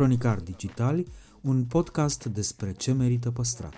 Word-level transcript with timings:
Cronicar 0.00 0.40
Digitali, 0.40 1.06
un 1.40 1.64
podcast 1.64 2.24
despre 2.24 2.72
ce 2.72 2.92
merită 2.92 3.30
păstrat. 3.30 3.74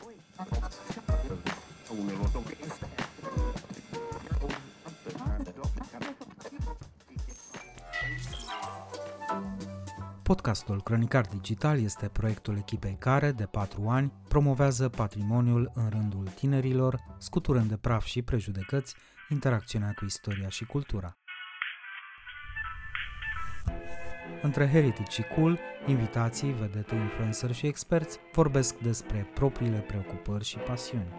Podcastul 10.22 10.82
Cronicar 10.82 11.26
Digital 11.26 11.80
este 11.80 12.08
proiectul 12.08 12.56
echipei 12.56 12.96
care, 12.98 13.32
de 13.32 13.44
patru 13.44 13.88
ani, 13.88 14.12
promovează 14.28 14.88
patrimoniul 14.88 15.70
în 15.74 15.88
rândul 15.88 16.26
tinerilor, 16.34 17.00
scuturând 17.18 17.68
de 17.68 17.76
praf 17.76 18.04
și 18.04 18.22
prejudecăți 18.22 18.94
interacțiunea 19.28 19.92
cu 19.98 20.04
istoria 20.04 20.48
și 20.48 20.64
cultura. 20.64 21.16
Între 24.42 24.68
Heritage 24.68 25.10
și 25.10 25.22
Cool, 25.22 25.58
invitații, 25.86 26.52
vedete, 26.52 26.94
influencer 26.94 27.52
și 27.52 27.66
experți 27.66 28.18
vorbesc 28.32 28.78
despre 28.78 29.30
propriile 29.34 29.78
preocupări 29.78 30.44
și 30.44 30.58
pasiuni. 30.58 31.12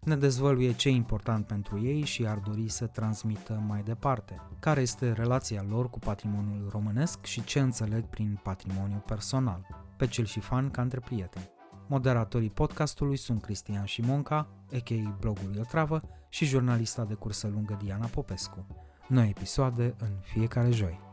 Ne 0.00 0.16
dezvăluie 0.16 0.72
ce 0.72 0.88
e 0.88 0.92
important 0.92 1.46
pentru 1.46 1.84
ei 1.84 2.04
și 2.04 2.26
ar 2.26 2.38
dori 2.38 2.68
să 2.68 2.86
transmită 2.86 3.62
mai 3.66 3.82
departe, 3.82 4.40
care 4.58 4.80
este 4.80 5.12
relația 5.12 5.64
lor 5.68 5.90
cu 5.90 5.98
patrimoniul 5.98 6.68
românesc 6.70 7.24
și 7.24 7.44
ce 7.44 7.60
înțeleg 7.60 8.04
prin 8.04 8.40
patrimoniu 8.42 9.02
personal, 9.06 9.66
pe 9.96 10.06
cel 10.06 10.24
și 10.24 10.40
fan 10.40 10.70
ca 10.70 10.82
între 10.82 11.00
prieteni. 11.00 11.50
Moderatorii 11.86 12.50
podcastului 12.50 13.16
sunt 13.16 13.42
Cristian 13.42 13.84
Șimonca, 13.84 14.48
a.k.a. 14.72 15.16
blogului 15.20 15.58
Otravă, 15.60 16.00
și 16.28 16.44
jurnalista 16.44 17.04
de 17.04 17.14
cursă 17.14 17.48
lungă 17.48 17.78
Diana 17.82 18.06
Popescu. 18.06 18.66
Noi 19.08 19.28
episoade 19.28 19.94
în 19.98 20.10
fiecare 20.20 20.70
joi. 20.70 21.05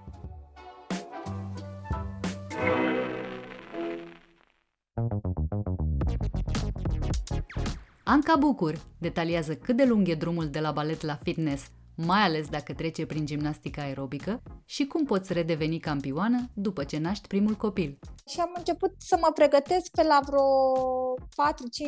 Anca 8.13 8.35
Bucur 8.35 8.81
detaliază 8.97 9.55
cât 9.55 9.75
de 9.75 9.83
lung 9.83 10.07
e 10.07 10.15
drumul 10.15 10.47
de 10.49 10.59
la 10.59 10.71
balet 10.71 11.01
la 11.01 11.19
fitness, 11.23 11.63
mai 11.95 12.19
ales 12.19 12.47
dacă 12.47 12.73
trece 12.73 13.05
prin 13.05 13.25
gimnastică 13.25 13.79
aerobică 13.79 14.41
și 14.65 14.85
cum 14.85 15.05
poți 15.05 15.33
redeveni 15.33 15.79
campioană 15.79 16.49
după 16.53 16.83
ce 16.83 16.97
naști 16.97 17.27
primul 17.27 17.53
copil. 17.53 17.99
Și 18.29 18.39
am 18.39 18.53
început 18.57 18.91
să 18.97 19.17
mă 19.21 19.31
pregătesc 19.33 19.91
pe 19.91 20.03
la 20.03 20.19
vreo 20.25 20.45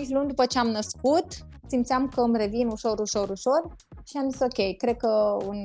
4-5 0.05 0.07
luni 0.09 0.27
după 0.27 0.45
ce 0.45 0.59
am 0.59 0.67
născut. 0.67 1.25
Simțeam 1.67 2.07
că 2.07 2.21
îmi 2.21 2.37
revin 2.37 2.67
ușor, 2.67 2.99
ușor, 2.99 3.29
ușor 3.29 3.75
și 4.07 4.17
am 4.17 4.29
zis 4.29 4.39
ok, 4.39 4.77
cred 4.77 4.97
că 4.97 5.37
în 5.47 5.59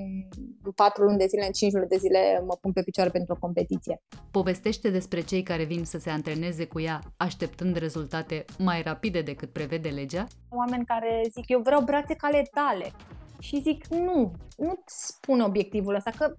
4 0.74 1.05
luni 1.05 1.19
de 1.19 1.27
zile, 1.27 1.46
în 1.46 1.52
5 1.52 1.72
luni 1.72 1.88
de 1.88 1.96
zile 1.96 2.42
mă 2.46 2.56
pun 2.60 2.72
pe 2.72 2.83
picioare 2.83 3.10
pentru 3.10 3.34
o 3.34 3.38
competiție. 3.38 4.02
Povestește 4.30 4.91
despre 4.91 5.20
cei 5.20 5.42
care 5.42 5.64
vin 5.64 5.84
să 5.84 5.98
se 5.98 6.10
antreneze 6.10 6.66
cu 6.66 6.80
ea 6.80 7.00
așteptând 7.16 7.77
rezultate 7.77 8.44
mai 8.58 8.83
rapide 8.83 9.22
decât 9.22 9.52
prevede 9.52 9.88
legea. 9.88 10.27
Oameni 10.48 10.84
care 10.84 11.22
zic 11.30 11.48
eu 11.48 11.61
vreau 11.61 11.80
brațe 11.80 12.14
ca 12.14 12.27
ale 12.27 12.42
tale 12.52 12.92
și 13.41 13.61
zic 13.61 13.86
nu, 13.86 14.33
nu 14.56 14.83
spun 14.84 15.41
obiectivul 15.41 15.94
ăsta, 15.94 16.11
că 16.18 16.34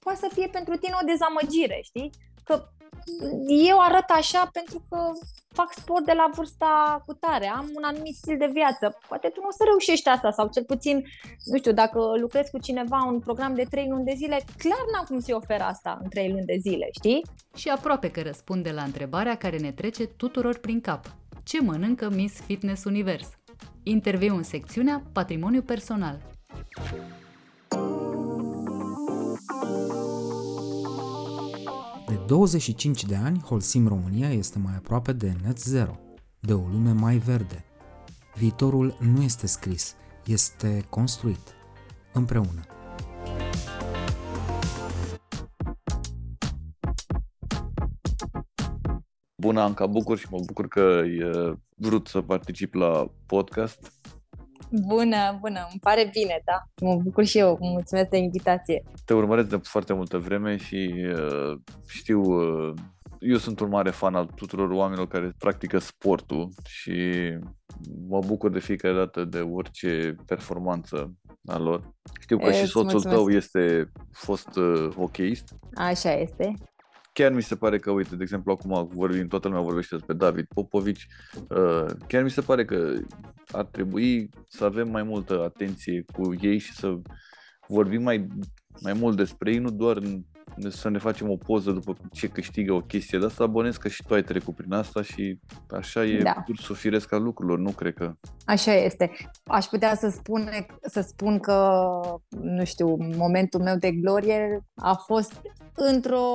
poate 0.00 0.18
să 0.18 0.30
fie 0.32 0.48
pentru 0.52 0.76
tine 0.76 0.94
o 1.02 1.06
dezamăgire, 1.06 1.80
știi? 1.82 2.10
Că 2.50 2.68
eu 3.68 3.78
arăt 3.80 4.08
așa 4.08 4.48
pentru 4.52 4.82
că 4.88 4.98
fac 5.52 5.72
sport 5.72 6.04
de 6.04 6.12
la 6.12 6.30
vârsta 6.34 7.02
cu 7.06 7.14
tare, 7.14 7.46
am 7.46 7.70
un 7.74 7.82
anumit 7.82 8.14
stil 8.14 8.36
de 8.38 8.50
viață. 8.52 8.98
Poate 9.08 9.28
tu 9.28 9.40
nu 9.40 9.46
o 9.46 9.50
să 9.50 9.64
reușești 9.66 10.08
asta 10.08 10.30
sau 10.30 10.48
cel 10.48 10.64
puțin, 10.64 11.04
nu 11.44 11.56
știu, 11.58 11.72
dacă 11.72 11.98
lucrezi 12.20 12.50
cu 12.50 12.58
cineva 12.58 13.04
un 13.06 13.20
program 13.20 13.54
de 13.54 13.66
3 13.70 13.88
luni 13.88 14.04
de 14.04 14.14
zile, 14.16 14.44
clar 14.56 14.84
n-am 14.92 15.04
cum 15.08 15.20
să-i 15.20 15.34
ofer 15.34 15.60
asta 15.60 15.98
în 16.02 16.08
3 16.08 16.30
luni 16.30 16.44
de 16.44 16.56
zile, 16.60 16.88
știi? 16.92 17.22
Și 17.56 17.68
aproape 17.68 18.10
că 18.10 18.22
răspunde 18.22 18.70
la 18.70 18.82
întrebarea 18.82 19.36
care 19.36 19.58
ne 19.58 19.72
trece 19.72 20.06
tuturor 20.06 20.58
prin 20.58 20.80
cap. 20.80 21.14
Ce 21.44 21.60
mănâncă 21.60 22.10
Miss 22.10 22.40
Fitness 22.40 22.84
Univers? 22.84 23.28
Interviu 23.82 24.34
în 24.34 24.42
secțiunea 24.42 25.02
Patrimoniu 25.12 25.62
Personal. 25.62 26.18
25 32.30 33.04
de 33.04 33.14
ani, 33.14 33.40
Holcim 33.40 33.88
România 33.88 34.32
este 34.32 34.58
mai 34.58 34.74
aproape 34.76 35.12
de 35.12 35.32
net 35.42 35.58
zero, 35.58 35.98
de 36.40 36.52
o 36.52 36.58
lume 36.58 36.92
mai 36.92 37.16
verde. 37.16 37.64
Viitorul 38.34 38.96
nu 39.00 39.22
este 39.22 39.46
scris, 39.46 39.96
este 40.26 40.86
construit, 40.90 41.54
împreună. 42.12 42.64
Bună, 49.36 49.60
Anca, 49.60 49.86
bucur 49.86 50.18
și 50.18 50.26
mă 50.30 50.38
bucur 50.46 50.68
că 50.68 50.80
ai 50.80 51.18
vrut 51.76 52.06
să 52.06 52.20
particip 52.20 52.74
la 52.74 53.10
podcast. 53.26 53.92
Bună, 54.70 55.38
bună, 55.40 55.66
îmi 55.70 55.80
pare 55.80 56.10
bine, 56.12 56.42
da. 56.44 56.86
Mă 56.86 56.96
bucur 57.02 57.24
și 57.24 57.38
eu, 57.38 57.58
mulțumesc 57.60 58.08
de 58.08 58.16
invitație. 58.16 58.82
Te 59.04 59.14
urmăresc 59.14 59.48
de 59.48 59.56
foarte 59.56 59.92
multă 59.92 60.18
vreme 60.18 60.56
și 60.56 60.94
uh, 61.14 61.58
știu, 61.86 62.20
uh, 62.20 62.74
eu 63.20 63.36
sunt 63.36 63.60
un 63.60 63.68
mare 63.68 63.90
fan 63.90 64.14
al 64.14 64.26
tuturor 64.26 64.70
oamenilor 64.70 65.08
care 65.08 65.34
practică 65.38 65.78
sportul 65.78 66.48
și 66.66 67.02
mă 68.08 68.18
bucur 68.26 68.50
de 68.50 68.58
fiecare 68.58 68.94
dată 68.94 69.24
de 69.24 69.38
orice 69.38 70.14
performanță 70.26 71.14
a 71.46 71.58
lor. 71.58 71.94
Știu 72.20 72.38
că 72.38 72.48
e, 72.48 72.52
și 72.52 72.66
soțul 72.66 72.82
mulțumesc. 72.82 73.16
tău 73.16 73.28
este 73.28 73.92
fost 74.12 74.56
uh, 74.56 74.88
hocheist. 74.94 75.54
Așa 75.74 76.12
este 76.12 76.54
chiar 77.20 77.32
mi 77.32 77.42
se 77.42 77.56
pare 77.56 77.78
că, 77.78 77.90
uite, 77.90 78.16
de 78.16 78.22
exemplu, 78.22 78.52
acum 78.52 78.88
vorbim, 78.92 79.28
toată 79.28 79.48
lumea 79.48 79.62
vorbește 79.62 79.94
despre 79.96 80.14
David 80.14 80.46
Popovici, 80.54 81.06
uh, 81.48 81.86
chiar 82.06 82.22
mi 82.22 82.30
se 82.30 82.40
pare 82.40 82.64
că 82.64 82.92
ar 83.52 83.64
trebui 83.64 84.30
să 84.48 84.64
avem 84.64 84.90
mai 84.90 85.02
multă 85.02 85.42
atenție 85.44 86.04
cu 86.12 86.34
ei 86.40 86.58
și 86.58 86.72
să 86.72 86.98
vorbim 87.68 88.02
mai, 88.02 88.26
mai 88.80 88.92
mult 88.92 89.16
despre 89.16 89.52
ei, 89.52 89.58
nu 89.58 89.70
doar 89.70 89.96
în 89.96 90.22
să 90.68 90.88
ne 90.88 90.98
facem 90.98 91.30
o 91.30 91.36
poză 91.36 91.70
după 91.70 91.96
ce 92.12 92.28
câștigă 92.28 92.72
o 92.72 92.80
chestie 92.80 93.18
de 93.18 93.24
asta, 93.24 93.44
abonez 93.44 93.76
că 93.76 93.88
și 93.88 94.04
tu 94.06 94.14
ai 94.14 94.22
trecut 94.22 94.54
prin 94.54 94.72
asta 94.72 95.02
și 95.02 95.38
așa 95.70 96.04
e 96.04 96.22
da. 96.22 96.32
cursul 96.32 96.74
firesc 96.74 97.12
al 97.12 97.22
lucrurilor, 97.22 97.58
nu 97.58 97.70
cred 97.70 97.94
că... 97.94 98.14
Așa 98.50 98.74
este. 98.74 99.10
Aș 99.44 99.64
putea 99.64 99.94
să 99.94 100.08
spun, 100.08 100.50
să 100.82 101.00
spun 101.00 101.38
că, 101.38 102.00
nu 102.28 102.64
știu, 102.64 102.96
momentul 103.16 103.62
meu 103.62 103.76
de 103.76 103.90
glorie 103.90 104.64
a 104.74 104.94
fost 104.94 105.40
într-o 105.74 106.26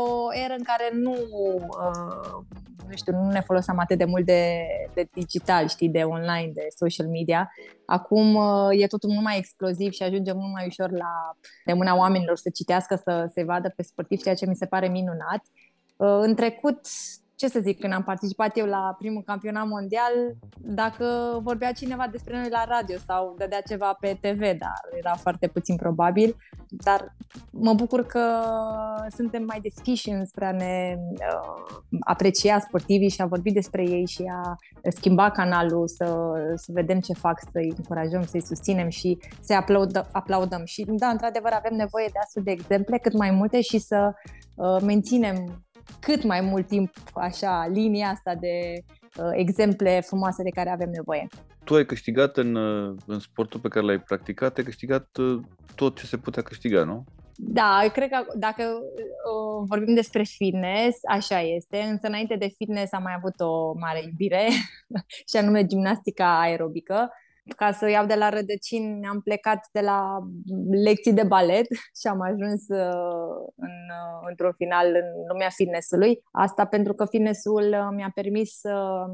eră 0.45 0.53
în 0.57 0.63
care 0.63 0.89
nu, 0.93 1.11
uh, 1.11 2.45
nu 2.87 2.95
știu, 2.95 3.13
nu 3.13 3.31
ne 3.31 3.41
foloseam 3.41 3.79
atât 3.79 3.97
de 3.97 4.05
mult 4.05 4.25
de, 4.25 4.65
de 4.93 5.07
digital, 5.13 5.67
știi, 5.67 5.89
de 5.89 6.03
online, 6.03 6.51
de 6.53 6.67
social 6.75 7.07
media. 7.07 7.51
Acum 7.85 8.35
uh, 8.35 8.81
e 8.81 8.87
totul 8.87 9.09
mult 9.09 9.23
mai 9.23 9.37
exploziv 9.37 9.91
și 9.91 10.03
ajungem 10.03 10.37
mult 10.37 10.51
mai 10.53 10.65
ușor 10.67 10.91
la 10.91 11.35
de 11.65 11.73
mâna 11.73 11.95
oamenilor 11.95 12.37
să 12.37 12.49
citească, 12.49 12.95
să 13.03 13.31
se 13.33 13.43
vadă 13.43 13.73
pe 13.75 13.83
sportiv, 13.83 14.21
ceea 14.21 14.35
ce 14.35 14.47
mi 14.47 14.55
se 14.55 14.65
pare 14.65 14.87
minunat. 14.87 15.41
Uh, 15.95 16.19
în 16.21 16.35
trecut 16.35 16.79
ce 17.35 17.47
să 17.47 17.59
zic, 17.59 17.79
când 17.79 17.93
am 17.93 18.03
participat 18.03 18.57
eu 18.57 18.65
la 18.65 18.95
primul 18.97 19.23
campionat 19.23 19.67
mondial, 19.67 20.13
dacă 20.67 21.39
vorbea 21.43 21.71
cineva 21.71 22.07
despre 22.11 22.37
noi 22.39 22.49
la 22.49 22.65
radio 22.67 22.97
sau 23.05 23.35
dădea 23.37 23.61
ceva 23.61 23.97
pe 23.99 24.17
TV, 24.21 24.39
dar 24.39 24.79
era 24.97 25.13
foarte 25.15 25.47
puțin 25.47 25.75
probabil. 25.75 26.35
Dar 26.69 27.15
mă 27.51 27.73
bucur 27.73 28.05
că 28.05 28.41
suntem 29.15 29.43
mai 29.43 29.59
deschiși 29.61 30.09
înspre 30.09 30.45
a 30.45 30.51
ne 30.51 30.95
uh, 30.97 31.75
aprecia 31.99 32.59
sportivii 32.59 33.09
și 33.09 33.21
a 33.21 33.25
vorbi 33.25 33.51
despre 33.51 33.89
ei 33.89 34.07
și 34.07 34.23
a 34.43 34.55
schimba 34.89 35.31
canalul, 35.31 35.87
să, 35.87 36.31
să 36.55 36.71
vedem 36.73 36.99
ce 36.99 37.13
fac, 37.13 37.41
să-i 37.51 37.73
încurajăm, 37.77 38.23
să-i 38.23 38.45
susținem 38.45 38.89
și 38.89 39.17
să-i 39.41 39.55
aplaudă, 39.55 40.07
aplaudăm. 40.11 40.61
Și 40.65 40.85
da, 40.87 41.07
într-adevăr 41.07 41.51
avem 41.51 41.75
nevoie 41.75 42.09
de 42.11 42.19
astfel 42.23 42.43
de 42.43 42.51
exemple, 42.51 42.97
cât 42.97 43.13
mai 43.13 43.31
multe 43.31 43.61
și 43.61 43.77
să 43.77 44.13
uh, 44.55 44.81
menținem 44.81 45.64
cât 45.99 46.23
mai 46.23 46.41
mult 46.41 46.67
timp 46.67 46.91
așa 47.13 47.67
linia 47.73 48.07
asta 48.07 48.35
de 48.35 48.83
uh, 49.17 49.29
exemple 49.31 50.01
frumoase 50.01 50.43
de 50.43 50.49
care 50.49 50.69
avem 50.69 50.89
nevoie. 50.89 51.27
Tu 51.63 51.75
ai 51.75 51.85
câștigat 51.85 52.37
în, 52.37 52.55
uh, 52.55 52.95
în 53.05 53.19
sportul 53.19 53.59
pe 53.59 53.67
care 53.67 53.85
l-ai 53.85 53.99
practicat, 53.99 54.57
ai 54.57 54.63
câștigat 54.63 55.17
uh, 55.17 55.39
tot 55.75 55.97
ce 55.97 56.05
se 56.05 56.17
putea 56.17 56.41
câștiga, 56.41 56.83
nu? 56.83 57.05
Da, 57.37 57.85
cred 57.93 58.09
că 58.09 58.25
dacă 58.37 58.63
uh, 58.63 59.65
vorbim 59.67 59.93
despre 59.93 60.23
fitness, 60.23 60.97
așa 61.09 61.41
este, 61.41 61.77
însă 61.77 62.07
înainte 62.07 62.35
de 62.35 62.53
fitness 62.57 62.93
am 62.93 63.03
mai 63.03 63.13
avut 63.17 63.39
o 63.39 63.73
mare 63.73 64.01
iubire 64.03 64.47
și 65.29 65.37
anume 65.37 65.65
gimnastica 65.65 66.39
aerobică 66.39 67.09
ca 67.55 67.71
să 67.71 67.89
iau 67.89 68.05
de 68.05 68.15
la 68.15 68.29
rădăcini, 68.29 69.05
am 69.05 69.21
plecat 69.21 69.67
de 69.71 69.79
la 69.79 70.19
lecții 70.71 71.13
de 71.13 71.23
balet 71.23 71.65
și 71.99 72.07
am 72.07 72.21
ajuns 72.21 72.61
uh, 72.67 73.51
în, 73.55 73.77
uh, 73.99 74.27
într-un 74.29 74.53
final 74.57 74.87
în 74.87 75.27
lumea 75.27 75.49
fitnessului. 75.49 76.23
Asta 76.31 76.65
pentru 76.65 76.93
că 76.93 77.05
fitnessul 77.05 77.63
uh, 77.63 77.87
mi-a 77.95 78.11
permis 78.13 78.59
să, 78.59 79.05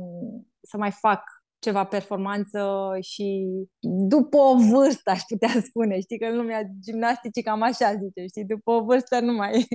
să 0.61 0.77
mai 0.77 0.91
fac 0.91 1.23
ceva 1.59 1.83
performanță 1.83 2.91
și 3.01 3.47
după 3.79 4.37
o 4.37 4.55
vârstă, 4.55 5.09
aș 5.09 5.21
putea 5.27 5.61
spune, 5.69 5.99
știi 5.99 6.19
că 6.19 6.25
în 6.25 6.35
lumea 6.35 6.61
gimnasticii 6.79 7.43
cam 7.43 7.61
așa 7.61 7.95
zice, 7.95 8.25
știi, 8.27 8.45
după 8.45 8.71
o 8.71 8.83
vârstă 8.83 9.19
nu 9.19 9.33
mai... 9.33 9.67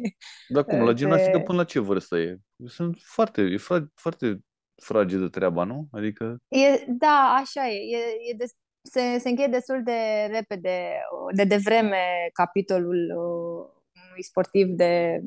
Dar 0.48 0.64
cum, 0.64 0.78
la 0.78 0.92
gimnastică 1.00 1.38
până 1.38 1.58
la 1.58 1.64
ce 1.64 1.78
vârstă 1.78 2.16
e? 2.16 2.36
Sunt 2.66 2.98
foarte, 3.02 3.42
e 3.42 3.56
fra, 3.56 3.86
foarte 3.94 4.40
fragedă 4.82 5.28
treaba, 5.28 5.64
nu? 5.64 5.88
Adică... 5.92 6.36
E, 6.48 6.84
da, 6.88 7.36
așa 7.40 7.68
e. 7.68 7.96
e, 7.96 7.98
e 8.30 8.34
de, 8.36 8.44
se, 8.82 9.18
se 9.18 9.28
încheie 9.28 9.48
destul 9.48 9.82
de 9.82 10.28
repede, 10.30 11.00
de 11.34 11.44
devreme 11.44 12.30
capitolul 12.32 13.12
uh, 13.16 13.70
unui 14.08 14.22
sportiv 14.22 14.68
de 14.68 15.20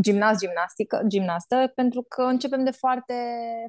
gimnast, 0.00 0.40
gimnastică, 0.40 1.02
gimnastă, 1.08 1.72
pentru 1.74 2.02
că 2.08 2.22
începem 2.22 2.64
de 2.64 2.70
foarte, 2.70 3.14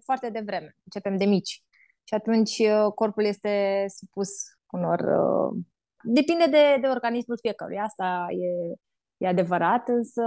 foarte 0.04 0.30
devreme, 0.30 0.76
începem 0.84 1.18
de 1.18 1.26
mici. 1.26 1.62
Și 2.04 2.14
atunci 2.14 2.58
uh, 2.60 2.94
corpul 2.96 3.24
este 3.24 3.86
supus 3.88 4.30
unor... 4.72 5.00
Uh, 5.00 5.58
depinde 6.04 6.46
de, 6.46 6.78
de 6.82 6.88
organismul 6.88 7.38
fiecăruia, 7.42 7.84
asta 7.84 8.28
e, 8.30 8.74
e 9.18 9.28
adevărat, 9.28 9.88
însă 9.88 10.24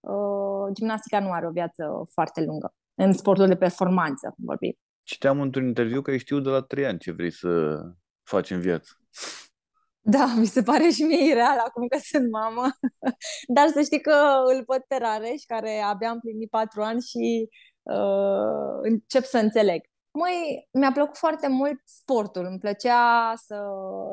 uh, 0.00 0.72
gimnastica 0.72 1.20
nu 1.20 1.30
are 1.32 1.46
o 1.46 1.50
viață 1.50 2.08
foarte 2.12 2.44
lungă. 2.44 2.74
În 2.94 3.12
sportul 3.12 3.46
de 3.46 3.56
performanță 3.56 4.34
vorbim. 4.36 4.78
Citeam 5.02 5.40
într-un 5.40 5.66
interviu 5.66 6.02
că 6.02 6.10
ai 6.10 6.18
știut 6.18 6.42
de 6.42 6.48
la 6.48 6.60
trei 6.60 6.86
ani 6.86 6.98
ce 6.98 7.12
vrei 7.12 7.32
să 7.32 7.80
faci 8.22 8.50
în 8.50 8.60
viață. 8.60 8.90
Da, 10.04 10.34
mi 10.38 10.46
se 10.46 10.62
pare 10.62 10.88
și 10.88 11.02
mie 11.02 11.30
ireal 11.30 11.58
acum 11.66 11.86
că 11.86 11.98
sunt 12.02 12.30
mamă. 12.30 12.62
Dar 13.56 13.68
să 13.68 13.80
știi 13.82 14.00
că 14.00 14.16
îl 14.44 14.64
văd 14.66 14.82
pe 14.88 14.96
Rareș, 14.96 15.42
care 15.46 15.80
abia 15.84 16.10
am 16.10 16.20
plinit 16.20 16.50
patru 16.50 16.82
ani 16.82 17.00
și 17.00 17.48
uh, 17.82 18.78
încep 18.82 19.24
să 19.24 19.38
înțeleg. 19.38 19.80
Măi, 20.10 20.68
mi-a 20.72 20.92
plăcut 20.92 21.16
foarte 21.16 21.48
mult 21.48 21.80
sportul. 21.84 22.44
Îmi 22.44 22.58
plăcea 22.58 23.32
să... 23.36 23.56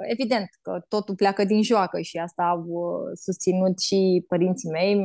Evident 0.02 0.48
că 0.62 0.86
totul 0.88 1.16
pleacă 1.16 1.44
din 1.44 1.64
joacă 1.64 2.02
și 2.02 2.18
asta 2.18 2.44
au 2.44 2.64
uh, 2.68 3.12
susținut 3.14 3.80
și 3.80 4.26
părinții 4.28 4.70
mei, 4.70 4.96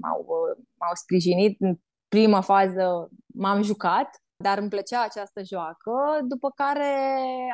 m-au, 0.00 0.20
uh, 0.20 0.64
m-au 0.78 0.94
sprijinit. 0.94 1.58
În 2.14 2.20
prima 2.20 2.40
fază 2.40 3.08
m-am 3.26 3.62
jucat, 3.62 4.22
dar 4.36 4.58
îmi 4.58 4.68
plăcea 4.68 5.02
această 5.02 5.42
joacă, 5.44 5.92
după 6.28 6.50
care 6.54 6.94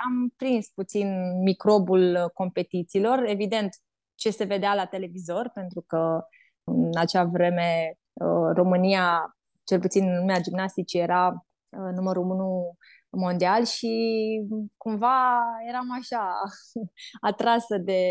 am 0.05 0.33
prins 0.37 0.69
puțin 0.75 1.09
microbul 1.43 2.31
competițiilor. 2.35 3.23
Evident, 3.27 3.77
ce 4.15 4.31
se 4.31 4.45
vedea 4.45 4.75
la 4.75 4.87
televizor, 4.87 5.51
pentru 5.55 5.85
că 5.87 6.21
în 6.65 6.91
acea 6.97 7.25
vreme 7.25 7.95
uh, 8.13 8.51
România, 8.55 9.37
cel 9.65 9.81
puțin 9.81 10.09
în 10.09 10.19
lumea 10.19 10.41
gimnasticii, 10.41 11.01
era 11.01 11.45
Uh, 11.71 11.93
numărul 11.95 12.31
1 12.31 12.75
mondial 13.11 13.65
și 13.65 13.91
cumva 14.77 15.41
eram 15.69 15.87
așa 16.01 16.43
atrasă 17.31 17.79
de 17.79 18.03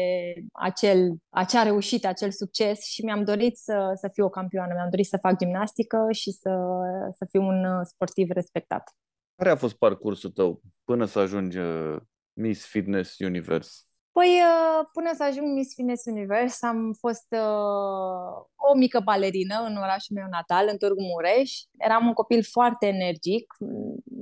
acel, 0.51 1.13
acea 1.29 1.63
reușită, 1.63 2.07
acel 2.07 2.31
succes 2.31 2.85
și 2.85 3.03
mi-am 3.03 3.23
dorit 3.23 3.57
să, 3.57 3.91
să 3.95 4.09
fiu 4.13 4.25
o 4.25 4.29
campioană, 4.29 4.73
mi-am 4.73 4.89
dorit 4.89 5.05
să 5.05 5.17
fac 5.17 5.37
gimnastică 5.37 6.07
și 6.11 6.31
să, 6.31 6.49
să 7.17 7.25
fiu 7.29 7.41
un 7.41 7.65
uh, 7.65 7.81
sportiv 7.83 8.29
respectat. 8.29 8.95
Care 9.35 9.49
a 9.49 9.55
fost 9.55 9.77
parcursul 9.77 10.29
tău 10.29 10.61
până 10.83 11.05
să 11.05 11.19
ajungi 11.19 11.57
uh, 11.57 11.97
Miss 12.33 12.65
Fitness 12.65 13.19
Universe? 13.19 13.88
Păi, 14.19 14.27
uh, 14.27 14.87
până 14.93 15.11
să 15.15 15.23
ajung 15.23 15.53
Miss 15.53 15.73
Fitness 15.73 16.05
Universe, 16.05 16.65
am 16.65 16.93
fost 16.99 17.27
uh, 17.31 18.31
o 18.55 18.75
mică 18.75 18.99
balerină 18.99 19.65
în 19.67 19.75
orașul 19.75 20.15
meu 20.15 20.27
natal, 20.29 20.67
în 20.71 20.77
Târgu 20.77 21.01
Mureș. 21.01 21.51
Eram 21.77 22.07
un 22.07 22.13
copil 22.13 22.43
foarte 22.43 22.85
energic. 22.87 23.53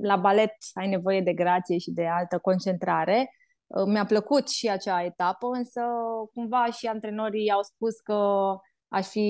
La 0.01 0.15
balet 0.15 0.53
ai 0.73 0.87
nevoie 0.87 1.21
de 1.21 1.33
grație 1.33 1.77
și 1.77 1.91
de 1.91 2.07
altă 2.07 2.37
concentrare. 2.37 3.33
Uh, 3.67 3.83
mi-a 3.85 4.05
plăcut 4.05 4.49
și 4.49 4.69
acea 4.69 5.03
etapă, 5.03 5.47
însă 5.53 5.81
cumva 6.33 6.65
și 6.65 6.87
antrenorii 6.87 7.51
au 7.51 7.63
spus 7.63 7.99
că 7.99 8.19
aș 8.87 9.07
fi 9.07 9.29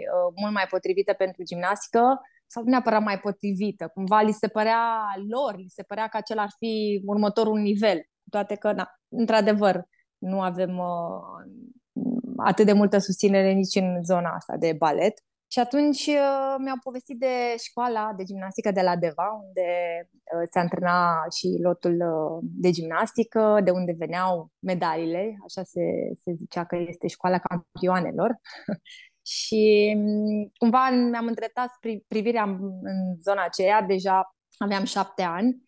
uh, 0.00 0.34
mult 0.40 0.52
mai 0.52 0.66
potrivită 0.70 1.12
pentru 1.12 1.42
gimnastică 1.42 2.20
sau 2.46 2.62
nu 2.62 2.68
neapărat 2.68 3.02
mai 3.02 3.18
potrivită. 3.18 3.90
Cumva 3.94 4.20
li 4.20 4.32
se 4.32 4.48
părea 4.48 4.84
lor, 5.28 5.56
li 5.56 5.68
se 5.68 5.82
părea 5.82 6.06
că 6.06 6.16
acela 6.16 6.42
ar 6.42 6.50
fi 6.58 7.02
următorul 7.04 7.58
nivel 7.58 8.00
toate 8.30 8.54
că, 8.54 8.72
na, 8.72 9.00
într-adevăr, 9.08 9.84
nu 10.18 10.40
avem 10.40 10.78
uh, 10.78 12.04
atât 12.36 12.66
de 12.66 12.72
multă 12.72 12.98
susținere 12.98 13.52
nici 13.52 13.74
în 13.74 14.04
zona 14.04 14.30
asta 14.30 14.56
de 14.56 14.72
balet. 14.72 15.18
Și 15.54 15.58
atunci 15.60 16.06
uh, 16.06 16.54
mi-au 16.58 16.76
povestit 16.82 17.18
de 17.18 17.54
școala 17.58 18.12
de 18.16 18.24
gimnastică 18.24 18.70
de 18.70 18.80
la 18.80 18.96
Deva, 18.96 19.42
unde 19.46 19.62
uh, 20.08 20.42
se 20.50 20.58
antrena 20.58 21.24
și 21.36 21.58
lotul 21.62 21.92
uh, 21.92 22.38
de 22.42 22.70
gimnastică, 22.70 23.60
de 23.64 23.70
unde 23.70 23.94
veneau 23.98 24.50
medalile, 24.58 25.36
așa 25.44 25.62
se, 25.62 25.80
se 26.22 26.32
zicea 26.32 26.64
că 26.64 26.76
este 26.76 27.08
școala 27.08 27.38
campioanelor. 27.38 28.36
și 29.36 29.94
um, 29.96 30.52
cumva 30.58 30.90
mi-am 30.90 31.26
îndreptat 31.26 31.70
privirea 32.08 32.42
în 32.82 33.20
zona 33.20 33.44
aceea, 33.44 33.82
deja 33.82 34.34
aveam 34.58 34.84
șapte 34.84 35.22
ani 35.22 35.62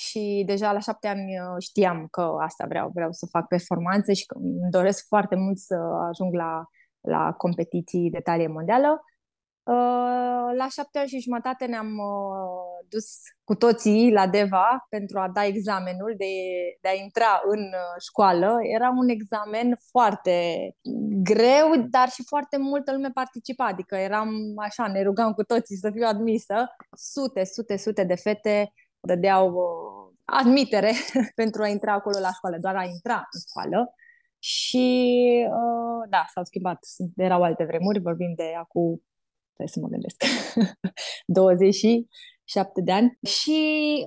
și 0.00 0.42
deja 0.46 0.72
la 0.72 0.78
șapte 0.78 1.08
ani 1.08 1.38
uh, 1.38 1.56
știam 1.58 2.06
că 2.10 2.36
asta 2.40 2.64
vreau, 2.68 2.90
vreau 2.94 3.12
să 3.12 3.26
fac 3.26 3.46
performanțe 3.46 4.12
și 4.12 4.26
că 4.26 4.38
îmi 4.38 4.70
doresc 4.70 5.06
foarte 5.06 5.36
mult 5.36 5.58
să 5.58 5.74
ajung 6.08 6.34
la, 6.34 6.64
la 7.00 7.32
competiții 7.32 8.10
de 8.10 8.20
talie 8.20 8.46
mondială. 8.46 9.04
Uh, 9.62 10.56
la 10.56 10.66
șapte 10.70 10.98
ani 10.98 11.08
și 11.08 11.20
jumătate 11.20 11.64
ne-am 11.64 11.98
uh, 11.98 12.86
dus 12.88 13.06
cu 13.44 13.54
toții 13.54 14.12
la 14.12 14.26
DEVA 14.26 14.86
pentru 14.88 15.18
a 15.18 15.28
da 15.28 15.44
examenul 15.44 16.14
de, 16.16 16.32
de 16.80 16.88
a 16.88 16.94
intra 17.02 17.40
în 17.44 17.60
școală. 17.98 18.56
Era 18.74 18.88
un 18.96 19.08
examen 19.08 19.78
foarte 19.90 20.36
greu, 21.22 21.76
dar 21.90 22.08
și 22.08 22.24
foarte 22.26 22.56
multă 22.58 22.92
lume 22.92 23.10
participa. 23.14 23.64
Adică 23.64 23.96
eram 23.96 24.30
așa, 24.56 24.86
ne 24.86 25.02
rugam 25.02 25.32
cu 25.32 25.42
toții 25.42 25.76
să 25.76 25.90
fiu 25.90 26.06
admisă. 26.06 26.54
Sute, 26.96 27.44
sute, 27.44 27.76
sute 27.76 28.04
de 28.04 28.14
fete 28.14 28.72
dădeau 29.00 29.52
uh, 29.52 30.14
admitere 30.24 30.92
pentru 31.40 31.62
a 31.62 31.68
intra 31.68 31.92
acolo 31.92 32.18
la 32.18 32.32
școală, 32.32 32.56
doar 32.60 32.76
a 32.76 32.84
intra 32.84 33.14
în 33.14 33.40
școală. 33.48 33.94
Și 34.38 35.06
uh, 35.48 36.08
da, 36.08 36.24
s-au 36.32 36.44
schimbat. 36.44 36.78
Erau 37.16 37.42
alte 37.42 37.64
vremuri, 37.64 38.00
vorbim 38.00 38.32
de 38.36 38.54
acum, 38.58 39.02
trebuie 39.54 39.68
să 39.68 39.80
mă 39.80 39.88
gândesc, 39.88 40.24
27 41.26 42.80
de 42.80 42.92
ani. 42.92 43.18
Și 43.22 43.60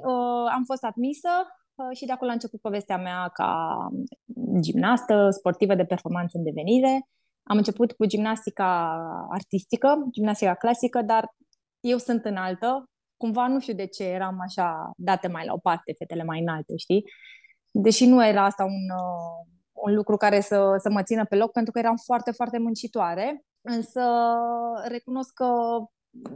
uh, 0.04 0.52
am 0.54 0.64
fost 0.66 0.84
admisă 0.84 1.30
uh, 1.76 1.98
și 1.98 2.06
de 2.06 2.12
acolo 2.12 2.30
a 2.30 2.34
început 2.34 2.62
povestea 2.62 2.98
mea 2.98 3.30
ca 3.34 3.78
gimnastă, 4.60 5.30
sportivă 5.30 5.76
de 5.76 5.86
performanță 5.86 6.38
în 6.38 6.44
devenire. 6.44 7.08
Am 7.44 7.58
început 7.58 7.92
cu 7.92 8.06
gimnastica 8.06 8.98
artistică, 9.30 10.06
gimnastica 10.12 10.54
clasică, 10.54 11.02
dar 11.02 11.36
eu 11.80 11.98
sunt 11.98 12.26
înaltă, 12.26 12.90
cumva 13.24 13.48
nu 13.48 13.60
știu 13.60 13.74
de 13.74 13.86
ce 13.86 14.04
eram 14.04 14.38
așa 14.42 14.92
date 14.98 15.28
mai 15.28 15.46
la 15.46 15.54
o 15.54 15.58
parte, 15.58 15.94
fetele 15.98 16.24
mai 16.24 16.40
înalte, 16.40 16.78
știi? 16.78 17.04
Deși 17.72 18.06
nu 18.06 18.26
era 18.26 18.44
asta 18.46 18.64
un, 18.64 18.86
uh, 18.96 19.40
un 19.72 19.94
lucru 19.96 20.18
care 20.18 20.40
să, 20.40 20.76
să 20.78 20.90
mă 20.90 21.04
țină 21.04 21.26
pe 21.26 21.36
loc, 21.36 21.52
pentru 21.52 21.72
că 21.72 21.80
eram 21.80 21.96
foarte, 22.06 22.32
foarte 22.32 22.58
muncitoare, 22.60 23.44
însă 23.62 24.02
recunosc 24.88 25.34
că 25.34 25.50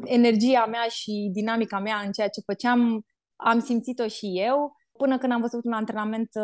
energia 0.03 0.65
mea 0.65 0.85
și 0.89 1.29
dinamica 1.33 1.79
mea 1.79 1.97
în 2.05 2.11
ceea 2.11 2.27
ce 2.27 2.41
făceam 2.45 3.01
am 3.35 3.59
simțit-o 3.59 4.07
și 4.07 4.27
eu 4.47 4.75
până 4.97 5.17
când 5.17 5.31
am 5.31 5.41
văzut 5.41 5.63
un 5.65 5.73
antrenament 5.73 6.29
uh, 6.33 6.43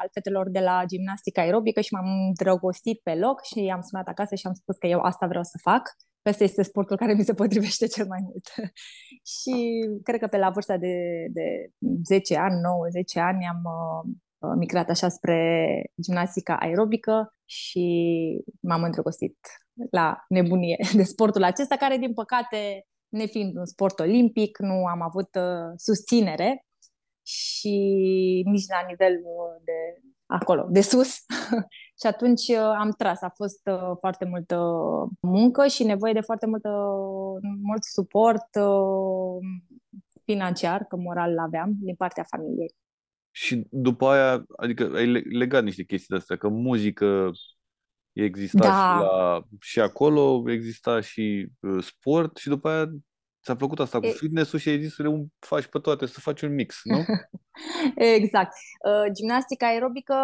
al 0.00 0.08
fetelor 0.12 0.50
de 0.50 0.60
la 0.60 0.82
gimnastica 0.86 1.42
aerobică 1.42 1.80
și 1.80 1.94
m-am 1.94 2.06
îndrăgostit 2.26 3.00
pe 3.02 3.14
loc 3.14 3.42
și 3.42 3.70
am 3.74 3.80
sunat 3.80 4.06
acasă 4.08 4.34
și 4.34 4.46
am 4.46 4.52
spus 4.52 4.76
că 4.76 4.86
eu 4.86 5.00
asta 5.00 5.26
vreau 5.26 5.42
să 5.42 5.58
fac. 5.62 5.82
Ăsta 6.26 6.44
este 6.44 6.62
sportul 6.62 6.96
care 6.96 7.14
mi 7.14 7.24
se 7.24 7.34
potrivește 7.34 7.86
cel 7.86 8.06
mai 8.06 8.18
mult. 8.22 8.44
și 9.34 9.84
cred 10.02 10.20
că 10.20 10.26
pe 10.26 10.36
la 10.36 10.50
vârsta 10.50 10.76
de, 10.76 11.26
de 11.30 11.70
10 12.04 12.36
ani, 12.36 12.54
9-10 13.18 13.22
ani, 13.22 13.46
am 13.46 13.62
uh, 14.38 14.52
migrat 14.56 14.88
așa 14.90 15.08
spre 15.08 15.82
gimnastica 16.02 16.56
aerobică 16.56 17.34
și 17.44 17.86
m-am 18.60 18.82
îndrăgostit 18.82 19.36
la 19.90 20.24
nebunie 20.28 20.76
de 20.96 21.02
sportul 21.02 21.42
acesta, 21.42 21.76
care, 21.76 21.96
din 21.96 22.12
păcate, 22.12 22.86
nefiind 23.08 23.56
un 23.56 23.66
sport 23.66 23.98
olimpic, 24.00 24.58
nu 24.58 24.86
am 24.86 25.02
avut 25.02 25.34
uh, 25.34 25.72
susținere 25.76 26.64
și 27.26 27.76
nici 28.46 28.66
la 28.68 28.84
nivel 28.88 29.12
de 29.64 30.02
acolo, 30.26 30.66
de 30.70 30.80
sus. 30.80 31.16
și 32.04 32.10
atunci 32.10 32.48
uh, 32.48 32.74
am 32.78 32.90
tras. 32.90 33.22
A 33.22 33.32
fost 33.34 33.60
uh, 33.66 33.96
foarte 33.98 34.24
multă 34.24 34.56
muncă 35.20 35.66
și 35.66 35.84
nevoie 35.84 36.12
de 36.12 36.20
foarte 36.20 36.46
multă, 36.46 36.68
mult 37.62 37.82
suport 37.82 38.54
uh, 38.54 39.38
financiar, 40.24 40.84
că 40.84 40.96
moral 40.96 41.34
l-aveam, 41.34 41.72
din 41.78 41.94
partea 41.94 42.22
familiei. 42.22 42.74
Și 43.30 43.66
după 43.70 44.06
aia, 44.06 44.44
adică 44.56 44.90
ai 44.94 45.06
legat 45.12 45.64
niște 45.64 45.82
chestii 45.82 46.08
de 46.08 46.16
astea, 46.16 46.36
că 46.36 46.48
muzică 46.48 47.30
exista 48.12 48.58
da. 48.58 48.94
și, 48.96 49.02
la, 49.02 49.42
și 49.60 49.80
acolo, 49.80 50.42
exista 50.50 51.00
și 51.00 51.48
uh, 51.60 51.82
sport 51.82 52.36
și 52.36 52.48
după 52.48 52.68
aia 52.68 52.90
Ți-a 53.44 53.56
plăcut 53.56 53.80
asta 53.80 54.00
cu 54.00 54.06
fitness-ul 54.06 54.58
și 54.58 54.68
ai 54.68 54.82
zis 54.82 54.94
să 54.94 55.02
le 55.02 55.26
faci 55.38 55.66
pe 55.66 55.78
toate, 55.78 56.06
să 56.06 56.20
faci 56.20 56.42
un 56.42 56.54
mix, 56.54 56.80
nu? 56.84 57.04
exact. 58.16 58.52
Uh, 58.88 59.12
gimnastica 59.12 59.66
aerobică 59.66 60.14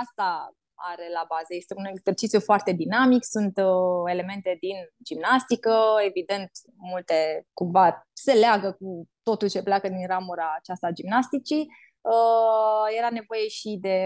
asta 0.00 0.54
are 0.74 1.06
la 1.12 1.24
bază. 1.28 1.50
Este 1.54 1.74
un 1.76 1.84
exercițiu 1.84 2.40
foarte 2.40 2.72
dinamic, 2.72 3.24
sunt 3.24 3.56
uh, 3.56 4.10
elemente 4.14 4.56
din 4.60 4.76
gimnastică, 5.04 5.74
evident, 6.06 6.50
multe 6.76 7.46
cumva 7.52 8.06
se 8.12 8.32
leagă 8.32 8.72
cu 8.72 9.08
totul 9.22 9.48
ce 9.48 9.62
pleacă 9.62 9.88
din 9.88 10.06
ramura 10.06 10.54
aceasta 10.58 10.86
a 10.86 10.96
gimnasticii. 10.98 11.66
Uh, 12.00 12.96
era 12.98 13.10
nevoie 13.10 13.48
și 13.48 13.78
de, 13.80 13.98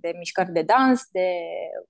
de 0.00 0.10
mișcări 0.16 0.52
de 0.52 0.62
dans, 0.62 1.02
de 1.12 1.28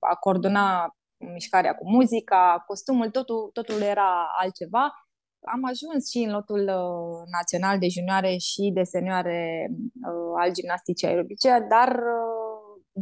a 0.01 0.15
coordona 0.15 0.97
mișcarea 1.19 1.75
cu 1.75 1.91
muzica, 1.91 2.65
costumul, 2.67 3.11
totul, 3.11 3.51
totul 3.53 3.81
era 3.81 4.29
altceva. 4.39 4.93
Am 5.41 5.65
ajuns 5.65 6.11
și 6.11 6.19
în 6.19 6.33
lotul 6.33 6.61
uh, 6.61 7.23
național 7.31 7.79
de 7.79 7.89
junioare 7.89 8.37
și 8.37 8.71
de 8.75 8.83
senioare 8.83 9.69
uh, 9.71 10.33
al 10.41 10.53
gimnasticii 10.53 11.07
aerobice, 11.07 11.67
dar 11.69 11.89
uh, 11.89 12.48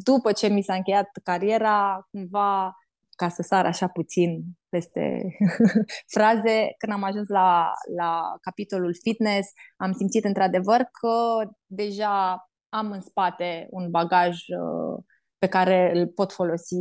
după 0.04 0.32
ce 0.32 0.48
mi 0.48 0.62
s-a 0.62 0.74
încheiat 0.74 1.08
cariera, 1.22 2.06
cumva 2.10 2.76
ca 3.16 3.28
să 3.28 3.42
sar 3.42 3.66
așa 3.66 3.88
puțin 3.88 4.44
peste 4.68 5.22
fraze, 6.14 6.74
când 6.78 6.92
am 6.92 7.02
ajuns 7.02 7.28
la, 7.28 7.72
la 7.96 8.36
capitolul 8.40 8.94
fitness, 9.02 9.48
am 9.76 9.92
simțit 9.92 10.24
într-adevăr 10.24 10.76
că 10.76 11.48
deja 11.66 12.48
am 12.68 12.90
în 12.90 13.00
spate 13.00 13.66
un 13.70 13.90
bagaj 13.90 14.36
uh, 14.36 15.04
pe 15.38 15.46
care 15.46 15.92
îl 15.94 16.06
pot 16.06 16.32
folosi 16.32 16.74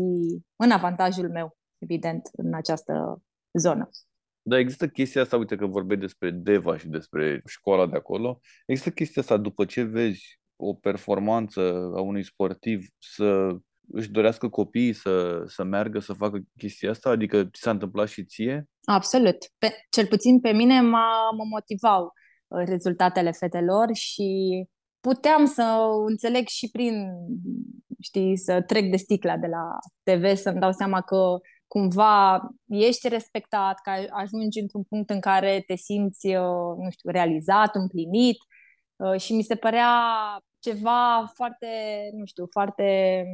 în 0.56 0.72
avantajul 0.72 1.30
meu, 1.30 1.58
evident, 1.78 2.30
în 2.32 2.54
această 2.54 3.22
zonă. 3.60 3.90
Dar 4.42 4.60
există 4.60 4.88
chestia 4.88 5.22
asta, 5.22 5.38
uite 5.38 5.56
că 5.56 5.66
vorbeai 5.66 6.00
despre 6.00 6.32
Deva 6.32 6.78
și 6.78 6.88
despre 6.88 7.42
școala 7.46 7.88
de 7.88 7.96
acolo, 7.96 8.40
există 8.66 8.92
chestia 8.92 9.22
asta 9.22 9.38
după 9.38 9.66
ce 9.66 9.84
vezi 9.84 10.40
o 10.56 10.74
performanță 10.74 11.92
a 11.96 12.02
unui 12.02 12.24
sportiv 12.24 12.88
să 12.98 13.56
își 13.92 14.12
dorească 14.12 14.50
copiii 14.50 14.94
să, 14.94 15.44
să 15.48 15.64
meargă 15.64 16.00
să 16.00 16.14
facă 16.14 16.40
chestia 16.58 16.90
asta? 16.90 17.10
Adică 17.10 17.44
ți 17.44 17.62
s-a 17.62 17.72
întâmplat 17.72 18.08
și 18.08 18.26
ție? 18.26 18.70
Absolut. 18.84 19.38
Pe, 19.58 19.76
cel 19.90 20.06
puțin 20.06 20.40
pe 20.40 20.52
mine 20.52 20.82
mă, 20.82 21.08
mă 21.38 21.44
motivau 21.50 22.04
uh, 22.48 22.64
rezultatele 22.66 23.32
fetelor 23.32 23.88
și 23.94 24.64
puteam 25.00 25.46
să 25.46 25.78
înțeleg 26.08 26.48
și 26.48 26.70
prin, 26.72 27.10
știi, 28.00 28.38
să 28.38 28.62
trec 28.62 28.90
de 28.90 28.98
sticla 28.98 29.38
de 29.38 29.48
la 29.48 29.64
TV, 30.04 30.36
să-mi 30.36 30.60
dau 30.60 30.72
seama 30.72 31.02
că 31.02 31.38
cumva 31.68 32.42
ești 32.68 33.08
respectat, 33.08 33.80
că 33.84 33.92
ajungi 34.10 34.60
într-un 34.60 34.84
punct 34.84 35.10
în 35.10 35.20
care 35.20 35.64
te 35.68 35.76
simți, 35.76 36.28
uh, 36.28 36.76
nu 36.78 36.90
știu, 36.90 37.10
realizat, 37.10 37.76
împlinit 37.76 38.36
uh, 38.36 38.55
și 39.18 39.34
mi 39.34 39.44
se 39.44 39.56
părea 39.56 39.90
ceva 40.60 41.32
foarte, 41.34 41.68
nu 42.14 42.26
știu, 42.26 42.46
foarte 42.52 43.26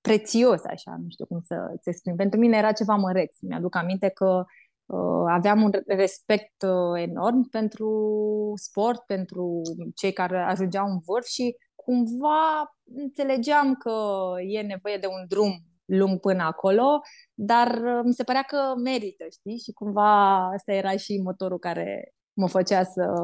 prețios, 0.00 0.64
așa, 0.64 0.96
nu 1.02 1.08
știu 1.08 1.26
cum 1.26 1.40
să 1.40 1.56
se 1.80 1.90
exprim. 1.90 2.16
Pentru 2.16 2.38
mine 2.38 2.56
era 2.56 2.72
ceva 2.72 2.94
măreț. 2.94 3.36
Mi-aduc 3.40 3.76
aminte 3.76 4.08
că 4.08 4.44
uh, 4.86 5.24
aveam 5.28 5.62
un 5.62 5.70
respect 5.86 6.62
uh, 6.62 7.00
enorm 7.00 7.48
pentru 7.48 7.90
sport, 8.54 9.00
pentru 9.06 9.62
cei 9.94 10.12
care 10.12 10.38
ajungeau 10.38 10.86
în 10.86 10.98
vârf 11.06 11.26
și 11.26 11.56
cumva 11.74 12.74
înțelegeam 12.94 13.74
că 13.74 13.94
e 14.46 14.60
nevoie 14.60 14.96
de 14.96 15.06
un 15.06 15.24
drum 15.28 15.52
lung 15.84 16.20
până 16.20 16.42
acolo, 16.42 17.00
dar 17.34 17.68
uh, 17.68 18.00
mi 18.04 18.12
se 18.12 18.24
părea 18.24 18.42
că 18.42 18.74
merită, 18.84 19.24
știi? 19.30 19.58
Și 19.58 19.72
cumva 19.72 20.48
asta 20.48 20.72
era 20.72 20.96
și 20.96 21.20
motorul 21.24 21.58
care 21.58 22.14
mă 22.32 22.48
făcea 22.48 22.84
să, 22.84 23.14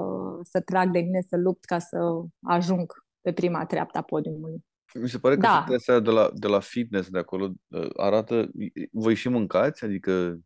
să 0.43 0.61
trag 0.61 0.91
de 0.91 0.99
mine, 0.99 1.21
să 1.21 1.37
lupt 1.37 1.65
ca 1.65 1.79
să 1.79 1.99
ajung 2.43 2.93
pe 3.21 3.33
prima 3.33 3.67
treaptă 3.67 3.99
a 3.99 4.03
podiumului. 4.03 4.65
Mi 4.95 5.09
se 5.09 5.19
pare 5.19 5.35
că 5.35 5.41
da. 5.41 5.65
astea 5.75 5.99
de 6.01 6.11
la, 6.11 6.31
de 6.35 6.47
la 6.47 6.61
fitness 6.61 7.09
de 7.09 7.19
acolo 7.19 7.51
uh, 7.69 7.89
arată... 7.97 8.51
Voi 8.93 9.15
și 9.15 9.29
mâncați? 9.29 9.85
Adică 9.85 10.39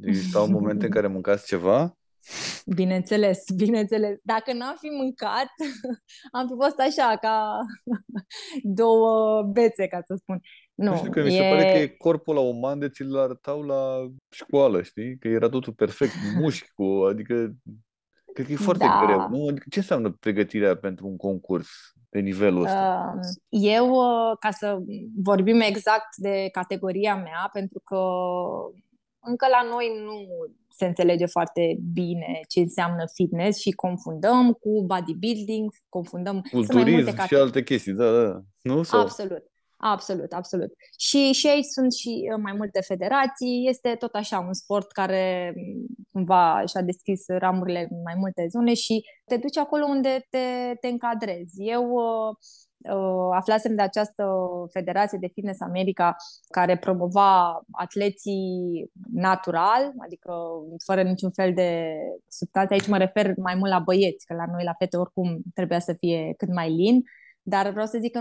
existau 0.00 0.48
momente 0.56 0.84
în 0.84 0.90
care 0.90 1.06
mâncați 1.06 1.46
ceva? 1.46 1.96
Bineînțeles, 2.66 3.44
bineînțeles. 3.62 4.18
Dacă 4.22 4.52
n-am 4.52 4.76
fi 4.80 4.88
mâncat, 4.88 5.48
am 6.38 6.46
fi 6.46 6.54
fost 6.54 6.78
așa, 6.78 7.16
ca 7.20 7.58
două 8.62 9.42
bețe, 9.42 9.86
ca 9.86 10.00
să 10.06 10.14
spun. 10.18 10.40
Nu, 10.74 10.90
nu 10.90 10.96
știu 10.96 11.10
că 11.10 11.20
e... 11.20 11.22
mi 11.22 11.30
se 11.30 11.48
pare 11.50 11.72
că 11.72 11.78
e 11.78 11.86
corpul 11.86 12.34
la 12.34 12.40
uman 12.40 12.78
de 12.78 12.88
ți-l 12.88 13.16
arătau 13.16 13.62
la 13.62 14.10
școală, 14.30 14.82
știi? 14.82 15.18
Că 15.18 15.28
era 15.28 15.48
totul 15.48 15.72
perfect, 15.72 16.12
mușchi 16.40 16.70
cu, 16.74 16.84
adică 16.84 17.54
Cred 18.34 18.46
că 18.46 18.52
e 18.52 18.56
foarte 18.56 18.84
da. 18.84 19.02
greu, 19.04 19.28
nu? 19.28 19.48
Adică 19.48 19.66
ce 19.70 19.78
înseamnă 19.78 20.10
pregătirea 20.20 20.76
pentru 20.76 21.06
un 21.06 21.16
concurs 21.16 21.68
pe 22.08 22.18
nivelul 22.18 22.62
ăsta? 22.62 23.14
Eu, 23.48 23.90
uh, 23.90 24.36
ca 24.38 24.50
să 24.50 24.78
vorbim 25.22 25.60
exact 25.60 26.16
de 26.16 26.48
categoria 26.52 27.16
mea, 27.16 27.50
pentru 27.52 27.80
că 27.84 28.00
încă 29.20 29.46
la 29.50 29.68
noi 29.70 29.86
nu 30.04 30.26
se 30.68 30.86
înțelege 30.86 31.26
foarte 31.26 31.78
bine 31.92 32.40
ce 32.48 32.60
înseamnă 32.60 33.04
fitness 33.12 33.60
și 33.60 33.70
confundăm 33.70 34.52
cu 34.52 34.84
bodybuilding, 34.86 35.72
confundăm 35.88 36.40
Culturism 36.50 37.26
și 37.26 37.34
alte 37.34 37.62
chestii, 37.62 37.92
da, 37.92 38.22
da. 38.22 38.40
Nu? 38.62 38.82
Sau? 38.82 39.00
Absolut. 39.00 39.42
Absolut, 39.76 40.32
absolut. 40.32 40.72
Și, 40.98 41.32
și 41.32 41.46
aici 41.48 41.64
sunt 41.64 41.92
și 41.92 42.30
uh, 42.32 42.40
mai 42.42 42.52
multe 42.52 42.80
federații. 42.80 43.68
Este 43.68 43.94
tot 43.98 44.14
așa 44.14 44.38
un 44.38 44.52
sport 44.52 44.92
care 44.92 45.52
mm, 45.56 45.86
cumva 46.12 46.62
și-a 46.66 46.82
deschis 46.82 47.24
ramurile 47.26 47.86
în 47.90 48.02
mai 48.02 48.14
multe 48.16 48.46
zone 48.50 48.74
și 48.74 49.04
te 49.24 49.36
duci 49.36 49.56
acolo 49.56 49.84
unde 49.84 50.26
te, 50.30 50.74
te 50.80 50.88
încadrezi. 50.88 51.62
Eu 51.62 51.90
uh, 51.90 52.36
uh, 52.94 53.28
aflasem 53.34 53.74
de 53.74 53.82
această 53.82 54.24
federație 54.72 55.18
de 55.20 55.30
fitness 55.32 55.60
America 55.60 56.16
care 56.48 56.78
promova 56.78 57.60
atleții 57.70 58.90
natural, 59.12 59.92
adică 60.04 60.32
fără 60.84 61.02
niciun 61.02 61.30
fel 61.30 61.54
de 61.54 61.94
substanțe. 62.28 62.72
Aici 62.72 62.88
mă 62.88 62.98
refer 62.98 63.34
mai 63.36 63.54
mult 63.54 63.70
la 63.70 63.78
băieți, 63.78 64.26
că 64.26 64.34
la 64.34 64.44
noi 64.52 64.64
la 64.64 64.74
fete 64.78 64.96
oricum 64.96 65.42
trebuia 65.54 65.78
să 65.78 65.92
fie 65.98 66.34
cât 66.36 66.52
mai 66.52 66.70
lin. 66.70 67.02
Dar 67.46 67.70
vreau 67.70 67.86
să 67.86 67.98
zic 67.98 68.12
că 68.12 68.20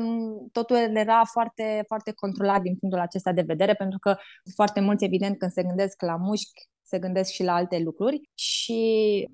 totul 0.52 0.76
era 0.76 1.22
foarte, 1.24 1.84
foarte 1.88 2.12
controlat 2.12 2.62
din 2.62 2.76
punctul 2.76 3.02
acesta 3.02 3.32
de 3.32 3.42
vedere, 3.42 3.74
pentru 3.74 4.00
că 4.00 4.16
foarte 4.56 4.80
mulți, 4.80 5.04
evident, 5.04 5.38
când 5.38 5.52
se 5.52 5.64
gândesc 5.64 6.02
la 6.02 6.16
mușchi, 6.16 6.70
se 6.82 7.00
gândesc 7.00 7.32
și 7.32 7.44
la 7.44 7.54
alte 7.54 7.80
lucruri 7.80 8.22
și 8.34 8.82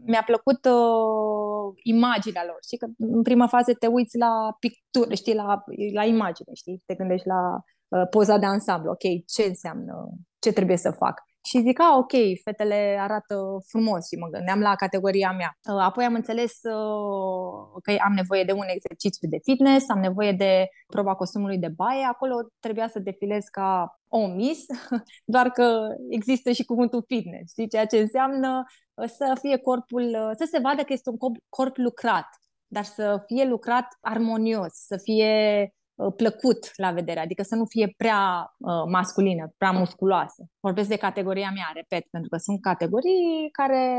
mi-a 0.06 0.24
plăcut 0.26 0.66
uh, 0.66 1.80
imaginea 1.84 2.44
lor. 2.46 2.58
Știi 2.66 2.78
că 2.78 2.88
în 2.98 3.22
prima 3.22 3.48
fază 3.48 3.74
te 3.74 3.88
uiți 3.88 4.18
la 4.18 4.56
pictură, 4.60 5.14
știi, 5.14 5.34
la, 5.34 5.64
la 5.94 6.04
imagine, 6.06 6.54
știi, 6.54 6.84
te 6.86 6.96
gândești 6.96 7.28
la 7.28 7.42
uh, 7.88 8.08
poza 8.10 8.38
de 8.38 8.46
ansamblu, 8.46 8.90
ok, 8.92 9.26
ce 9.26 9.44
înseamnă, 9.44 10.10
ce 10.40 10.52
trebuie 10.52 10.78
să 10.78 10.92
fac. 10.92 11.29
Și 11.42 11.62
zic, 11.62 11.80
a, 11.80 11.98
ok, 11.98 12.12
fetele 12.44 12.98
arată 13.00 13.36
frumos 13.68 14.08
și 14.08 14.16
mă 14.16 14.28
gândeam 14.28 14.60
la 14.60 14.76
categoria 14.76 15.32
mea. 15.32 15.58
Uh, 15.70 15.82
apoi 15.82 16.06
am 16.06 16.14
înțeles 16.14 16.54
uh, 16.64 17.82
că 17.84 17.96
am 18.04 18.14
nevoie 18.14 18.44
de 18.44 18.52
un 18.52 18.66
exercițiu 18.68 19.28
de 19.30 19.38
fitness, 19.44 19.90
am 19.90 20.00
nevoie 20.00 20.32
de 20.32 20.68
proba 20.88 21.16
costumului 21.16 21.58
de 21.58 21.68
baie. 21.68 22.04
Acolo 22.04 22.36
trebuia 22.60 22.88
să 22.88 23.00
defilez 23.00 23.44
ca 23.52 24.00
o 24.08 24.28
miss, 24.28 24.66
doar 25.34 25.50
că 25.50 25.88
există 26.10 26.52
și 26.52 26.64
cuvântul 26.66 27.04
fitness, 27.08 27.52
știi? 27.52 27.68
ceea 27.68 27.86
ce 27.86 27.98
înseamnă 27.98 28.64
uh, 28.94 29.08
să 29.08 29.38
fie 29.42 29.58
corpul, 29.58 30.34
să 30.38 30.48
se 30.52 30.60
vadă 30.60 30.84
că 30.84 30.94
este 30.94 31.10
un 31.10 31.18
corp, 31.18 31.36
corp 31.50 31.78
lucrat, 31.78 32.28
dar 32.68 32.84
să 32.84 33.24
fie 33.26 33.46
lucrat 33.46 33.88
armonios, 34.02 34.74
să 34.74 34.98
fie 35.04 35.34
Uh, 35.62 35.79
plăcut 36.16 36.72
la 36.76 36.92
vedere, 36.92 37.20
adică 37.20 37.44
să 37.44 37.56
nu 37.56 37.66
fie 37.66 37.94
prea 37.98 38.54
uh, 38.58 38.84
masculină, 38.92 39.54
prea 39.58 39.72
musculoasă. 39.72 40.46
Vorbesc 40.60 40.90
de 40.90 40.98
categoria 40.98 41.52
mea, 41.54 41.72
repet, 41.74 42.06
pentru 42.10 42.30
că 42.30 42.38
sunt 42.38 42.62
categorii 42.62 43.50
care 43.52 43.96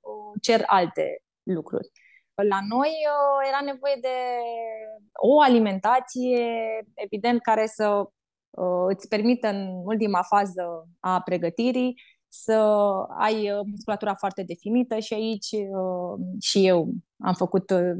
uh, 0.00 0.40
cer 0.40 0.62
alte 0.66 1.22
lucruri. 1.42 1.88
La 2.34 2.58
noi 2.68 2.88
uh, 2.88 3.48
era 3.48 3.72
nevoie 3.72 3.98
de 4.00 4.16
o 5.12 5.40
alimentație, 5.40 6.46
evident, 6.94 7.40
care 7.40 7.66
să 7.66 7.86
uh, 8.50 8.84
îți 8.88 9.08
permită 9.08 9.48
în 9.48 9.68
ultima 9.84 10.22
fază 10.22 10.88
a 11.00 11.20
pregătirii 11.20 11.94
să 12.32 12.52
ai 13.18 13.50
uh, 13.50 13.60
musculatura 13.70 14.14
foarte 14.14 14.42
definită 14.42 14.98
și 14.98 15.14
aici 15.14 15.50
uh, 15.52 16.20
și 16.40 16.66
eu 16.66 16.88
am 17.18 17.34
făcut 17.34 17.70
uh, 17.70 17.92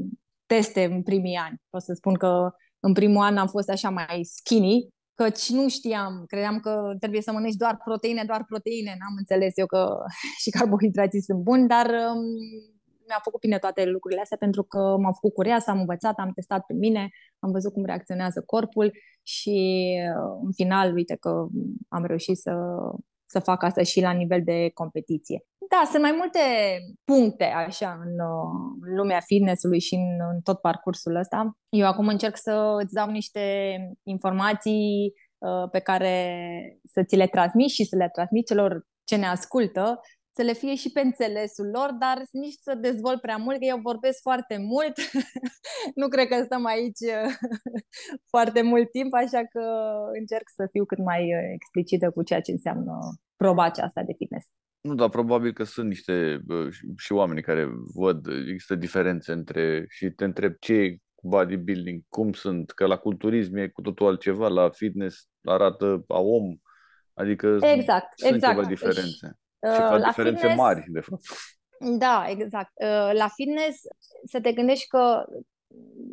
teste 0.45 0.83
în 0.83 1.03
primii 1.03 1.35
ani. 1.35 1.61
Pot 1.69 1.81
să 1.81 1.93
spun 1.93 2.13
că 2.13 2.51
în 2.81 2.93
primul 2.93 3.23
an 3.23 3.37
am 3.37 3.47
fost 3.47 3.69
așa 3.69 3.89
mai 3.89 4.19
skinny, 4.23 4.87
căci 5.13 5.49
nu 5.49 5.69
știam, 5.69 6.23
credeam 6.27 6.59
că 6.59 6.93
trebuie 6.99 7.21
să 7.21 7.31
mănânci 7.31 7.55
doar 7.55 7.77
proteine, 7.83 8.23
doar 8.27 8.43
proteine, 8.47 8.95
n-am 8.99 9.15
înțeles 9.17 9.57
eu 9.57 9.65
că 9.65 9.97
și 10.43 10.49
carbohidrații 10.49 11.21
sunt 11.21 11.39
buni, 11.39 11.67
dar 11.67 11.85
um, 11.85 12.23
mi-a 13.07 13.19
făcut 13.23 13.39
bine 13.39 13.57
toate 13.57 13.85
lucrurile 13.85 14.21
astea 14.21 14.37
pentru 14.37 14.63
că 14.63 14.77
m-am 14.77 15.13
făcut 15.13 15.33
curioasă, 15.33 15.71
am 15.71 15.79
învățat, 15.79 16.15
am 16.17 16.31
testat 16.31 16.65
pe 16.65 16.73
mine, 16.73 17.09
am 17.39 17.51
văzut 17.51 17.73
cum 17.73 17.85
reacționează 17.85 18.43
corpul 18.45 18.91
și 19.21 19.87
uh, 20.15 20.39
în 20.43 20.51
final, 20.51 20.93
uite 20.93 21.15
că 21.15 21.47
am 21.89 22.05
reușit 22.05 22.37
să, 22.37 22.53
să 23.25 23.39
fac 23.39 23.63
asta 23.63 23.83
și 23.83 24.01
la 24.01 24.11
nivel 24.11 24.41
de 24.43 24.69
competiție. 24.73 25.45
Da, 25.73 25.81
sunt 25.89 26.01
mai 26.01 26.15
multe 26.17 26.39
puncte 27.03 27.43
așa 27.43 27.99
în, 28.05 28.13
în 28.81 28.95
lumea 28.95 29.19
fitnessului 29.19 29.79
și 29.79 29.93
în, 29.93 30.27
în 30.33 30.41
tot 30.41 30.59
parcursul 30.59 31.15
ăsta. 31.15 31.57
Eu 31.69 31.87
acum 31.87 32.07
încerc 32.07 32.37
să 32.37 32.75
îți 32.83 32.93
dau 32.93 33.09
niște 33.09 33.41
informații 34.03 35.13
uh, 35.37 35.69
pe 35.71 35.79
care 35.79 36.15
să 36.83 37.03
ți 37.03 37.15
le 37.15 37.27
transmit 37.27 37.69
și 37.69 37.83
să 37.83 37.95
le 37.95 38.09
transmit 38.13 38.45
celor 38.47 38.85
ce 39.03 39.15
ne 39.15 39.25
ascultă, 39.25 39.99
să 40.35 40.41
le 40.41 40.53
fie 40.53 40.75
și 40.75 40.91
pe 40.91 41.01
înțelesul 41.01 41.69
lor, 41.73 41.91
dar 41.99 42.17
nici 42.31 42.57
să 42.61 42.75
dezvolt 42.75 43.21
prea 43.21 43.37
mult, 43.37 43.57
că 43.57 43.65
eu 43.65 43.77
vorbesc 43.77 44.21
foarte 44.21 44.57
mult. 44.57 44.95
nu 46.01 46.07
cred 46.07 46.27
că 46.27 46.43
stăm 46.43 46.65
aici 46.65 47.03
foarte 48.33 48.61
mult 48.61 48.91
timp, 48.91 49.13
așa 49.13 49.45
că 49.45 49.63
încerc 50.19 50.47
să 50.55 50.67
fiu 50.71 50.85
cât 50.85 50.97
mai 50.97 51.29
explicită 51.53 52.09
cu 52.09 52.23
ceea 52.23 52.41
ce 52.41 52.51
înseamnă 52.51 52.93
proba 53.35 53.63
aceasta 53.63 54.03
de 54.03 54.13
fitness. 54.17 54.47
Nu, 54.81 54.95
dar 54.95 55.09
probabil 55.09 55.53
că 55.53 55.63
sunt 55.63 55.87
niște 55.87 56.41
și 56.97 57.11
oameni 57.11 57.41
care 57.41 57.67
văd, 57.93 58.27
există 58.27 58.75
diferențe 58.75 59.31
între 59.31 59.85
și 59.89 60.09
te 60.09 60.23
întreb 60.23 60.53
ce 60.59 60.73
e 60.73 60.97
bodybuilding, 61.21 62.03
cum 62.09 62.33
sunt, 62.33 62.71
că 62.71 62.85
la 62.85 62.97
culturism 62.97 63.55
e 63.55 63.67
cu 63.67 63.81
totul 63.81 64.07
altceva, 64.07 64.47
la 64.47 64.69
fitness 64.69 65.29
arată 65.43 66.03
a 66.07 66.19
om, 66.19 66.55
adică 67.13 67.57
exact, 67.61 68.19
sunt 68.19 68.33
exact. 68.33 68.55
ceva 68.55 68.67
diferențe. 68.67 69.37
Și, 69.67 69.73
și 69.73 69.81
uh, 69.81 69.99
la 69.99 70.07
diferențe 70.07 70.39
fitness, 70.39 70.59
mari, 70.59 70.83
de 70.87 70.99
fapt. 70.99 71.21
Da, 71.97 72.25
exact. 72.27 72.71
Uh, 72.73 73.11
la 73.13 73.27
fitness 73.27 73.81
să 74.25 74.41
te 74.41 74.51
gândești 74.51 74.87
că 74.87 75.25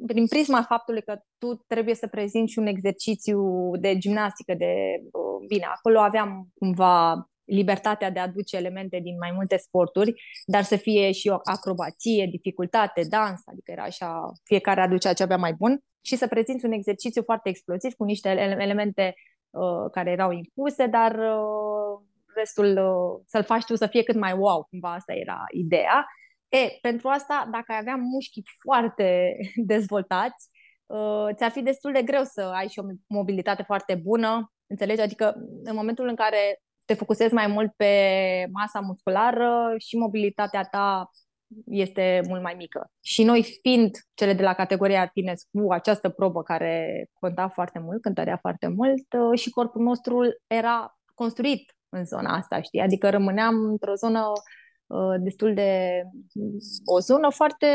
prin 0.06 0.26
prisma 0.26 0.62
faptului 0.62 1.02
că 1.02 1.20
tu 1.38 1.64
trebuie 1.66 1.94
să 1.94 2.06
prezinți 2.06 2.58
un 2.58 2.66
exercițiu 2.66 3.70
de 3.76 3.98
gimnastică, 3.98 4.54
de 4.54 4.74
uh, 5.02 5.46
bine, 5.48 5.64
acolo 5.64 5.98
aveam 5.98 6.48
cumva 6.54 7.28
libertatea 7.48 8.10
de 8.10 8.18
a 8.18 8.22
aduce 8.22 8.56
elemente 8.56 8.98
din 9.02 9.16
mai 9.18 9.30
multe 9.34 9.56
sporturi, 9.56 10.22
dar 10.46 10.62
să 10.62 10.76
fie 10.76 11.12
și 11.12 11.28
o 11.28 11.36
acrobație, 11.44 12.28
dificultate, 12.30 13.02
dans, 13.08 13.40
adică 13.44 13.70
era 13.70 13.82
așa, 13.82 14.32
fiecare 14.44 14.80
aducea 14.80 15.12
ce 15.12 15.22
avea 15.22 15.36
mai 15.36 15.52
bun 15.52 15.80
și 16.02 16.16
să 16.16 16.26
prezinți 16.26 16.64
un 16.64 16.72
exercițiu 16.72 17.22
foarte 17.22 17.48
exploziv 17.48 17.92
cu 17.92 18.04
niște 18.04 18.28
elemente 18.58 19.14
uh, 19.50 19.90
care 19.92 20.10
erau 20.10 20.30
impuse, 20.30 20.86
dar 20.86 21.14
uh, 21.14 22.00
restul 22.34 22.66
uh, 22.66 23.24
să-l 23.26 23.42
faci 23.42 23.64
tu 23.64 23.74
să 23.74 23.86
fie 23.86 24.02
cât 24.02 24.16
mai 24.16 24.32
wow, 24.32 24.66
cumva 24.70 24.92
asta 24.92 25.12
era 25.12 25.44
ideea. 25.50 26.06
E, 26.48 26.78
pentru 26.80 27.08
asta, 27.08 27.48
dacă 27.52 27.72
ai 27.72 27.78
avea 27.78 27.96
mușchi 27.96 28.42
foarte 28.62 29.36
dezvoltați, 29.72 30.48
uh, 30.86 31.28
ți-ar 31.34 31.50
fi 31.50 31.62
destul 31.62 31.92
de 31.92 32.02
greu 32.02 32.22
să 32.24 32.40
ai 32.40 32.68
și 32.68 32.78
o 32.78 32.82
mobilitate 33.06 33.62
foarte 33.62 33.94
bună, 33.94 34.52
înțelegi? 34.66 35.00
Adică 35.00 35.34
în 35.64 35.74
momentul 35.74 36.08
în 36.08 36.14
care 36.14 36.62
te 36.88 36.94
focusezi 36.94 37.34
mai 37.34 37.46
mult 37.46 37.72
pe 37.76 37.92
masa 38.52 38.80
musculară 38.80 39.74
și 39.78 39.96
mobilitatea 39.96 40.62
ta 40.62 41.08
este 41.66 42.20
mult 42.28 42.42
mai 42.42 42.54
mică. 42.54 42.90
Și 43.00 43.22
noi 43.24 43.58
fiind 43.62 43.96
cele 44.14 44.32
de 44.32 44.42
la 44.42 44.54
categoria 44.54 45.10
fitness 45.12 45.42
cu 45.52 45.72
această 45.72 46.08
probă 46.08 46.42
care 46.42 47.06
conta 47.20 47.48
foarte 47.48 47.78
mult, 47.78 48.02
cântărea 48.02 48.36
foarte 48.36 48.66
mult 48.66 49.12
uh, 49.12 49.38
și 49.38 49.50
corpul 49.50 49.82
nostru 49.82 50.22
era 50.46 50.98
construit 51.14 51.76
în 51.88 52.04
zona 52.04 52.36
asta, 52.36 52.60
știi? 52.60 52.80
Adică 52.80 53.10
rămâneam 53.10 53.54
într-o 53.54 53.94
zonă 53.94 54.32
uh, 54.86 55.14
destul 55.18 55.54
de... 55.54 56.02
o 56.84 56.98
zonă 56.98 57.30
foarte 57.30 57.66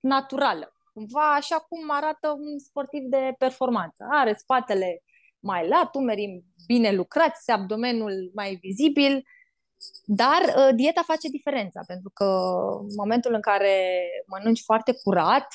naturală. 0.00 0.72
Cumva 0.92 1.34
așa 1.34 1.56
cum 1.68 1.90
arată 1.90 2.28
un 2.28 2.58
sportiv 2.58 3.02
de 3.02 3.34
performanță. 3.38 4.06
Are 4.10 4.32
spatele 4.32 5.02
mai 5.44 5.68
lat, 5.68 5.94
umerii 5.94 6.44
bine 6.66 6.92
lucrați, 6.92 7.50
abdomenul 7.50 8.30
mai 8.34 8.58
vizibil, 8.60 9.22
dar 10.04 10.40
uh, 10.56 10.74
dieta 10.74 11.02
face 11.04 11.28
diferența, 11.28 11.80
pentru 11.86 12.10
că 12.14 12.24
în 12.80 12.94
momentul 12.96 13.34
în 13.34 13.40
care 13.40 14.06
mănânci 14.26 14.62
foarte 14.64 14.92
curat 15.02 15.46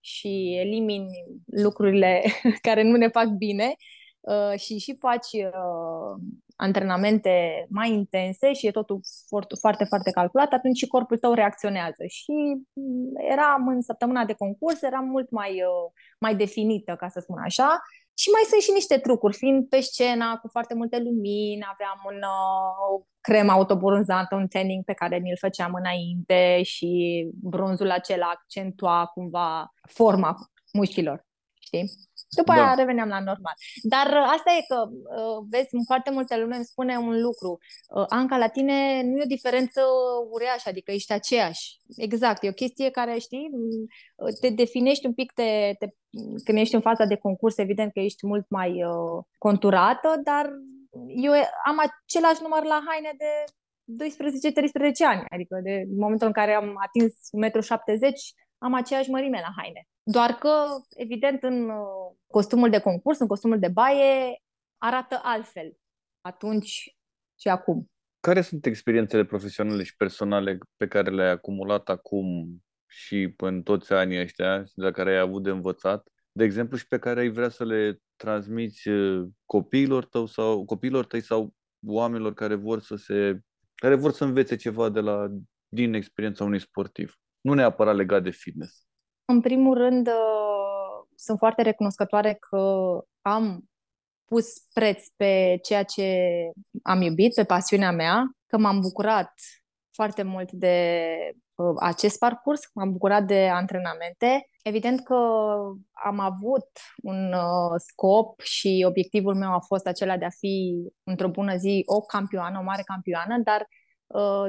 și 0.00 0.56
elimini 0.58 1.08
lucrurile 1.44 2.22
care 2.66 2.82
nu 2.82 2.96
ne 2.96 3.08
fac 3.08 3.26
bine 3.26 3.74
uh, 4.20 4.58
și 4.58 4.78
și 4.78 4.96
faci 4.98 5.32
uh, 5.32 6.22
antrenamente 6.56 7.66
mai 7.70 7.90
intense 7.92 8.52
și 8.52 8.66
e 8.66 8.70
totul 8.70 9.00
foarte, 9.60 9.84
foarte 9.84 10.10
calculat, 10.10 10.52
atunci 10.52 10.76
și 10.76 10.86
corpul 10.86 11.18
tău 11.18 11.32
reacționează. 11.32 12.04
Și 12.06 12.32
mm, 12.72 13.12
eram 13.30 13.68
în 13.68 13.80
săptămâna 13.80 14.24
de 14.24 14.32
concurs, 14.32 14.82
eram 14.82 15.04
mult 15.04 15.30
mai, 15.30 15.62
mai 16.20 16.36
definită, 16.36 16.96
ca 16.96 17.08
să 17.08 17.20
spun 17.20 17.38
așa, 17.38 17.82
și 18.18 18.28
mai 18.32 18.42
sunt 18.50 18.62
și 18.62 18.70
niște 18.72 18.98
trucuri, 18.98 19.36
fiind 19.36 19.68
pe 19.68 19.80
scena 19.80 20.36
cu 20.36 20.48
foarte 20.48 20.74
multe 20.74 20.98
lumini, 20.98 21.66
aveam 21.72 22.00
un 22.06 22.16
uh, 22.16 23.04
crem 23.20 23.48
autobronzantă, 23.48 24.34
un 24.34 24.46
tanning 24.46 24.84
pe 24.84 24.92
care 24.92 25.18
mi-l 25.18 25.36
făceam 25.40 25.74
înainte 25.74 26.62
și 26.62 26.90
bronzul 27.34 27.90
acela 27.90 28.26
accentua 28.26 29.06
cumva 29.06 29.72
forma 29.88 30.36
mușchilor, 30.72 31.26
știi? 31.58 31.90
După 32.36 32.54
da. 32.54 32.64
aia 32.64 32.74
reveneam 32.74 33.08
la 33.08 33.18
normal. 33.18 33.54
Dar 33.82 34.06
uh, 34.06 34.28
asta 34.36 34.50
e 34.58 34.64
că, 34.68 34.88
uh, 34.90 35.46
vezi, 35.50 35.68
foarte 35.86 36.10
multe 36.10 36.38
lume 36.38 36.56
îmi 36.56 36.64
spune 36.64 36.96
un 36.96 37.20
lucru. 37.20 37.58
Uh, 37.88 38.04
Anca, 38.08 38.36
la 38.36 38.48
tine 38.48 39.02
nu 39.04 39.16
e 39.18 39.22
o 39.22 39.34
diferență 39.36 39.80
uriașă, 40.30 40.68
adică 40.68 40.92
ești 40.92 41.12
aceeași. 41.12 41.76
Exact, 41.96 42.42
e 42.42 42.48
o 42.48 42.60
chestie 42.62 42.90
care, 42.90 43.18
știi, 43.18 43.50
te 44.40 44.50
definești 44.50 45.06
un 45.06 45.14
pic, 45.14 45.32
te, 45.32 45.74
te, 45.78 45.86
când 46.44 46.58
ești 46.58 46.74
în 46.74 46.80
fața 46.80 47.04
de 47.04 47.16
concurs, 47.16 47.56
evident 47.58 47.92
că 47.92 48.00
ești 48.00 48.26
mult 48.26 48.46
mai 48.48 48.84
uh, 48.84 49.24
conturată, 49.38 50.20
dar 50.24 50.50
eu 51.08 51.32
am 51.64 51.78
același 51.78 52.42
număr 52.42 52.64
la 52.64 52.82
haine 52.86 53.12
de 53.16 53.32
12-13 53.88 55.06
ani, 55.06 55.24
adică 55.28 55.60
de 55.62 55.84
momentul 55.96 56.26
în 56.26 56.32
care 56.32 56.52
am 56.54 56.74
atins 56.86 57.12
1,70 57.12 57.58
m, 58.58 58.66
am 58.66 58.74
aceeași 58.74 59.10
mărime 59.10 59.40
la 59.40 59.52
haine. 59.56 59.86
Doar 60.10 60.30
că, 60.30 60.50
evident, 60.96 61.42
în 61.42 61.68
uh, 61.68 62.16
costumul 62.26 62.70
de 62.70 62.80
concurs, 62.80 63.18
în 63.18 63.26
costumul 63.26 63.58
de 63.58 63.68
baie, 63.68 64.42
arată 64.78 65.20
altfel 65.22 65.76
atunci 66.20 66.96
și 67.40 67.48
acum. 67.48 67.84
Care 68.20 68.40
sunt 68.40 68.66
experiențele 68.66 69.24
profesionale 69.24 69.82
și 69.82 69.96
personale 69.96 70.58
pe 70.76 70.88
care 70.88 71.10
le-ai 71.10 71.30
acumulat 71.30 71.88
acum 71.88 72.58
și 72.86 73.34
în 73.36 73.62
toți 73.62 73.92
anii 73.92 74.20
ăștia, 74.20 74.58
de 74.58 74.84
la 74.84 74.90
care 74.90 75.10
ai 75.10 75.18
avut 75.18 75.42
de 75.42 75.50
învățat, 75.50 76.08
de 76.32 76.44
exemplu, 76.44 76.76
și 76.76 76.86
pe 76.86 76.98
care 76.98 77.20
ai 77.20 77.28
vrea 77.28 77.48
să 77.48 77.64
le 77.64 77.98
transmiți 78.16 78.88
uh, 78.88 79.28
copiilor 79.44 80.04
tău 80.04 80.26
sau 80.26 80.64
copiilor 80.64 81.06
tăi 81.06 81.20
sau 81.20 81.54
oamenilor 81.86 82.34
care 82.34 82.54
vor 82.54 82.80
să 82.80 82.96
se 82.96 83.40
care 83.74 83.94
vor 83.94 84.12
să 84.12 84.24
învețe 84.24 84.56
ceva 84.56 84.88
de 84.88 85.00
la 85.00 85.26
din 85.68 85.94
experiența 85.94 86.44
unui 86.44 86.60
sportiv, 86.60 87.14
nu 87.40 87.54
neapărat 87.54 87.96
legat 87.96 88.22
de 88.22 88.30
fitness. 88.30 88.87
În 89.30 89.40
primul 89.40 89.74
rând, 89.74 90.06
uh, 90.06 91.06
sunt 91.14 91.38
foarte 91.38 91.62
recunoscătoare 91.62 92.34
că 92.34 92.92
am 93.20 93.68
pus 94.24 94.46
preț 94.72 95.06
pe 95.16 95.58
ceea 95.62 95.82
ce 95.82 96.16
am 96.82 97.00
iubit, 97.00 97.34
pe 97.34 97.44
pasiunea 97.44 97.90
mea, 97.90 98.30
că 98.46 98.58
m-am 98.58 98.80
bucurat 98.80 99.32
foarte 99.94 100.22
mult 100.22 100.52
de 100.52 101.06
uh, 101.54 101.74
acest 101.80 102.18
parcurs, 102.18 102.60
m-am 102.74 102.92
bucurat 102.92 103.24
de 103.24 103.48
antrenamente. 103.48 104.48
Evident 104.62 105.04
că 105.04 105.14
am 105.92 106.18
avut 106.18 106.68
un 107.02 107.32
uh, 107.32 107.74
scop 107.76 108.40
și 108.40 108.84
obiectivul 108.88 109.34
meu 109.34 109.52
a 109.52 109.60
fost 109.60 109.86
acela 109.86 110.16
de 110.16 110.24
a 110.24 110.30
fi 110.38 110.74
într-o 111.02 111.28
bună 111.28 111.56
zi 111.56 111.82
o 111.86 112.00
campioană, 112.00 112.58
o 112.58 112.62
mare 112.62 112.82
campioană, 112.84 113.38
dar 113.38 113.66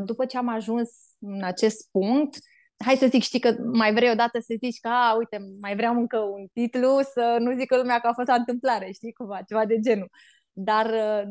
după 0.03 0.25
ce 0.25 0.37
am 0.37 0.47
ajuns 0.47 0.89
în 1.19 1.43
acest 1.43 1.89
punct, 1.91 2.37
hai 2.85 2.95
să 2.95 3.07
zic, 3.07 3.21
știi 3.21 3.39
că 3.39 3.55
mai 3.73 3.93
vrei 3.93 4.11
odată 4.11 4.39
să 4.39 4.55
zici 4.59 4.79
că, 4.79 4.87
a, 4.87 5.15
uite, 5.17 5.37
mai 5.61 5.75
vreau 5.75 5.93
încă 5.93 6.17
un 6.17 6.47
titlu, 6.53 6.99
să 7.13 7.37
nu 7.39 7.53
zică 7.55 7.77
lumea 7.77 7.99
că 7.99 8.07
a 8.07 8.13
fost 8.13 8.29
o 8.29 8.33
întâmplare, 8.33 8.91
știi, 8.91 9.13
cumva, 9.13 9.41
ceva 9.47 9.65
de 9.65 9.79
genul. 9.79 10.09
Dar 10.51 10.85
uh, 10.85 11.23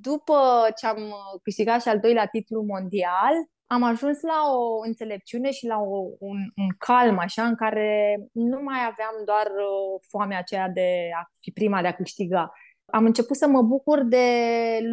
după 0.00 0.38
ce 0.76 0.86
am 0.86 1.02
uh, 1.02 1.40
câștigat 1.42 1.82
și 1.82 1.88
al 1.88 2.00
doilea 2.00 2.26
titlu 2.26 2.62
mondial, 2.62 3.34
am 3.66 3.82
ajuns 3.82 4.20
la 4.20 4.52
o 4.54 4.80
înțelepciune 4.86 5.50
și 5.50 5.66
la 5.66 5.78
o, 5.78 5.98
un, 6.18 6.38
un 6.56 6.68
calm, 6.78 7.18
așa, 7.18 7.44
în 7.44 7.54
care 7.54 8.16
nu 8.32 8.60
mai 8.62 8.78
aveam 8.78 9.14
doar 9.24 9.46
uh, 9.46 10.00
foamea 10.08 10.38
aceea 10.38 10.68
de 10.68 11.10
a 11.20 11.30
fi 11.40 11.50
prima 11.50 11.80
de 11.80 11.86
a 11.86 11.94
câștiga. 11.94 12.52
Am 12.84 13.04
început 13.04 13.36
să 13.36 13.46
mă 13.46 13.62
bucur 13.62 14.02
de 14.02 14.26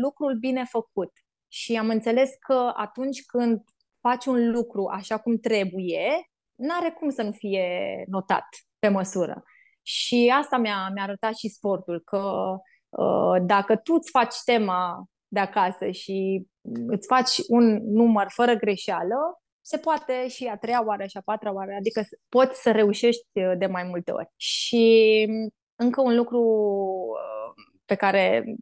lucrul 0.02 0.38
bine 0.39 0.63
făcut 0.63 1.12
și 1.48 1.78
am 1.78 1.89
înțeles 1.89 2.30
că 2.39 2.72
atunci 2.76 3.26
când 3.26 3.62
faci 4.01 4.25
un 4.25 4.51
lucru 4.51 4.85
așa 4.85 5.17
cum 5.17 5.38
trebuie, 5.38 6.09
n-are 6.55 6.95
cum 6.99 7.09
să 7.09 7.21
nu 7.21 7.31
fie 7.31 8.03
notat 8.07 8.45
pe 8.79 8.88
măsură. 8.88 9.43
Și 9.81 10.33
asta 10.39 10.57
mi-a, 10.57 10.89
mi-a 10.93 11.03
arătat 11.03 11.35
și 11.35 11.47
sportul, 11.49 12.01
că 12.05 12.55
uh, 12.89 13.41
dacă 13.45 13.75
tu 13.75 13.93
îți 13.93 14.09
faci 14.09 14.35
tema 14.45 15.05
de 15.27 15.39
acasă 15.39 15.89
și 15.89 16.47
îți 16.88 17.07
faci 17.07 17.38
un 17.47 17.79
număr 17.83 18.25
fără 18.29 18.53
greșeală, 18.53 19.15
se 19.62 19.77
poate 19.77 20.27
și 20.27 20.45
a 20.45 20.57
treia 20.57 20.85
oară 20.85 21.05
și 21.05 21.17
a 21.17 21.21
patra 21.25 21.53
oară, 21.53 21.71
adică 21.79 22.01
poți 22.29 22.62
să 22.62 22.71
reușești 22.71 23.27
uh, 23.33 23.51
de 23.57 23.65
mai 23.65 23.83
multe 23.83 24.12
ori. 24.12 24.29
Și 24.35 25.27
încă 25.75 26.01
un 26.01 26.15
lucru 26.15 26.39
uh, 26.39 27.63
pe 27.85 27.95
care 27.95 28.55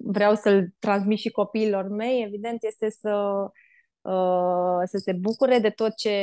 vreau 0.00 0.34
să-l 0.34 0.74
transmit 0.78 1.18
și 1.18 1.30
copiilor 1.30 1.88
mei, 1.88 2.22
evident, 2.22 2.64
este 2.64 2.90
să 2.90 3.10
uh, 3.10 3.50
să 4.84 4.98
se 4.98 5.12
bucure 5.12 5.58
de 5.58 5.70
tot 5.70 5.94
ce, 5.96 6.16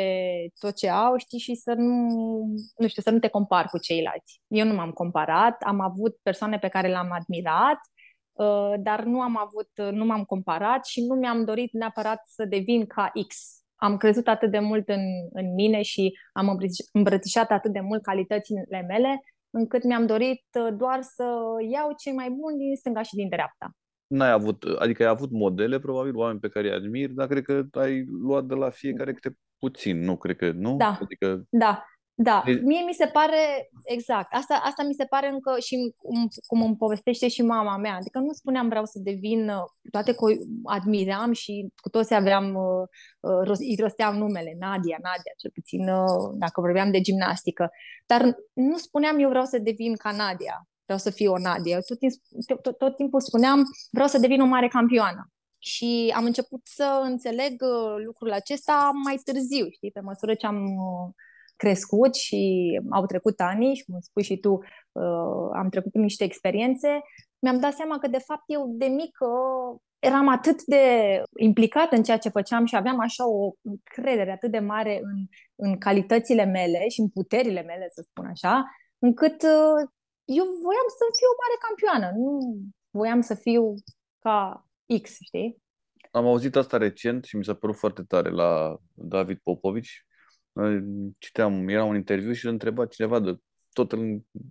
tot 0.60 0.76
ce 0.76 0.90
au, 0.90 1.18
știi, 1.18 1.40
și 1.40 1.56
să 1.56 1.74
nu, 1.74 2.08
nu 2.78 2.88
știu, 2.88 3.02
să 3.02 3.10
nu 3.10 3.20
te 3.20 3.28
compari 3.28 3.68
cu 3.68 3.78
ceilalți. 3.78 4.42
Eu 4.48 4.66
nu 4.66 4.74
m-am 4.74 4.92
comparat, 4.92 5.62
am 5.62 5.80
avut 5.80 6.18
persoane 6.22 6.60
pe 6.60 6.68
care 6.68 6.88
le-am 6.88 7.12
admirat, 7.12 7.80
uh, 8.32 8.74
dar 8.80 9.04
nu 9.04 9.22
am 9.22 9.38
avut, 9.38 9.70
nu 9.92 10.06
m-am 10.06 10.24
comparat 10.24 10.86
și 10.86 11.06
nu 11.06 11.16
mi-am 11.16 11.46
dorit 11.46 11.74
neapărat 11.74 12.22
să 12.26 12.46
devin 12.46 12.86
ca 12.86 13.12
X. 13.28 13.36
Am 13.76 13.98
crezut 13.98 14.28
atât 14.28 14.52
de 14.52 14.60
mult 14.60 14.90
în, 14.90 15.02
în 15.34 15.54
mine 15.54 15.82
și 15.82 16.18
am 16.34 16.60
îmbrățișat 16.92 17.52
atât 17.52 17.72
de 17.74 17.80
mult 17.80 18.02
calitățile 18.02 18.82
mele, 18.88 19.22
încât 19.50 19.84
mi-am 19.84 20.06
dorit 20.06 20.46
uh, 20.60 20.74
doar 20.78 21.02
să 21.02 21.24
iau 21.72 21.94
cei 21.98 22.14
mai 22.14 22.30
buni 22.30 22.58
din 22.58 22.76
stânga 22.76 23.02
și 23.02 23.16
din 23.16 23.30
dreapta 23.30 23.76
n-ai 24.12 24.32
avut, 24.32 24.64
adică 24.80 25.04
ai 25.04 25.10
avut 25.10 25.32
modele, 25.32 25.80
probabil, 25.80 26.16
oameni 26.16 26.40
pe 26.40 26.50
care 26.50 26.68
îi 26.68 26.74
admiri, 26.74 27.14
dar 27.14 27.28
cred 27.28 27.44
că 27.44 27.66
ai 27.72 28.06
luat 28.22 28.46
de 28.46 28.54
la 28.54 28.70
fiecare 28.70 29.14
câte 29.14 29.38
puțin, 29.60 30.00
nu? 30.00 30.18
Cred 30.18 30.36
că, 30.36 30.52
nu? 30.52 30.76
Da, 30.76 30.98
adică... 31.02 31.44
da, 31.50 31.86
da. 32.14 32.44
Mie 32.46 32.84
mi 32.86 32.94
se 32.94 33.06
pare, 33.06 33.70
exact, 33.84 34.34
asta, 34.34 34.62
asta 34.64 34.84
mi 34.84 34.94
se 34.94 35.06
pare 35.06 35.30
încă 35.30 35.56
și 35.60 35.94
cum, 35.98 36.28
cum 36.46 36.62
îmi 36.62 36.76
povestește 36.76 37.28
și 37.28 37.42
mama 37.42 37.78
mea, 37.78 37.96
adică 37.96 38.20
nu 38.20 38.32
spuneam 38.32 38.68
vreau 38.68 38.86
să 38.86 39.00
devin, 39.00 39.52
toate 39.92 40.14
că 40.14 40.26
admiram 40.64 41.32
și 41.32 41.68
cu 41.76 41.90
toți 41.90 42.14
aveam, 42.14 42.56
uh, 42.56 43.42
uh 43.42 43.58
îi 43.60 43.78
rosteam 43.80 44.18
numele, 44.18 44.56
Nadia, 44.60 44.98
Nadia, 45.02 45.34
cel 45.38 45.52
puțin 45.54 45.90
uh, 45.90 46.34
dacă 46.34 46.62
vorbeam 46.62 46.92
de 46.92 47.02
gimnastică, 47.02 47.70
dar 48.06 48.36
nu 48.54 48.78
spuneam 48.78 49.20
eu 49.20 49.30
vreau 49.30 49.46
să 49.46 49.58
devin 49.58 49.96
ca 49.96 50.12
Nadia, 50.12 50.68
vreau 50.92 50.98
să 50.98 51.10
fiu 51.10 51.32
o 51.32 51.38
Nadia. 51.38 51.80
Tot, 51.80 51.98
tot, 52.46 52.62
tot, 52.62 52.78
tot 52.78 52.96
timpul 52.96 53.22
spuneam, 53.22 53.64
vreau 53.92 54.08
să 54.08 54.18
devin 54.18 54.42
o 54.42 54.46
mare 54.46 54.68
campioană. 54.68 55.32
Și 55.58 56.14
am 56.16 56.26
început 56.26 56.62
să 56.64 57.02
înțeleg 57.04 57.62
uh, 57.62 58.04
lucrul 58.06 58.32
acesta 58.32 58.92
mai 59.04 59.16
târziu, 59.24 59.70
știi, 59.70 59.92
pe 59.92 60.00
măsură 60.00 60.34
ce 60.36 60.46
am 60.46 60.64
uh, 60.64 61.14
crescut 61.56 62.16
și 62.16 62.42
au 62.90 63.06
trecut 63.06 63.40
ani 63.40 63.76
și, 63.76 63.84
cum 63.84 64.00
spui 64.00 64.24
și 64.24 64.38
tu, 64.38 64.52
uh, 64.92 65.50
am 65.54 65.68
trecut 65.70 65.92
prin 65.92 66.04
niște 66.04 66.24
experiențe, 66.24 67.02
mi-am 67.40 67.60
dat 67.60 67.74
seama 67.74 67.98
că, 68.00 68.08
de 68.08 68.18
fapt, 68.18 68.44
eu 68.46 68.66
de 68.70 68.86
mică 68.86 69.28
eram 70.00 70.28
atât 70.28 70.64
de 70.64 70.84
implicată 71.38 71.96
în 71.96 72.04
ceea 72.04 72.18
ce 72.18 72.30
făceam 72.30 72.66
și 72.66 72.76
aveam 72.76 73.00
așa 73.00 73.30
o 73.30 73.52
credere 73.84 74.32
atât 74.32 74.52
de 74.52 74.60
mare 74.60 75.00
în, 75.04 75.26
în 75.56 75.78
calitățile 75.78 76.46
mele 76.46 76.88
și 76.90 77.00
în 77.00 77.10
puterile 77.10 77.62
mele, 77.62 77.90
să 77.94 78.06
spun 78.10 78.26
așa, 78.26 78.66
încât 79.00 79.44
eu 80.26 80.46
voiam 80.46 80.88
să 80.98 81.06
fiu 81.18 81.30
o 81.34 81.40
mare 81.42 81.58
campioană, 81.66 82.18
nu 82.18 82.58
voiam 82.90 83.22
să 83.22 83.34
fiu 83.34 83.74
ca 84.20 84.68
X, 85.02 85.18
știi? 85.22 85.62
Am 86.12 86.26
auzit 86.26 86.56
asta 86.56 86.78
recent 86.78 87.24
și 87.24 87.36
mi 87.36 87.44
s-a 87.44 87.54
părut 87.54 87.76
foarte 87.76 88.04
tare 88.04 88.30
la 88.30 88.78
David 88.94 89.38
Popovici. 89.44 90.06
Citeam, 91.18 91.68
era 91.68 91.84
un 91.84 91.96
interviu 91.96 92.34
și 92.34 92.46
îl 92.46 92.52
întreba 92.52 92.86
cineva 92.86 93.20
de 93.20 93.38
tot 93.74 93.92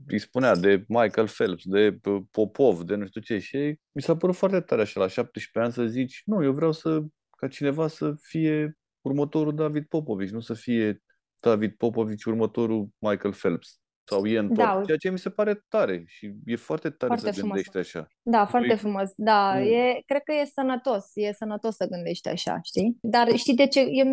îi 0.07 0.19
spunea 0.19 0.57
de 0.57 0.85
Michael 0.89 1.29
Phelps, 1.29 1.65
de 1.65 1.99
Popov, 2.31 2.83
de 2.83 2.95
nu 2.95 3.07
știu 3.07 3.21
ce 3.21 3.39
și 3.39 3.79
mi 3.93 4.03
s-a 4.03 4.17
părut 4.17 4.37
foarte 4.37 4.61
tare 4.61 4.81
așa 4.81 5.01
la 5.01 5.07
17 5.07 5.59
ani 5.59 5.73
să 5.73 5.93
zici, 5.93 6.23
nu, 6.25 6.45
eu 6.45 6.53
vreau 6.53 6.73
să 6.73 7.03
ca 7.37 7.49
cineva 7.49 7.89
să 7.89 8.15
fie 8.21 8.79
următorul 9.01 9.55
David 9.55 9.85
Popovici, 9.85 10.31
nu 10.31 10.41
să 10.41 10.55
fie 10.55 11.03
David 11.41 11.73
Popovici 11.73 12.25
următorul 12.25 12.89
Michael 12.99 13.35
Phelps 13.35 13.80
sau 14.11 14.27
e 14.27 14.39
întorc, 14.39 14.79
da. 14.79 14.83
ceea 14.85 14.97
ce 14.97 15.11
mi 15.11 15.19
se 15.19 15.31
pare 15.31 15.65
tare 15.69 16.05
și 16.07 16.33
e 16.45 16.57
foarte 16.57 16.91
tare 16.91 17.13
foarte 17.13 17.33
să 17.33 17.39
frumos. 17.39 17.55
gândești 17.55 17.77
așa. 17.77 18.09
Da, 18.23 18.47
foarte 18.47 18.69
păi... 18.69 18.77
frumos. 18.77 19.11
Da, 19.17 19.53
mm. 19.55 19.63
e, 19.63 20.03
cred 20.07 20.23
că 20.23 20.33
e 20.33 20.45
sănătos, 20.45 21.11
e 21.15 21.33
sănătos 21.33 21.75
să 21.75 21.87
gândești 21.87 22.29
așa, 22.29 22.61
știi? 22.63 22.99
Dar 23.01 23.37
știi 23.37 23.55
de 23.55 23.67
ce? 23.67 23.81
Eu 23.81 24.07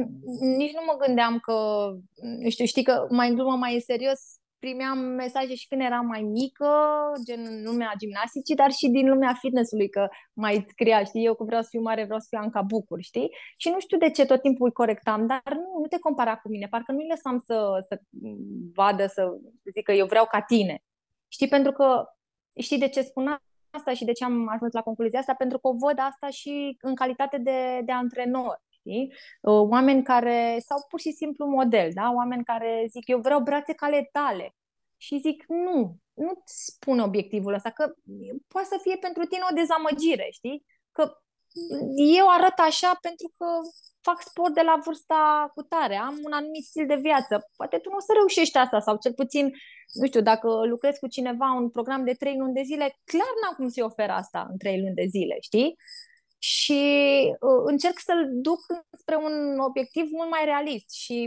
nici 0.57 0.73
nu 0.73 0.81
mă 0.86 1.05
gândeam 1.05 1.39
că, 1.39 1.55
știu, 2.49 2.65
știi 2.65 2.83
că 2.83 3.07
mai 3.10 3.29
în 3.29 3.36
glumă, 3.36 3.55
mai 3.55 3.73
în 3.73 3.79
serios, 3.79 4.19
primeam 4.67 4.97
mesaje 4.97 5.56
și 5.56 5.67
când 5.67 5.82
eram 5.82 6.06
mai 6.06 6.21
mică, 6.21 6.71
gen 7.25 7.41
în 7.45 7.63
lumea 7.63 7.91
gimnasticii, 7.97 8.56
dar 8.56 8.71
și 8.71 8.88
din 8.88 9.10
lumea 9.10 9.34
fitnessului, 9.34 9.89
că 9.89 10.08
mai 10.34 10.65
scria, 10.67 11.03
știi, 11.03 11.25
eu 11.25 11.36
că 11.36 11.43
vreau 11.43 11.62
să 11.62 11.67
fiu 11.71 11.82
mare, 11.82 12.03
vreau 12.03 12.19
să 12.19 12.27
fiu 12.30 12.39
Anca 12.41 12.62
Bucur, 12.62 13.01
știi? 13.01 13.30
Și 13.58 13.69
nu 13.69 13.80
știu 13.80 13.97
de 13.97 14.10
ce 14.12 14.25
tot 14.25 14.41
timpul 14.41 14.65
îi 14.65 14.80
corectam, 14.82 15.27
dar 15.27 15.41
nu, 15.45 15.80
nu 15.82 15.88
te 15.89 15.99
compara 15.99 16.36
cu 16.38 16.47
mine, 16.49 16.67
parcă 16.67 16.91
nu-i 16.91 17.08
lăsam 17.10 17.38
să, 17.45 17.86
să 17.88 18.01
vadă, 18.73 19.06
să 19.06 19.23
zică 19.73 19.91
eu 19.91 20.06
vreau 20.06 20.25
ca 20.25 20.41
tine. 20.41 20.84
Știi, 21.27 21.47
pentru 21.47 21.71
că, 21.71 22.06
știi 22.60 22.77
de 22.77 22.88
ce 22.88 23.01
spun 23.01 23.38
asta 23.69 23.93
și 23.93 24.06
de 24.06 24.12
ce 24.12 24.23
am 24.23 24.47
ajuns 24.47 24.73
la 24.73 24.82
concluzia 24.82 25.19
asta? 25.19 25.34
Pentru 25.34 25.60
că 25.60 25.67
o 25.67 25.73
văd 25.73 25.97
asta 25.99 26.30
și 26.30 26.77
în 26.82 26.95
calitate 26.95 27.38
de, 27.38 27.82
de 27.86 27.91
antrenor 27.91 28.62
știi? 28.88 29.13
Uh, 29.41 29.69
oameni 29.69 30.04
care, 30.04 30.58
sau 30.67 30.78
pur 30.89 31.00
și 31.00 31.12
simplu 31.12 31.45
model, 31.45 31.89
da? 31.93 32.12
Oameni 32.15 32.43
care 32.43 32.86
zic, 32.89 33.08
eu 33.08 33.19
vreau 33.19 33.39
brațe 33.39 33.73
ca 33.73 33.86
ale 33.86 34.10
tale. 34.12 34.56
Și 34.97 35.19
zic, 35.19 35.43
nu, 35.47 35.95
nu-ți 36.13 36.65
spun 36.65 37.00
obiectivul 37.00 37.54
ăsta, 37.54 37.69
că 37.69 37.93
poate 38.47 38.67
să 38.67 38.80
fie 38.82 38.97
pentru 38.97 39.23
tine 39.23 39.41
o 39.52 39.56
dezamăgire, 39.56 40.28
știi? 40.32 40.65
Că 40.91 41.04
eu 42.17 42.26
arăt 42.30 42.58
așa 42.58 42.97
pentru 43.02 43.28
că 43.38 43.45
fac 44.02 44.21
sport 44.21 44.54
de 44.54 44.62
la 44.62 44.80
vârsta 44.86 45.52
cu 45.56 45.62
tare, 45.62 45.95
am 45.95 46.15
un 46.23 46.32
anumit 46.32 46.65
stil 46.65 46.86
de 46.88 46.95
viață. 46.95 47.50
Poate 47.56 47.78
tu 47.78 47.89
nu 47.89 47.95
o 47.95 48.00
să 48.00 48.12
reușești 48.15 48.58
asta 48.58 48.80
sau 48.80 48.97
cel 48.97 49.13
puțin, 49.13 49.45
nu 49.93 50.06
știu, 50.06 50.21
dacă 50.21 50.47
lucrezi 50.65 51.00
cu 51.00 51.08
cineva 51.08 51.52
un 51.52 51.69
program 51.69 52.04
de 52.04 52.13
trei 52.13 52.38
luni 52.38 52.54
de 52.54 52.62
zile, 52.62 52.95
clar 53.12 53.34
n-am 53.41 53.54
cum 53.56 53.69
să-i 53.69 53.84
ofer 53.84 54.10
asta 54.10 54.47
în 54.50 54.58
trei 54.58 54.80
luni 54.82 55.00
de 55.02 55.06
zile, 55.10 55.38
știi? 55.39 55.76
Și 56.39 56.82
uh, 57.39 57.62
încerc 57.65 58.00
să-l 58.00 58.30
duc 58.32 58.60
spre 58.91 59.15
un 59.15 59.60
obiectiv 59.60 60.08
mult 60.12 60.30
mai 60.30 60.45
realist 60.45 60.93
și 60.93 61.26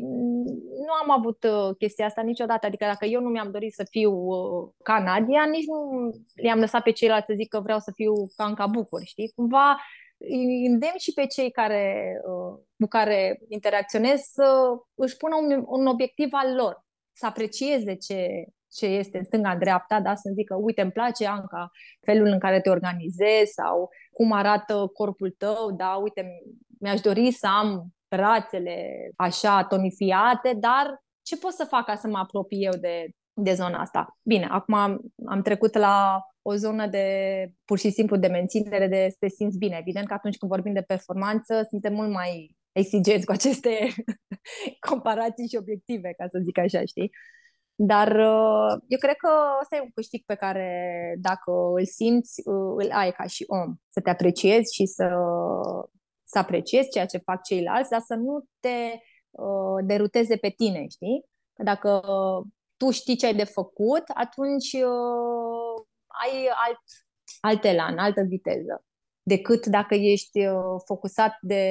nu 0.86 0.92
am 1.02 1.10
avut 1.10 1.44
uh, 1.44 1.76
chestia 1.78 2.06
asta 2.06 2.22
niciodată, 2.22 2.66
adică 2.66 2.84
dacă 2.84 3.04
eu 3.04 3.20
nu 3.20 3.28
mi-am 3.28 3.50
dorit 3.50 3.74
să 3.74 3.86
fiu 3.90 4.12
uh, 4.12 4.68
ca 4.82 5.02
Nadia, 5.02 5.44
nici 5.44 5.66
nu 5.66 6.10
le-am 6.34 6.58
lăsat 6.58 6.82
pe 6.82 6.90
ceilalți 6.90 7.26
să 7.26 7.34
zic 7.36 7.48
că 7.48 7.60
vreau 7.60 7.78
să 7.78 7.92
fiu 7.94 8.12
ca 8.36 8.44
Anca 8.44 8.66
Bucur, 8.66 9.02
știi? 9.04 9.32
Cumva 9.34 9.78
îndemn 10.66 10.98
și 10.98 11.12
pe 11.12 11.26
cei 11.26 11.50
care, 11.50 12.12
uh, 12.26 12.58
cu 12.78 12.86
care 12.88 13.40
interacționez 13.48 14.20
să 14.20 14.76
își 14.94 15.16
pună 15.16 15.36
un, 15.36 15.64
un 15.66 15.86
obiectiv 15.86 16.28
al 16.32 16.54
lor, 16.54 16.84
să 17.12 17.26
aprecieze 17.26 17.94
ce, 17.94 18.44
ce 18.72 18.86
este 18.86 19.18
în 19.18 19.24
stânga-dreapta, 19.24 20.00
da? 20.00 20.14
să 20.14 20.30
zică, 20.34 20.54
uite, 20.54 20.82
îmi 20.82 20.92
place, 20.92 21.26
Anca, 21.26 21.70
felul 22.00 22.26
în 22.26 22.38
care 22.38 22.60
te 22.60 22.70
organizezi 22.70 23.52
sau 23.52 23.90
cum 24.12 24.32
arată 24.32 24.90
corpul 24.94 25.34
tău, 25.38 25.72
da? 25.76 25.94
uite, 26.02 26.42
mi-aș 26.80 27.00
dori 27.00 27.30
să 27.30 27.46
am 27.46 27.86
brațele 28.08 29.10
așa 29.16 29.64
tonifiate, 29.64 30.52
dar 30.60 31.02
ce 31.22 31.36
pot 31.36 31.52
să 31.52 31.64
fac 31.64 31.84
ca 31.84 31.96
să 31.96 32.08
mă 32.08 32.18
apropii 32.18 32.64
eu 32.64 32.72
de, 32.80 33.08
de 33.32 33.54
zona 33.54 33.80
asta? 33.80 34.18
Bine, 34.24 34.46
acum 34.50 34.74
am, 34.74 35.00
am 35.26 35.42
trecut 35.42 35.74
la 35.74 36.24
o 36.42 36.54
zonă 36.54 36.86
de 36.86 37.06
pur 37.64 37.78
și 37.78 37.90
simplu 37.90 38.16
de 38.16 38.26
menținere, 38.26 38.86
de 38.88 39.06
să 39.10 39.16
te 39.18 39.28
simți 39.28 39.58
bine. 39.58 39.76
Evident 39.80 40.06
că 40.06 40.14
atunci 40.14 40.36
când 40.36 40.50
vorbim 40.50 40.72
de 40.72 40.82
performanță, 40.82 41.66
suntem 41.68 41.94
mult 41.94 42.10
mai 42.10 42.56
exigenți 42.72 43.26
cu 43.26 43.32
aceste 43.32 43.88
comparații 44.88 45.48
și 45.48 45.56
obiective, 45.56 46.14
ca 46.16 46.26
să 46.26 46.38
zic 46.42 46.58
așa, 46.58 46.84
știi? 46.84 47.10
Dar 47.82 48.08
uh, 48.08 48.80
eu 48.88 48.98
cred 48.98 49.16
că 49.16 49.30
ăsta 49.60 49.76
e 49.76 49.80
un 49.80 49.90
câștig 49.94 50.22
pe 50.24 50.34
care 50.34 50.68
dacă 51.18 51.50
îl 51.76 51.86
simți, 51.86 52.40
uh, 52.44 52.74
îl 52.76 52.90
ai 52.92 53.12
ca 53.12 53.26
și 53.26 53.44
om. 53.48 53.74
Să 53.88 54.00
te 54.00 54.10
apreciezi 54.10 54.74
și 54.74 54.86
să, 54.86 55.08
să 56.24 56.38
apreciezi 56.38 56.90
ceea 56.90 57.06
ce 57.06 57.18
fac 57.18 57.42
ceilalți, 57.42 57.90
dar 57.90 58.00
să 58.00 58.14
nu 58.14 58.44
te 58.60 59.00
uh, 59.30 59.84
deruteze 59.84 60.36
pe 60.36 60.48
tine, 60.48 60.86
știi? 60.88 61.24
Că 61.52 61.62
dacă 61.62 62.00
tu 62.76 62.90
știi 62.90 63.16
ce 63.16 63.26
ai 63.26 63.34
de 63.34 63.44
făcut, 63.44 64.02
atunci 64.14 64.72
uh, 64.72 65.84
ai 66.24 66.50
alt, 66.66 66.82
alt 67.40 67.64
elan, 67.64 67.98
altă 67.98 68.22
viteză 68.22 68.84
decât 69.22 69.66
dacă 69.66 69.94
ești 69.94 70.46
uh, 70.46 70.80
focusat 70.84 71.36
de 71.40 71.64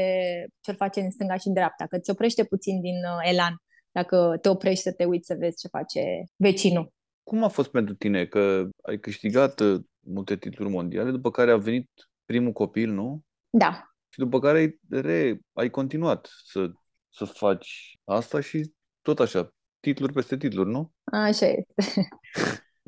ce 0.61 0.71
face 0.71 0.99
în 0.99 1.11
stânga 1.11 1.35
și 1.35 1.47
în 1.47 1.53
dreapta, 1.53 1.85
că 1.87 1.95
îți 1.95 2.09
oprește 2.09 2.43
puțin 2.43 2.81
din 2.81 2.95
uh, 2.95 3.29
elan 3.31 3.61
dacă 3.91 4.37
te 4.41 4.49
oprești 4.49 4.83
să 4.83 4.93
te 4.93 5.05
uiți 5.05 5.27
să 5.27 5.35
vezi 5.39 5.57
ce 5.57 5.67
face 5.67 6.23
vecinul. 6.35 6.93
Cum 7.23 7.43
a 7.43 7.47
fost 7.47 7.71
pentru 7.71 7.95
tine 7.95 8.25
că 8.25 8.69
ai 8.81 8.99
câștigat 8.99 9.59
uh, 9.59 9.81
multe 9.99 10.37
titluri 10.37 10.69
mondiale, 10.69 11.11
după 11.11 11.31
care 11.31 11.51
a 11.51 11.57
venit 11.57 11.89
primul 12.25 12.51
copil, 12.51 12.91
nu? 12.91 13.21
Da. 13.49 13.83
Și 14.09 14.19
după 14.19 14.39
care 14.39 14.57
ai, 14.57 14.79
re, 14.89 15.39
ai 15.53 15.69
continuat 15.69 16.29
să, 16.43 16.71
să 17.09 17.25
faci 17.25 17.97
asta 18.03 18.39
și 18.39 18.73
tot 19.01 19.19
așa, 19.19 19.53
titluri 19.79 20.13
peste 20.13 20.37
titluri, 20.37 20.69
nu? 20.69 20.91
Așa 21.03 21.45
este. 21.45 22.07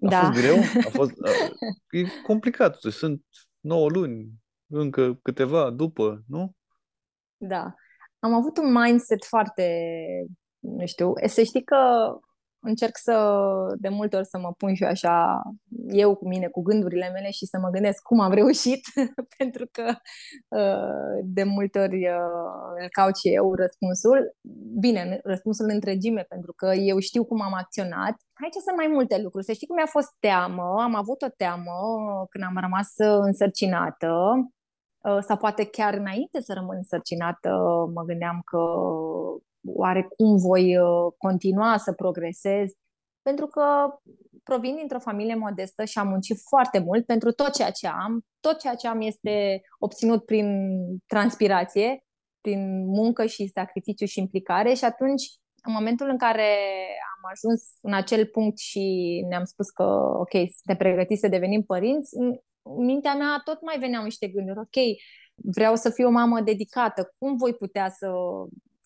A 0.01 0.09
da. 0.09 0.19
fost 0.19 0.39
greu? 0.41 0.57
A 0.85 0.89
fost, 0.89 1.11
a, 1.21 1.29
e 1.97 2.03
complicat. 2.23 2.75
Sunt 2.79 3.23
9 3.59 3.89
luni, 3.89 4.31
încă 4.67 5.19
câteva 5.21 5.69
după, 5.69 6.23
nu? 6.27 6.51
Da. 7.37 7.73
Am 8.19 8.33
avut 8.33 8.57
un 8.57 8.71
mindset 8.71 9.25
foarte 9.25 9.63
nu 10.61 10.85
știu, 10.85 11.13
să 11.25 11.43
știi 11.43 11.63
că 11.63 11.77
încerc 12.61 12.97
să, 12.97 13.15
de 13.77 13.89
multe 13.89 14.15
ori 14.15 14.25
să 14.25 14.37
mă 14.37 14.53
pun 14.57 14.73
și 14.73 14.83
eu 14.83 14.89
așa, 14.89 15.41
eu 15.87 16.15
cu 16.15 16.27
mine, 16.27 16.47
cu 16.47 16.61
gândurile 16.61 17.09
mele 17.09 17.29
și 17.29 17.45
să 17.45 17.57
mă 17.61 17.69
gândesc 17.69 18.01
cum 18.01 18.19
am 18.19 18.31
reușit, 18.31 18.81
pentru 19.37 19.65
că 19.71 19.93
uh, 20.47 21.19
de 21.23 21.43
multe 21.43 21.79
ori 21.79 22.07
uh, 22.07 22.81
îl 22.81 22.87
caut 22.89 23.17
și 23.17 23.27
eu 23.33 23.53
răspunsul. 23.55 24.35
Bine, 24.79 25.19
răspunsul 25.23 25.65
în 25.65 25.71
întregime, 25.73 26.21
pentru 26.21 26.53
că 26.53 26.73
eu 26.73 26.99
știu 26.99 27.25
cum 27.25 27.41
am 27.41 27.53
acționat. 27.53 28.15
Aici 28.43 28.63
sunt 28.65 28.77
mai 28.77 28.87
multe 28.87 29.21
lucruri. 29.21 29.45
Să 29.45 29.51
știi 29.51 29.67
cum 29.67 29.75
mi-a 29.75 29.85
fost 29.85 30.09
teamă. 30.19 30.75
Am 30.81 30.95
avut 30.95 31.21
o 31.21 31.29
teamă 31.37 31.73
când 32.29 32.43
am 32.43 32.57
rămas 32.59 32.93
însărcinată 32.97 34.13
uh, 35.01 35.17
sau 35.27 35.37
poate 35.37 35.65
chiar 35.65 35.93
înainte 35.93 36.41
să 36.41 36.53
rămân 36.53 36.75
însărcinată, 36.75 37.49
mă 37.93 38.03
gândeam 38.03 38.41
că 38.45 38.59
oare 39.65 40.07
cum 40.17 40.37
voi 40.37 40.77
uh, 40.77 41.13
continua 41.17 41.77
să 41.77 41.93
progresez, 41.93 42.71
pentru 43.21 43.45
că 43.47 43.63
provin 44.43 44.75
dintr-o 44.75 44.99
familie 44.99 45.35
modestă 45.35 45.85
și 45.85 45.97
am 45.99 46.07
muncit 46.07 46.37
foarte 46.49 46.79
mult 46.79 47.05
pentru 47.05 47.31
tot 47.31 47.53
ceea 47.53 47.71
ce 47.71 47.87
am. 47.87 48.21
Tot 48.39 48.59
ceea 48.59 48.75
ce 48.75 48.87
am 48.87 49.01
este 49.01 49.61
obținut 49.79 50.25
prin 50.25 50.47
transpirație, 51.05 52.03
prin 52.41 52.85
muncă 52.85 53.25
și 53.25 53.51
sacrificiu 53.53 54.05
și 54.05 54.19
implicare. 54.19 54.73
Și 54.73 54.85
atunci, 54.85 55.23
în 55.63 55.73
momentul 55.73 56.09
în 56.09 56.17
care 56.17 56.49
am 57.15 57.29
ajuns 57.31 57.63
în 57.81 57.93
acel 57.93 58.25
punct 58.25 58.57
și 58.57 58.85
ne-am 59.29 59.43
spus 59.43 59.69
că, 59.69 59.83
ok, 60.19 60.31
suntem 60.31 60.77
pregătiți 60.77 61.21
să 61.21 61.27
devenim 61.27 61.63
părinți, 61.63 62.15
în 62.15 62.39
mintea 62.85 63.13
mea 63.13 63.41
tot 63.43 63.61
mai 63.61 63.79
veneau 63.79 64.03
niște 64.03 64.27
gânduri, 64.27 64.59
ok, 64.59 64.77
vreau 65.35 65.75
să 65.75 65.89
fiu 65.89 66.07
o 66.07 66.11
mamă 66.11 66.41
dedicată, 66.41 67.13
cum 67.17 67.35
voi 67.35 67.53
putea 67.53 67.89
să 67.89 68.07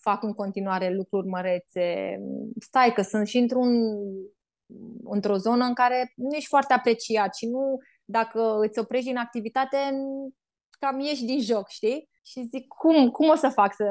fac 0.09 0.23
în 0.23 0.33
continuare 0.33 0.89
lucruri 0.89 1.27
mărețe. 1.27 2.17
Stai 2.59 2.93
că 2.93 3.01
sunt 3.01 3.27
și 3.27 3.37
într-un, 3.37 3.69
într-o 5.03 5.35
zonă 5.35 5.65
în 5.65 5.73
care 5.73 6.13
nu 6.15 6.35
ești 6.35 6.47
foarte 6.47 6.73
apreciat 6.73 7.35
și 7.35 7.45
nu, 7.45 7.77
dacă 8.05 8.57
îți 8.59 8.79
oprești 8.79 9.07
din 9.07 9.17
activitate, 9.17 9.77
cam 10.79 10.99
ieși 10.99 11.25
din 11.25 11.41
joc, 11.41 11.67
știi? 11.69 12.09
Și 12.25 12.47
zic, 12.51 12.67
cum, 12.67 13.09
cum 13.09 13.29
o 13.29 13.35
să 13.35 13.49
fac 13.49 13.73
să, 13.73 13.85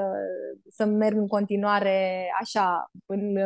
să 0.68 0.84
merg 0.84 1.16
în 1.16 1.28
continuare 1.28 2.28
așa, 2.40 2.90
în, 3.06 3.36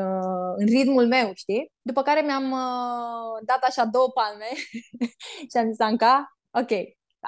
în 0.56 0.66
ritmul 0.66 1.06
meu, 1.06 1.30
știi? 1.34 1.72
După 1.82 2.02
care 2.02 2.20
mi-am 2.20 2.50
uh, 2.50 3.38
dat 3.44 3.62
așa 3.62 3.84
două 3.84 4.08
palme 4.14 4.50
și 5.50 5.56
am 5.56 5.70
zis, 5.70 5.80
Anca, 5.80 6.38
ok, 6.50 6.70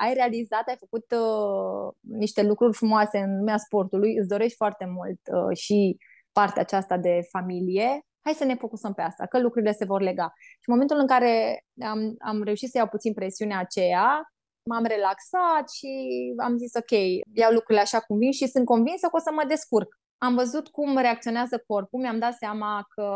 ai 0.03 0.15
realizat, 0.15 0.69
ai 0.69 0.77
făcut 0.79 1.07
uh, 1.11 1.93
niște 2.01 2.43
lucruri 2.43 2.77
frumoase 2.77 3.19
în 3.19 3.37
lumea 3.37 3.57
sportului, 3.57 4.17
îți 4.19 4.29
dorești 4.29 4.57
foarte 4.57 4.87
mult 4.97 5.21
uh, 5.33 5.57
și 5.57 5.97
partea 6.33 6.63
aceasta 6.63 6.97
de 6.97 7.21
familie, 7.31 8.01
hai 8.25 8.33
să 8.33 8.45
ne 8.45 8.55
focusăm 8.55 8.95
pe 8.95 9.03
asta, 9.03 9.27
că 9.27 9.41
lucrurile 9.41 9.73
se 9.73 9.85
vor 9.85 10.01
lega. 10.01 10.33
Și 10.37 10.69
în 10.69 10.75
momentul 10.75 10.99
în 10.99 11.07
care 11.07 11.65
am, 11.83 12.15
am 12.19 12.43
reușit 12.43 12.71
să 12.71 12.77
iau 12.79 12.87
puțin 12.87 13.13
presiunea 13.13 13.59
aceea, 13.59 14.33
m-am 14.63 14.85
relaxat 14.85 15.71
și 15.71 15.89
am 16.37 16.57
zis 16.57 16.75
ok, 16.75 16.91
iau 17.35 17.53
lucrurile 17.53 17.81
așa 17.81 18.01
cum 18.01 18.19
vin 18.19 18.33
și 18.33 18.47
sunt 18.47 18.65
convinsă 18.65 19.07
că 19.07 19.17
o 19.17 19.19
să 19.19 19.31
mă 19.33 19.45
descurc. 19.49 19.99
Am 20.19 20.35
văzut 20.35 20.69
cum 20.69 20.97
reacționează 20.97 21.65
corpul, 21.67 22.01
mi-am 22.01 22.19
dat 22.19 22.35
seama 22.35 22.87
că 22.95 23.07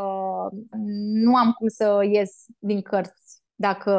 nu 1.24 1.36
am 1.36 1.52
cum 1.52 1.68
să 1.68 2.00
ies 2.12 2.44
din 2.58 2.82
cărți 2.82 3.43
dacă 3.54 3.92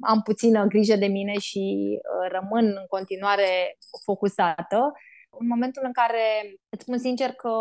am 0.00 0.20
puțină 0.24 0.64
grijă 0.64 0.96
de 0.96 1.06
mine 1.06 1.38
și 1.38 1.98
uh, 1.98 2.30
rămân 2.30 2.64
în 2.66 2.86
continuare 2.88 3.76
focusată, 4.04 4.92
în 5.40 5.46
momentul 5.46 5.82
în 5.86 5.92
care 5.92 6.56
îți 6.68 6.82
spun 6.82 6.98
sincer 6.98 7.32
că 7.32 7.52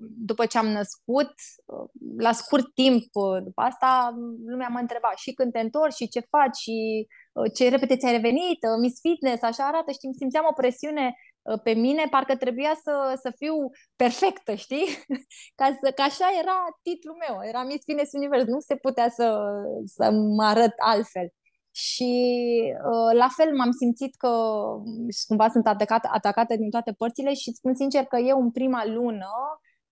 după 0.00 0.46
ce 0.46 0.58
am 0.58 0.66
născut, 0.66 1.32
uh, 1.64 1.88
la 2.18 2.32
scurt 2.32 2.74
timp 2.74 3.04
uh, 3.12 3.42
după 3.42 3.60
asta, 3.62 4.14
lumea 4.46 4.68
mă 4.68 4.78
întreba 4.78 5.12
și 5.16 5.32
când 5.32 5.52
te 5.52 5.60
întorci 5.60 5.94
și 5.94 6.08
ce 6.08 6.20
faci 6.30 6.56
și 6.56 7.06
ce 7.54 7.68
repede 7.68 7.96
ți-ai 7.96 8.12
revenit, 8.12 8.60
Miss 8.80 9.00
Fitness, 9.00 9.42
așa 9.42 9.64
arată, 9.64 9.90
știm, 9.90 10.12
simțeam 10.12 10.46
o 10.50 10.52
presiune 10.52 11.04
Ă, 11.06 11.29
pe 11.62 11.72
mine 11.72 12.06
parcă 12.10 12.36
trebuia 12.36 12.72
să, 12.82 13.18
să 13.22 13.32
fiu 13.36 13.54
perfectă, 13.96 14.54
știi? 14.54 14.86
Ca, 15.58 15.78
să, 15.82 15.90
ca 15.90 16.02
așa 16.02 16.26
era 16.42 16.58
titlul 16.82 17.16
meu, 17.28 17.48
era 17.48 17.62
Miss 17.62 17.84
Fitness 17.84 18.12
Univers, 18.12 18.44
nu 18.44 18.60
se 18.60 18.76
putea 18.76 19.08
să, 19.08 19.26
să 19.84 20.10
mă 20.10 20.44
arăt 20.44 20.74
altfel. 20.76 21.32
Și 21.70 22.12
uh, 22.72 23.16
la 23.18 23.28
fel 23.36 23.56
m-am 23.56 23.70
simțit 23.70 24.16
că 24.16 24.30
cumva 25.26 25.48
sunt 25.48 25.66
atacată, 25.66 26.08
atacată 26.12 26.56
din 26.56 26.70
toate 26.70 26.92
părțile 26.92 27.34
și 27.34 27.52
spun 27.52 27.74
sincer 27.74 28.04
că 28.04 28.16
eu 28.16 28.40
în 28.40 28.50
prima 28.50 28.86
lună 28.86 29.28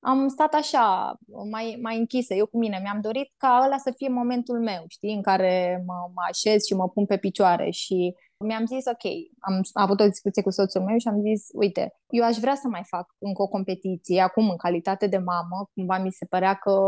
am 0.01 0.29
stat 0.29 0.55
așa, 0.55 1.19
mai, 1.51 1.79
mai 1.83 1.99
închisă, 1.99 2.35
eu 2.35 2.47
cu 2.47 2.59
mine. 2.59 2.79
Mi-am 2.83 3.01
dorit 3.01 3.33
ca 3.37 3.61
ăla 3.65 3.79
să 3.79 3.93
fie 3.97 4.09
momentul 4.09 4.61
meu, 4.61 4.85
știi, 4.89 5.15
în 5.15 5.23
care 5.23 5.83
mă, 5.87 5.95
mă 6.15 6.23
așez 6.29 6.65
și 6.65 6.75
mă 6.75 6.89
pun 6.89 7.07
pe 7.07 7.17
picioare 7.17 7.71
și 7.71 8.15
mi-am 8.45 8.67
zis, 8.67 8.85
ok, 8.87 9.13
am 9.39 9.61
avut 9.73 10.01
o 10.01 10.09
discuție 10.09 10.43
cu 10.43 10.51
soțul 10.51 10.83
meu 10.83 10.99
și 10.99 11.09
am 11.09 11.21
zis, 11.21 11.49
uite, 11.53 11.95
eu 12.09 12.25
aș 12.25 12.37
vrea 12.37 12.55
să 12.55 12.69
mai 12.69 12.83
fac 12.87 13.15
încă 13.19 13.43
o 13.43 13.49
competiție, 13.49 14.21
acum 14.21 14.51
în 14.51 14.57
calitate 14.57 15.07
de 15.07 15.19
mamă, 15.19 15.71
cumva 15.75 15.99
mi 15.99 16.13
se 16.13 16.25
părea 16.25 16.55
că 16.55 16.81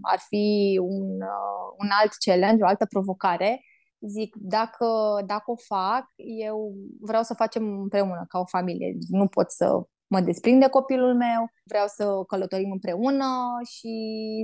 ar 0.00 0.18
fi 0.28 0.78
un, 0.82 1.10
uh, 1.20 1.68
un 1.78 1.88
alt 2.00 2.12
challenge, 2.24 2.62
o 2.62 2.66
altă 2.66 2.86
provocare. 2.86 3.60
Zic, 4.08 4.36
dacă, 4.38 4.86
dacă 5.26 5.50
o 5.50 5.56
fac, 5.56 6.04
eu 6.40 6.74
vreau 7.00 7.22
să 7.22 7.34
facem 7.34 7.80
împreună, 7.80 8.24
ca 8.28 8.38
o 8.38 8.46
familie. 8.46 8.96
Nu 9.08 9.26
pot 9.26 9.50
să 9.50 9.82
mă 10.12 10.20
desprind 10.20 10.60
de 10.60 10.68
copilul 10.68 11.14
meu, 11.14 11.40
vreau 11.64 11.86
să 11.86 12.04
călătorim 12.26 12.70
împreună 12.72 13.28
și 13.74 13.92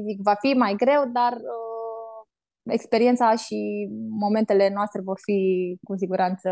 zic, 0.07 0.19
va 0.23 0.35
fi 0.35 0.51
mai 0.65 0.75
greu, 0.75 1.03
dar 1.19 1.33
uh, 1.33 2.19
experiența 2.77 3.35
și 3.35 3.89
momentele 4.25 4.71
noastre 4.75 5.01
vor 5.01 5.19
fi 5.23 5.41
cu 5.83 5.97
siguranță 5.97 6.49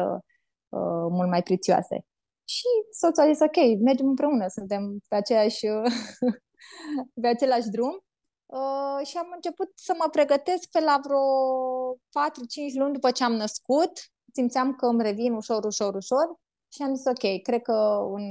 uh, 0.69 1.07
mult 1.17 1.29
mai 1.29 1.43
prețioase. 1.43 1.97
Și 2.55 2.69
soțul 3.01 3.23
a 3.23 3.33
zis, 3.33 3.41
ok, 3.41 3.59
mergem 3.85 4.07
împreună, 4.07 4.45
suntem 4.49 4.99
pe 5.09 5.17
aceeași, 5.17 5.67
pe 7.23 7.27
același 7.27 7.69
drum. 7.69 7.95
Uh, 8.47 9.07
și 9.07 9.17
am 9.17 9.31
început 9.35 9.71
să 9.75 9.93
mă 9.99 10.09
pregătesc 10.11 10.71
pe 10.71 10.81
la 10.81 11.01
vreo 11.05 11.25
4-5 11.95 12.79
luni 12.79 12.93
după 12.93 13.11
ce 13.11 13.25
am 13.25 13.33
născut. 13.33 13.93
Simțeam 14.33 14.75
că 14.75 14.87
îmi 14.87 15.03
revin 15.03 15.33
ușor, 15.33 15.65
ușor, 15.65 15.95
ușor 15.95 16.27
și 16.75 16.83
am 16.83 16.95
zis, 16.95 17.05
ok, 17.07 17.43
cred 17.43 17.63
că 17.63 17.99
în 18.15 18.25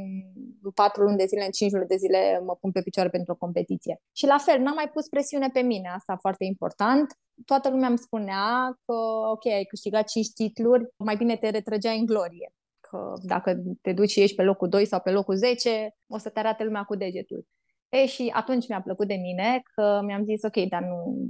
patru 0.73 1.03
luni 1.03 1.17
de 1.17 1.25
zile, 1.25 1.45
în 1.45 1.51
cinci 1.51 1.71
luni 1.71 1.87
de 1.87 1.95
zile 1.95 2.41
mă 2.45 2.55
pun 2.55 2.71
pe 2.71 2.81
picioare 2.81 3.09
pentru 3.09 3.31
o 3.33 3.35
competiție. 3.35 4.01
Și 4.11 4.25
la 4.25 4.37
fel, 4.37 4.59
n-am 4.61 4.73
mai 4.75 4.89
pus 4.89 5.07
presiune 5.07 5.49
pe 5.53 5.61
mine, 5.61 5.89
asta 5.95 6.17
foarte 6.19 6.45
important. 6.45 7.13
Toată 7.45 7.69
lumea 7.69 7.87
îmi 7.87 7.97
spunea 7.97 8.79
că, 8.85 8.93
ok, 9.31 9.45
ai 9.45 9.63
câștigat 9.63 10.07
cinci 10.07 10.33
titluri, 10.33 10.87
mai 10.97 11.15
bine 11.15 11.37
te 11.37 11.49
retrăgeai 11.49 11.99
în 11.99 12.05
glorie. 12.05 12.53
Că 12.79 13.13
dacă 13.21 13.63
te 13.81 13.93
duci 13.93 14.09
și 14.09 14.21
ești 14.21 14.35
pe 14.35 14.43
locul 14.43 14.69
2 14.69 14.85
sau 14.85 14.99
pe 14.99 15.11
locul 15.11 15.35
10, 15.35 15.95
o 16.07 16.17
să 16.17 16.29
te 16.29 16.39
arate 16.39 16.63
lumea 16.63 16.83
cu 16.83 16.95
degetul. 16.95 17.45
E, 17.89 18.05
și 18.05 18.31
atunci 18.33 18.67
mi-a 18.67 18.81
plăcut 18.81 19.07
de 19.07 19.15
mine 19.15 19.61
că 19.73 20.01
mi-am 20.05 20.23
zis, 20.23 20.43
ok, 20.43 20.69
dar 20.69 20.81
nu, 20.81 21.27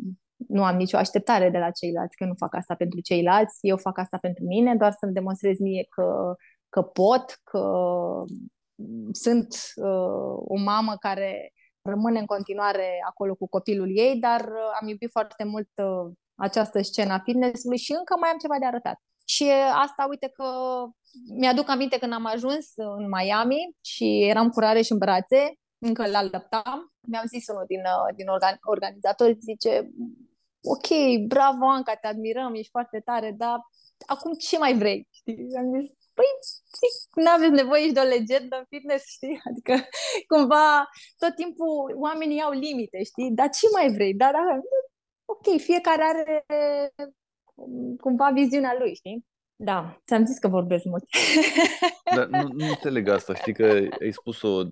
nu 0.48 0.64
am 0.64 0.76
nicio 0.76 0.98
așteptare 0.98 1.50
de 1.50 1.58
la 1.58 1.72
ceilalți, 1.72 2.16
că 2.16 2.26
nu 2.26 2.34
fac 2.38 2.56
asta 2.56 2.76
pentru 2.76 3.00
ceilalți, 3.00 3.58
eu 3.62 3.78
fac 3.78 3.98
asta 3.98 4.18
pentru 4.18 4.44
mine, 4.46 4.76
doar 4.76 4.92
să-mi 4.92 5.14
demonstrez 5.14 5.60
mie 5.60 5.86
că 5.90 6.36
că 6.76 6.82
pot, 6.82 7.40
că 7.44 7.64
sunt 9.12 9.48
uh, 9.76 10.36
o 10.54 10.58
mamă 10.58 10.96
care 11.00 11.54
rămâne 11.82 12.20
în 12.20 12.26
continuare 12.26 12.88
acolo 13.08 13.36
cu 13.36 13.48
copilul 13.48 13.98
ei, 13.98 14.20
dar 14.20 14.42
uh, 14.42 14.78
am 14.82 14.88
iubit 14.88 15.12
foarte 15.12 15.44
mult 15.44 15.70
uh, 15.76 16.14
această 16.36 16.82
scenă 16.82 17.14
a 17.14 17.20
fitness-ului 17.20 17.78
și 17.78 17.92
încă 17.92 18.16
mai 18.20 18.30
am 18.30 18.38
ceva 18.38 18.58
de 18.60 18.66
arătat. 18.66 18.98
Și 19.26 19.52
asta, 19.86 20.06
uite 20.10 20.32
că 20.34 20.46
mi-aduc 21.40 21.70
aminte 21.70 21.98
când 21.98 22.14
am 22.14 22.26
ajuns 22.26 22.66
în 22.76 23.08
Miami 23.08 23.76
și 23.82 24.06
eram 24.30 24.50
cu 24.50 24.62
și 24.82 24.92
în 24.92 24.98
brațe, 24.98 25.54
încă 25.78 26.08
la 26.08 26.22
lăptam, 26.24 26.94
mi-am 27.08 27.26
zis 27.26 27.48
unul 27.48 27.66
din, 27.68 27.80
uh, 27.80 28.16
din 28.16 28.26
organ- 28.36 28.60
organizatori, 28.62 29.38
zice, 29.40 29.90
ok, 30.74 30.88
bravo 31.28 31.66
Anca, 31.66 31.96
te 31.96 32.08
admirăm, 32.08 32.54
ești 32.54 32.72
foarte 32.72 33.00
tare, 33.06 33.34
dar 33.38 33.60
acum 34.06 34.34
ce 34.34 34.58
mai 34.58 34.78
vrei? 34.78 35.08
Știi? 35.12 35.48
Am 35.58 35.80
zis, 35.80 35.92
Păi, 36.18 36.30
nu 37.24 37.30
aveți 37.36 37.52
nevoie 37.62 37.86
și 37.86 37.92
de 37.92 38.00
o 38.00 38.14
legendă 38.18 38.56
în 38.58 38.66
fitness, 38.70 39.06
știi? 39.08 39.42
Adică, 39.50 39.74
cumva, 40.28 40.90
tot 41.18 41.36
timpul 41.36 41.94
oamenii 41.96 42.42
au 42.42 42.52
limite, 42.52 43.04
știi? 43.04 43.32
Dar 43.32 43.50
ce 43.50 43.66
mai 43.74 43.94
vrei? 43.94 44.14
Dar, 44.14 44.32
da, 44.32 44.60
ok, 45.26 45.62
fiecare 45.62 46.04
are 46.04 46.46
cumva 48.00 48.30
viziunea 48.34 48.76
lui, 48.80 48.96
știi? 48.96 49.26
Da, 49.56 50.02
ți-am 50.06 50.26
zis 50.26 50.38
că 50.38 50.48
vorbesc 50.48 50.84
mult. 50.84 51.04
Dar 52.16 52.28
nu, 52.28 52.48
nu 52.54 52.66
înțeleg 52.68 53.08
asta, 53.08 53.34
știi 53.34 53.54
că 53.54 53.66
ai 54.02 54.12
spus-o 54.12 54.64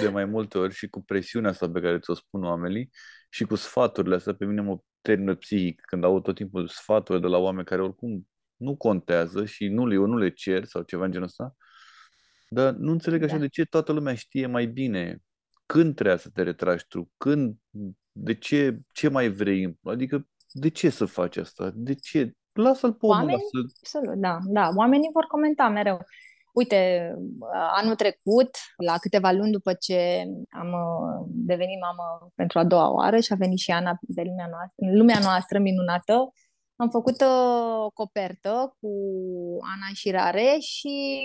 de 0.00 0.08
mai 0.08 0.24
multe 0.24 0.58
ori 0.58 0.74
și 0.74 0.88
cu 0.88 1.02
presiunea 1.02 1.50
asta 1.50 1.70
pe 1.70 1.80
care 1.80 1.98
ți-o 1.98 2.14
spun 2.14 2.44
oamenii 2.44 2.90
și 3.30 3.44
cu 3.44 3.54
sfaturile 3.54 4.14
astea, 4.14 4.34
pe 4.34 4.44
mine 4.44 4.60
mă 4.60 4.78
termină 5.00 5.34
psihic 5.34 5.80
când 5.80 6.04
au 6.04 6.20
tot 6.20 6.34
timpul 6.34 6.68
sfaturi 6.68 7.20
de 7.20 7.26
la 7.26 7.38
oameni 7.38 7.66
care 7.66 7.82
oricum 7.82 8.28
nu 8.62 8.76
contează 8.76 9.44
și 9.44 9.68
nu 9.68 9.86
le, 9.86 9.94
eu 9.94 10.06
nu 10.06 10.16
le 10.16 10.30
cer 10.30 10.64
sau 10.64 10.82
ceva 10.82 11.04
în 11.04 11.10
genul 11.10 11.26
ăsta, 11.26 11.56
dar 12.48 12.72
nu 12.72 12.90
înțeleg 12.90 13.22
așa 13.22 13.34
da. 13.34 13.40
de 13.40 13.48
ce 13.48 13.64
toată 13.64 13.92
lumea 13.92 14.14
știe 14.14 14.46
mai 14.46 14.66
bine 14.66 15.22
când 15.66 15.94
trebuie 15.94 16.18
să 16.18 16.30
te 16.30 16.42
retragi 16.42 16.84
tu, 16.88 17.10
când 17.16 17.56
De 18.12 18.34
ce, 18.34 18.78
ce 18.92 19.08
mai 19.08 19.28
vrei? 19.28 19.78
Adică 19.82 20.26
de 20.52 20.68
ce 20.70 20.90
să 20.90 21.04
faci 21.04 21.36
asta? 21.36 21.70
De 21.74 21.94
ce? 21.94 22.32
Lasă-l 22.52 22.92
pe 22.92 23.06
omul 23.06 23.16
Oamenii? 23.16 23.42
lasă 23.52 23.66
Absolut, 23.80 24.20
da, 24.20 24.38
da. 24.44 24.70
Oamenii 24.76 25.10
vor 25.12 25.24
comenta 25.24 25.68
mereu. 25.68 25.98
Uite, 26.52 27.12
anul 27.74 27.94
trecut, 27.94 28.50
la 28.76 28.96
câteva 28.98 29.30
luni 29.30 29.50
după 29.50 29.72
ce 29.72 30.24
am 30.50 30.72
uh, 30.72 31.26
devenit 31.28 31.80
mamă 31.80 32.32
pentru 32.34 32.58
a 32.58 32.64
doua 32.64 32.92
oară 32.92 33.18
și 33.18 33.32
a 33.32 33.36
venit 33.36 33.58
și 33.58 33.70
Ana 33.70 33.98
de 34.00 34.22
lumea 34.22 34.46
noastră, 34.46 34.96
lumea 34.96 35.18
noastră 35.22 35.58
minunată, 35.58 36.32
am 36.82 36.88
făcut 36.90 37.20
uh, 37.20 37.84
o 37.84 37.90
copertă 37.90 38.76
cu 38.80 38.88
Ana 39.60 39.92
și 39.94 40.10
Rare 40.10 40.56
și 40.60 41.20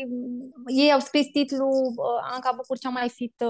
ei 0.66 0.92
au 0.92 1.00
scris 1.00 1.28
titlul 1.32 1.94
uh, 1.96 2.32
Anca 2.32 2.52
Bucur, 2.56 2.78
cea 2.78 2.90
mai 2.90 3.10
fit 3.10 3.44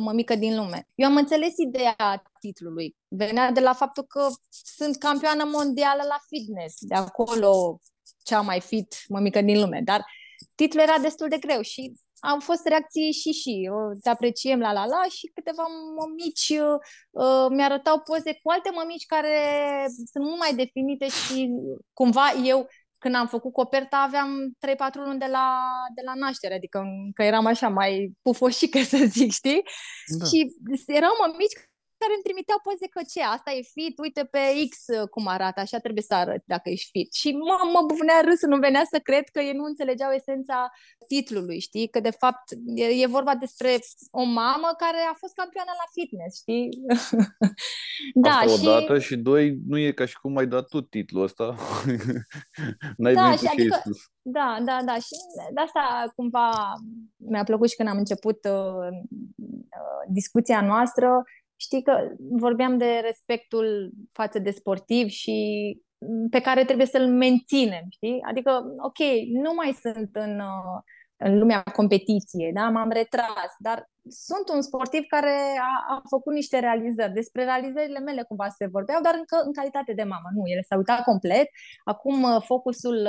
mămică 0.00 0.34
din 0.34 0.56
lume. 0.56 0.88
Eu 0.94 1.08
am 1.08 1.16
înțeles 1.16 1.52
ideea 1.56 2.22
titlului. 2.40 2.96
Venea 3.08 3.50
de 3.50 3.60
la 3.60 3.72
faptul 3.72 4.02
că 4.02 4.28
sunt 4.50 4.96
campioană 4.96 5.44
mondială 5.44 6.02
la 6.08 6.18
fitness. 6.26 6.76
De 6.80 6.94
acolo 6.94 7.80
cea 8.22 8.40
mai 8.40 8.60
fit 8.60 8.94
mămică 9.08 9.40
din 9.40 9.60
lume. 9.60 9.80
Dar 9.84 10.04
titlul 10.54 10.82
era 10.82 10.98
destul 10.98 11.28
de 11.28 11.38
greu 11.38 11.60
și 11.60 11.94
au 12.20 12.40
fost 12.40 12.66
reacții 12.66 13.12
și 13.12 13.30
și, 13.32 13.70
te 14.02 14.08
apreciem 14.08 14.58
la 14.58 14.72
la 14.72 14.86
la 14.86 15.02
și 15.10 15.30
câteva 15.34 15.66
mămici 15.98 16.48
uh, 17.10 17.46
mi-arătau 17.50 18.00
poze 18.00 18.38
cu 18.42 18.50
alte 18.50 18.70
mămici 18.74 19.06
care 19.06 19.36
sunt 20.12 20.24
mult 20.24 20.38
mai 20.38 20.54
definite 20.54 21.08
și 21.08 21.50
cumva 21.92 22.32
eu 22.44 22.68
când 22.98 23.14
am 23.14 23.26
făcut 23.26 23.52
coperta 23.52 23.96
aveam 23.96 24.56
3-4 24.66 24.94
luni 24.94 25.18
de 25.18 25.26
la, 25.30 25.64
de 25.94 26.02
la 26.04 26.14
naștere, 26.14 26.54
adică 26.54 26.82
că 27.14 27.22
eram 27.22 27.46
așa 27.46 27.68
mai 27.68 28.12
pufoșică 28.22 28.78
să 28.92 28.96
zic, 29.08 29.32
știi? 29.32 29.62
Da. 30.18 30.24
Și 30.24 30.56
erau 30.86 31.10
mămici 31.20 31.56
care 32.06 32.18
îmi 32.18 32.28
trimiteau 32.28 32.60
poze 32.66 32.86
că 32.94 33.02
ce, 33.12 33.20
asta 33.36 33.50
e 33.58 33.72
fit, 33.76 33.94
uite 34.04 34.22
pe 34.34 34.42
X 34.70 34.72
uh, 34.86 35.08
cum 35.14 35.24
arată, 35.36 35.58
așa 35.60 35.78
trebuie 35.84 36.06
să 36.10 36.14
arăt 36.14 36.42
dacă 36.54 36.66
ești 36.76 36.90
fit. 36.96 37.10
Și 37.20 37.28
mă, 37.48 37.56
mă 37.74 37.82
bufnea 37.88 38.20
râs, 38.28 38.40
nu 38.52 38.58
venea 38.66 38.84
să 38.92 38.98
cred 39.08 39.26
că 39.34 39.40
ei 39.48 39.56
nu 39.60 39.64
înțelegeau 39.64 40.10
esența 40.12 40.58
titlului, 41.10 41.58
știi? 41.68 41.88
Că 41.94 42.00
de 42.08 42.14
fapt 42.22 42.46
e, 42.82 42.86
e 43.02 43.16
vorba 43.18 43.34
despre 43.44 43.70
o 44.22 44.24
mamă 44.40 44.68
care 44.82 45.00
a 45.12 45.14
fost 45.22 45.34
campioană 45.40 45.72
la 45.80 45.86
fitness, 45.96 46.32
știi? 46.42 46.66
da, 48.26 48.30
asta 48.30 48.56
și... 48.60 48.66
odată 48.66 48.94
și 49.06 49.16
doi, 49.28 49.44
nu 49.70 49.76
e 49.78 49.98
ca 49.98 50.04
și 50.10 50.16
cum 50.22 50.36
ai 50.36 50.48
dat 50.54 50.66
tu 50.68 50.80
titlul 50.80 51.22
ăsta. 51.28 51.46
N-ai 53.00 53.14
da, 53.14 53.22
venit 53.22 53.38
și 53.38 53.46
adică, 53.52 53.80
da, 54.28 54.58
da, 54.64 54.80
da. 54.84 54.94
Și 54.94 55.14
de 55.54 55.60
asta 55.60 56.12
cumva 56.16 56.50
mi-a 57.16 57.44
plăcut 57.44 57.68
și 57.68 57.76
când 57.76 57.88
am 57.88 57.98
început 57.98 58.44
uh, 58.44 58.88
uh, 59.36 60.02
discuția 60.08 60.60
noastră, 60.60 61.22
știi 61.56 61.82
că 61.82 62.08
vorbeam 62.18 62.78
de 62.78 63.00
respectul 63.02 63.90
față 64.12 64.38
de 64.38 64.50
sportiv 64.50 65.08
și 65.08 65.36
pe 66.30 66.40
care 66.40 66.64
trebuie 66.64 66.86
să-l 66.86 67.08
menținem, 67.08 67.84
știi? 67.90 68.18
Adică, 68.28 68.64
ok, 68.78 68.98
nu 69.42 69.52
mai 69.54 69.76
sunt 69.80 70.10
în, 70.12 70.40
uh, 70.40 70.80
în 71.16 71.38
lumea 71.38 71.62
competiției, 71.62 72.52
da? 72.52 72.68
M-am 72.68 72.90
retras, 72.90 73.52
dar 73.58 73.90
sunt 74.08 74.48
un 74.54 74.62
sportiv 74.62 75.04
care 75.08 75.36
a, 75.60 75.94
a 75.94 76.02
făcut 76.08 76.32
niște 76.32 76.58
realizări. 76.58 77.12
Despre 77.12 77.44
realizările 77.44 77.98
mele 77.98 78.22
cumva 78.22 78.48
se 78.48 78.66
vorbeau, 78.66 79.00
dar 79.00 79.14
încă 79.14 79.42
în 79.46 79.52
calitate 79.52 79.92
de 79.92 80.02
mamă. 80.02 80.28
Nu, 80.34 80.42
ele 80.46 80.64
s-au 80.68 80.78
uitat 80.78 81.02
complet. 81.02 81.48
Acum 81.84 82.22
uh, 82.22 82.42
focusul 82.42 83.08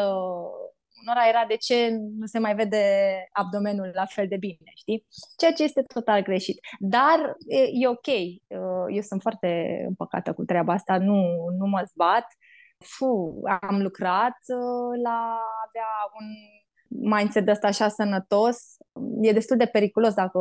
uh, 1.08 1.14
unora 1.14 1.28
era 1.28 1.46
de 1.48 1.56
ce 1.56 1.90
nu 2.20 2.26
se 2.26 2.40
mai 2.40 2.56
vede 2.56 2.84
abdomenul 3.32 3.92
la 3.94 4.06
fel 4.06 4.28
de 4.28 4.38
bine, 4.38 4.72
știi? 4.76 5.06
Ceea 5.38 5.54
ce 5.54 5.64
este 5.64 5.82
total 5.82 6.22
greșit. 6.22 6.60
Dar 6.80 7.36
e, 7.48 7.60
e 7.74 7.88
ok. 7.88 8.08
Uh, 8.08 8.96
eu 8.96 9.02
sunt 9.02 9.22
foarte 9.22 9.84
împăcată 9.88 10.34
cu 10.34 10.44
treaba 10.44 10.74
asta, 10.74 10.98
nu, 10.98 11.50
nu 11.58 11.66
mă 11.66 11.84
zbat. 11.86 12.26
Fu, 12.78 13.42
am 13.62 13.82
lucrat 13.82 14.38
uh, 14.48 15.00
la 15.04 15.40
avea 15.68 15.92
un 16.20 16.26
mindset 16.88 17.46
de 17.46 17.52
ăsta 17.52 17.68
așa 17.68 17.88
sănătos. 17.88 18.58
E 19.22 19.32
destul 19.32 19.58
de 19.58 19.66
periculos 19.66 20.14
dacă 20.14 20.40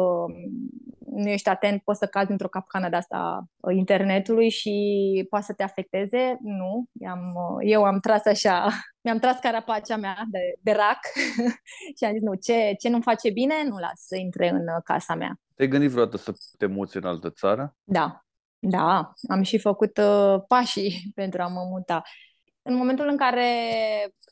nu 1.17 1.29
ești 1.29 1.49
atent, 1.49 1.83
poți 1.83 1.99
să 1.99 2.07
cazi 2.07 2.31
într-o 2.31 2.49
capcană 2.49 2.89
de 2.89 2.97
asta 2.97 3.45
internetului 3.75 4.51
și 4.51 5.27
poate 5.31 5.45
să 5.45 5.53
te 5.53 5.63
afecteze. 5.63 6.39
Nu, 6.41 6.87
am, 7.09 7.35
eu 7.61 7.85
am 7.85 7.99
tras 7.99 8.25
așa, 8.25 8.69
mi-am 9.05 9.19
tras 9.19 9.39
carapacea 9.39 9.97
mea 9.97 10.17
de, 10.31 10.39
de 10.61 10.73
rac 10.73 10.99
și 11.97 12.05
am 12.05 12.13
zis, 12.13 12.23
nu, 12.23 12.35
ce, 12.35 12.75
ce 12.79 12.89
nu 12.89 13.01
face 13.01 13.31
bine, 13.31 13.55
nu 13.69 13.79
las 13.79 14.07
să 14.07 14.17
intre 14.17 14.49
în 14.49 14.65
casa 14.85 15.15
mea. 15.15 15.41
Te-ai 15.55 15.69
gândit 15.69 15.91
vreodată 15.91 16.17
să 16.17 16.33
te 16.59 16.67
muți 16.67 16.97
în 16.97 17.05
altă 17.05 17.31
țară? 17.31 17.77
Da, 17.85 18.27
da, 18.59 19.11
am 19.29 19.43
și 19.43 19.59
făcut 19.59 19.99
uh, 19.99 20.43
pașii 20.49 21.03
pentru 21.15 21.43
a 21.43 21.47
mă 21.47 21.67
muta. 21.71 22.03
În 22.69 22.75
momentul 22.75 23.09
în 23.09 23.17
care, 23.17 23.49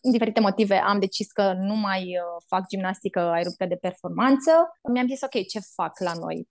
din 0.02 0.12
diferite 0.12 0.40
motive, 0.40 0.74
am 0.74 0.98
decis 1.00 1.32
că 1.32 1.52
nu 1.52 1.74
mai 1.74 2.00
uh, 2.00 2.42
fac 2.48 2.66
gimnastică 2.68 3.20
aerobică 3.20 3.66
de 3.66 3.78
performanță, 3.80 4.50
mi-am 4.92 5.06
zis, 5.06 5.22
ok, 5.22 5.46
ce 5.46 5.60
fac 5.76 5.98
la 5.98 6.12
noi? 6.12 6.48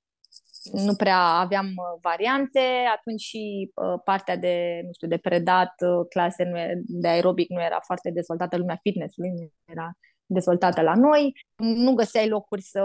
nu 0.72 0.96
prea 0.96 1.20
aveam 1.20 1.66
uh, 1.66 2.00
variante, 2.02 2.60
atunci 2.98 3.22
și 3.22 3.72
uh, 3.76 4.00
partea 4.04 4.38
de, 4.38 4.82
nu 4.84 4.94
știu, 4.94 5.08
de 5.08 5.18
predat, 5.18 5.74
uh, 5.80 6.06
clase 6.10 6.44
nu 6.44 6.58
e, 6.58 6.82
de 6.86 7.08
aerobic 7.08 7.50
nu 7.50 7.62
era 7.62 7.80
foarte 7.86 8.12
dezvoltată, 8.12 8.58
lumea 8.58 8.80
fitness-ului 8.82 9.30
nu 9.30 9.52
era 9.66 9.92
dezvoltată 10.26 10.82
la 10.82 10.96
noi. 10.96 11.32
Nu 11.56 11.94
găseai 11.94 12.28
locuri 12.30 12.62
să 12.62 12.82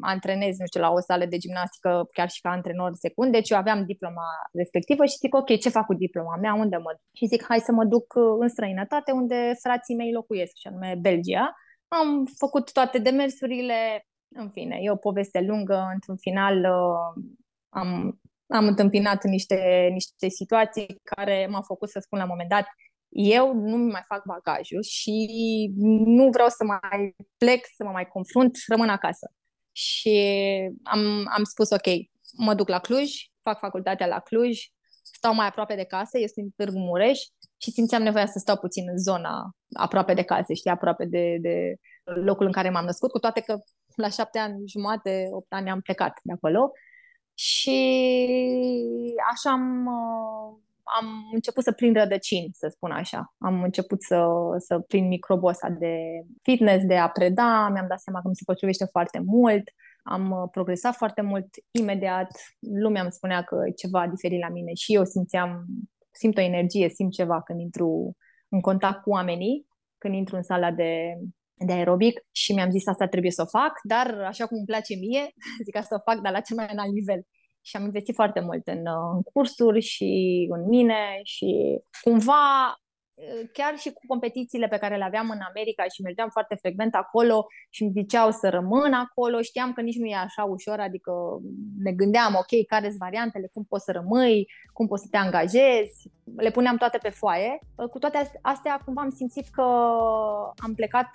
antrenezi, 0.00 0.60
nu 0.60 0.66
știu, 0.66 0.80
la 0.80 0.90
o 0.90 1.00
sală 1.00 1.24
de 1.26 1.36
gimnastică, 1.36 2.06
chiar 2.12 2.28
și 2.30 2.40
ca 2.40 2.50
antrenor 2.50 2.90
secund. 2.94 3.32
Deci 3.32 3.50
eu 3.50 3.58
aveam 3.58 3.84
diploma 3.84 4.26
respectivă 4.52 5.04
și 5.04 5.16
zic, 5.16 5.34
ok, 5.34 5.58
ce 5.58 5.68
fac 5.68 5.86
cu 5.86 5.94
diploma 5.94 6.36
mea, 6.36 6.54
unde 6.54 6.76
mă 6.76 6.90
duc? 6.90 7.06
Și 7.12 7.26
zic, 7.26 7.44
hai 7.44 7.58
să 7.58 7.72
mă 7.72 7.84
duc 7.84 8.14
în 8.38 8.48
străinătate, 8.48 9.12
unde 9.12 9.52
frații 9.62 9.96
mei 9.96 10.12
locuiesc, 10.12 10.52
și 10.56 10.66
anume 10.66 10.98
Belgia. 11.00 11.54
Am 11.88 12.24
făcut 12.38 12.72
toate 12.72 12.98
demersurile, 12.98 14.06
în 14.36 14.50
fine, 14.50 14.78
e 14.80 14.90
o 14.90 14.96
poveste 14.96 15.40
lungă. 15.40 15.88
Într-un 15.92 16.16
final 16.16 16.56
uh, 16.58 17.22
am, 17.68 18.20
am 18.46 18.66
întâmpinat 18.66 19.24
niște, 19.24 19.88
niște 19.92 20.28
situații 20.28 21.00
care 21.02 21.46
m-au 21.50 21.62
făcut 21.62 21.90
să 21.90 21.98
spun 22.00 22.18
la 22.18 22.24
un 22.24 22.30
moment 22.30 22.48
dat 22.48 22.66
eu 23.14 23.52
nu 23.52 23.76
mai 23.76 24.02
fac 24.06 24.24
bagajul 24.24 24.82
și 24.82 25.70
nu 26.04 26.30
vreau 26.30 26.48
să 26.48 26.64
mai 26.64 27.16
plec, 27.38 27.66
să 27.76 27.84
mă 27.84 27.90
mai 27.90 28.06
confrunt, 28.06 28.56
rămân 28.68 28.88
acasă. 28.88 29.32
Și 29.72 30.18
am, 30.82 31.28
am 31.36 31.44
spus, 31.44 31.70
ok, 31.70 31.86
mă 32.36 32.54
duc 32.54 32.68
la 32.68 32.78
Cluj, 32.78 33.10
fac 33.42 33.58
facultatea 33.58 34.06
la 34.06 34.20
Cluj, 34.20 34.58
stau 35.02 35.34
mai 35.34 35.46
aproape 35.46 35.74
de 35.74 35.84
casă, 35.84 36.18
eu 36.18 36.26
sunt 36.26 36.44
în 36.44 36.50
Târgu 36.56 36.78
Mureș 36.78 37.18
și 37.56 37.70
simțeam 37.70 38.02
nevoia 38.02 38.26
să 38.26 38.38
stau 38.38 38.56
puțin 38.56 38.84
în 38.88 38.98
zona 38.98 39.56
aproape 39.72 40.14
de 40.14 40.22
case, 40.22 40.54
știi, 40.54 40.70
aproape 40.70 41.04
de, 41.04 41.36
de 41.40 41.74
locul 42.04 42.46
în 42.46 42.52
care 42.52 42.70
m-am 42.70 42.84
născut, 42.84 43.10
cu 43.10 43.18
toate 43.18 43.40
că 43.40 43.58
la 43.96 44.08
șapte 44.08 44.38
ani 44.38 44.62
jumate, 44.66 45.28
opt 45.32 45.52
ani 45.52 45.70
am 45.70 45.80
plecat 45.80 46.20
de 46.22 46.32
acolo. 46.32 46.72
Și 47.34 47.78
așa 49.32 49.50
am, 49.50 49.86
uh, 49.86 50.63
am 50.98 51.28
început 51.32 51.64
să 51.64 51.72
prind 51.72 51.96
rădăcini, 51.96 52.50
să 52.52 52.68
spun 52.70 52.90
așa. 52.90 53.34
Am 53.38 53.62
început 53.62 54.02
să, 54.02 54.26
să 54.58 54.78
prind 54.78 55.08
microbosa 55.08 55.68
de 55.68 55.96
fitness, 56.42 56.84
de 56.84 56.96
a 56.96 57.08
preda, 57.08 57.68
mi-am 57.72 57.86
dat 57.88 58.00
seama 58.00 58.20
că 58.20 58.28
mi 58.28 58.36
se 58.36 58.42
potrivește 58.46 58.84
foarte 58.84 59.22
mult, 59.24 59.62
am 60.02 60.30
uh, 60.30 60.48
progresat 60.50 60.94
foarte 60.94 61.22
mult 61.22 61.46
imediat, 61.70 62.30
lumea 62.58 63.02
îmi 63.02 63.12
spunea 63.12 63.42
că 63.42 63.56
e 63.66 63.70
ceva 63.70 64.08
diferit 64.08 64.40
la 64.40 64.48
mine 64.48 64.74
și 64.74 64.94
eu 64.94 65.04
simțeam, 65.04 65.64
simt 66.10 66.36
o 66.36 66.40
energie, 66.40 66.88
simt 66.88 67.12
ceva 67.12 67.42
când 67.42 67.60
intru 67.60 68.16
în 68.48 68.60
contact 68.60 69.02
cu 69.02 69.10
oamenii, 69.10 69.66
când 69.98 70.14
intru 70.14 70.36
în 70.36 70.42
sala 70.42 70.70
de, 70.70 71.14
de 71.54 71.72
aerobic 71.72 72.20
și 72.30 72.52
mi-am 72.52 72.70
zis 72.70 72.86
asta 72.86 73.06
trebuie 73.06 73.30
să 73.30 73.42
o 73.42 73.58
fac, 73.58 73.72
dar 73.82 74.20
așa 74.26 74.46
cum 74.46 74.56
îmi 74.56 74.66
place 74.66 74.94
mie, 74.94 75.32
zic 75.64 75.76
asta 75.76 75.94
o 75.94 76.10
fac, 76.10 76.20
dar 76.22 76.32
la 76.32 76.40
cel 76.40 76.56
mai 76.56 76.68
înalt 76.72 76.92
nivel. 76.92 77.26
Și 77.64 77.76
am 77.76 77.84
investit 77.84 78.14
foarte 78.14 78.40
mult 78.40 78.66
în, 78.66 78.82
în 79.14 79.22
cursuri 79.22 79.80
și 79.80 80.46
în 80.50 80.68
mine 80.68 81.20
și 81.22 81.80
cumva 82.02 82.74
chiar 83.52 83.76
și 83.78 83.92
cu 83.92 84.00
competițiile 84.06 84.68
pe 84.68 84.76
care 84.76 84.96
le 84.96 85.04
aveam 85.04 85.30
în 85.30 85.40
America 85.48 85.84
și 85.84 86.02
mergeam 86.02 86.28
foarte 86.28 86.54
frecvent 86.54 86.94
acolo 86.94 87.46
și 87.70 87.82
îmi 87.82 87.92
ziceau 87.92 88.30
să 88.30 88.48
rămân 88.48 88.92
acolo, 88.92 89.40
știam 89.40 89.72
că 89.72 89.80
nici 89.80 89.98
nu 89.98 90.06
e 90.06 90.14
așa 90.14 90.44
ușor, 90.44 90.80
adică 90.80 91.12
ne 91.78 91.92
gândeam, 91.92 92.34
ok, 92.34 92.66
care 92.66 92.86
sunt 92.86 92.98
variantele, 92.98 93.50
cum 93.52 93.64
poți 93.64 93.84
să 93.84 93.92
rămâi, 93.92 94.46
cum 94.72 94.86
poți 94.86 95.02
să 95.02 95.08
te 95.10 95.16
angajezi, 95.16 96.10
le 96.36 96.50
puneam 96.50 96.76
toate 96.76 96.98
pe 97.02 97.08
foaie. 97.08 97.58
Cu 97.90 97.98
toate 97.98 98.30
astea, 98.42 98.80
cumva 98.84 99.00
am 99.00 99.10
simțit 99.10 99.48
că 99.48 99.62
am 100.56 100.74
plecat 100.74 101.08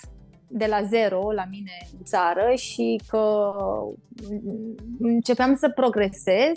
de 0.49 0.65
la 0.65 0.83
zero 0.83 1.31
la 1.31 1.45
mine 1.49 1.71
în 1.97 2.03
țară 2.03 2.53
și 2.55 3.01
că 3.07 3.51
începeam 4.99 5.55
să 5.55 5.69
progresez 5.69 6.53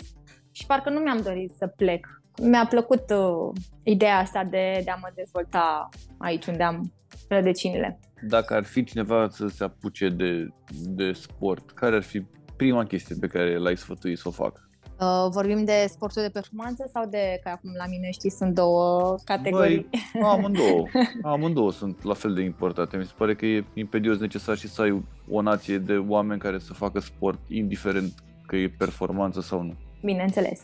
și 0.51 0.65
parcă 0.65 0.89
nu 0.89 0.99
mi-am 0.99 1.21
dorit 1.21 1.51
să 1.57 1.67
plec. 1.67 2.21
Mi-a 2.41 2.65
plăcut 2.69 3.03
uh, 3.09 3.61
ideea 3.83 4.17
asta 4.17 4.43
de, 4.43 4.81
de 4.83 4.91
a 4.91 4.95
mă 4.95 5.11
dezvolta 5.15 5.89
aici 6.17 6.45
unde 6.45 6.63
am 6.63 6.93
rădăcinile. 7.27 7.99
Dacă 8.27 8.53
ar 8.53 8.63
fi 8.63 8.83
cineva 8.83 9.27
să 9.29 9.47
se 9.47 9.63
apuce 9.63 10.09
de, 10.09 10.47
de 10.85 11.11
sport, 11.11 11.71
care 11.71 11.95
ar 11.95 12.03
fi 12.03 12.25
prima 12.55 12.85
chestie 12.85 13.15
pe 13.19 13.27
care 13.27 13.57
l-ai 13.57 13.77
sfătuit 13.77 14.17
să 14.17 14.27
o 14.27 14.31
facă? 14.31 14.69
Uh, 15.03 15.29
vorbim 15.29 15.63
de 15.63 15.85
sportul 15.89 16.21
de 16.21 16.29
performanță 16.29 16.89
sau 16.93 17.05
de, 17.05 17.39
că 17.43 17.49
acum 17.49 17.73
la 17.77 17.85
mine 17.89 18.11
știi, 18.11 18.29
sunt 18.29 18.53
două 18.53 19.15
categorii? 19.23 19.89
Băi, 20.13 20.21
amândouă. 20.21 20.85
Amândouă 21.33 21.71
sunt 21.71 22.03
la 22.03 22.13
fel 22.13 22.33
de 22.33 22.41
importante. 22.41 22.97
Mi 22.97 23.05
se 23.05 23.13
pare 23.17 23.35
că 23.35 23.45
e 23.45 23.65
imperios 23.73 24.17
necesar 24.19 24.57
și 24.57 24.67
să 24.67 24.81
ai 24.81 25.03
o 25.29 25.41
nație 25.41 25.77
de 25.77 25.97
oameni 26.07 26.39
care 26.39 26.59
să 26.59 26.73
facă 26.73 26.99
sport, 26.99 27.39
indiferent 27.47 28.13
că 28.47 28.55
e 28.55 28.69
performanță 28.77 29.41
sau 29.41 29.61
nu. 29.61 29.73
Bineînțeles. 30.03 30.61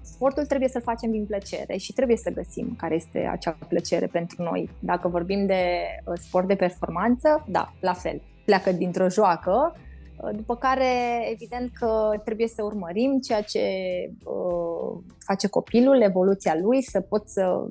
Sportul 0.00 0.46
trebuie 0.46 0.68
să-l 0.68 0.82
facem 0.82 1.10
din 1.10 1.24
plăcere 1.24 1.76
și 1.76 1.92
trebuie 1.92 2.16
să 2.16 2.30
găsim 2.30 2.74
care 2.78 2.94
este 2.94 3.28
acea 3.30 3.58
plăcere 3.68 4.06
pentru 4.06 4.42
noi. 4.42 4.70
Dacă 4.78 5.08
vorbim 5.08 5.46
de 5.46 5.64
uh, 6.04 6.14
sport 6.16 6.46
de 6.46 6.54
performanță, 6.54 7.44
da, 7.48 7.72
la 7.80 7.92
fel. 7.92 8.20
Pleacă 8.44 8.72
dintr-o 8.72 9.08
joacă, 9.08 9.76
după 10.34 10.56
care, 10.56 10.86
evident 11.30 11.70
că 11.78 12.20
trebuie 12.24 12.48
să 12.48 12.62
urmărim 12.62 13.18
ceea 13.18 13.42
ce 13.42 13.60
uh, 14.24 14.77
face 15.18 15.48
copilul, 15.48 16.02
evoluția 16.02 16.56
lui, 16.62 16.82
să 16.82 17.00
poți 17.00 17.32
să, 17.32 17.66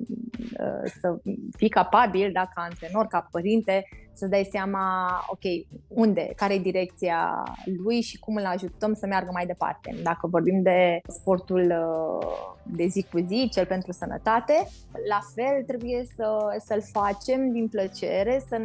uh, 0.60 0.92
să 1.02 1.20
fii 1.58 1.70
capabil, 1.70 2.32
da, 2.34 2.50
ca 2.54 2.62
antrenor, 2.62 3.06
ca 3.06 3.28
părinte, 3.32 3.86
să 4.18 4.28
dai 4.28 4.48
seama, 4.52 4.86
ok, 5.28 5.68
unde, 5.88 6.34
care 6.36 6.54
e 6.54 6.60
direcția 6.60 7.44
lui 7.84 8.02
și 8.02 8.20
cum 8.20 8.36
îl 8.36 8.46
ajutăm 8.46 8.94
să 8.94 9.06
meargă 9.06 9.30
mai 9.34 9.46
departe. 9.46 9.96
Dacă 10.04 10.28
vorbim 10.28 10.62
de 10.62 11.00
sportul 11.08 11.62
uh, 11.62 12.28
de 12.64 12.86
zi 12.86 13.06
cu 13.12 13.18
zi, 13.28 13.50
cel 13.54 13.66
pentru 13.66 13.92
sănătate, 13.92 14.68
la 15.10 15.20
fel 15.36 15.64
trebuie 15.64 16.06
să, 16.16 16.58
să-l 16.66 16.82
facem 16.92 17.52
din 17.52 17.68
plăcere, 17.68 18.44
să 18.48 18.58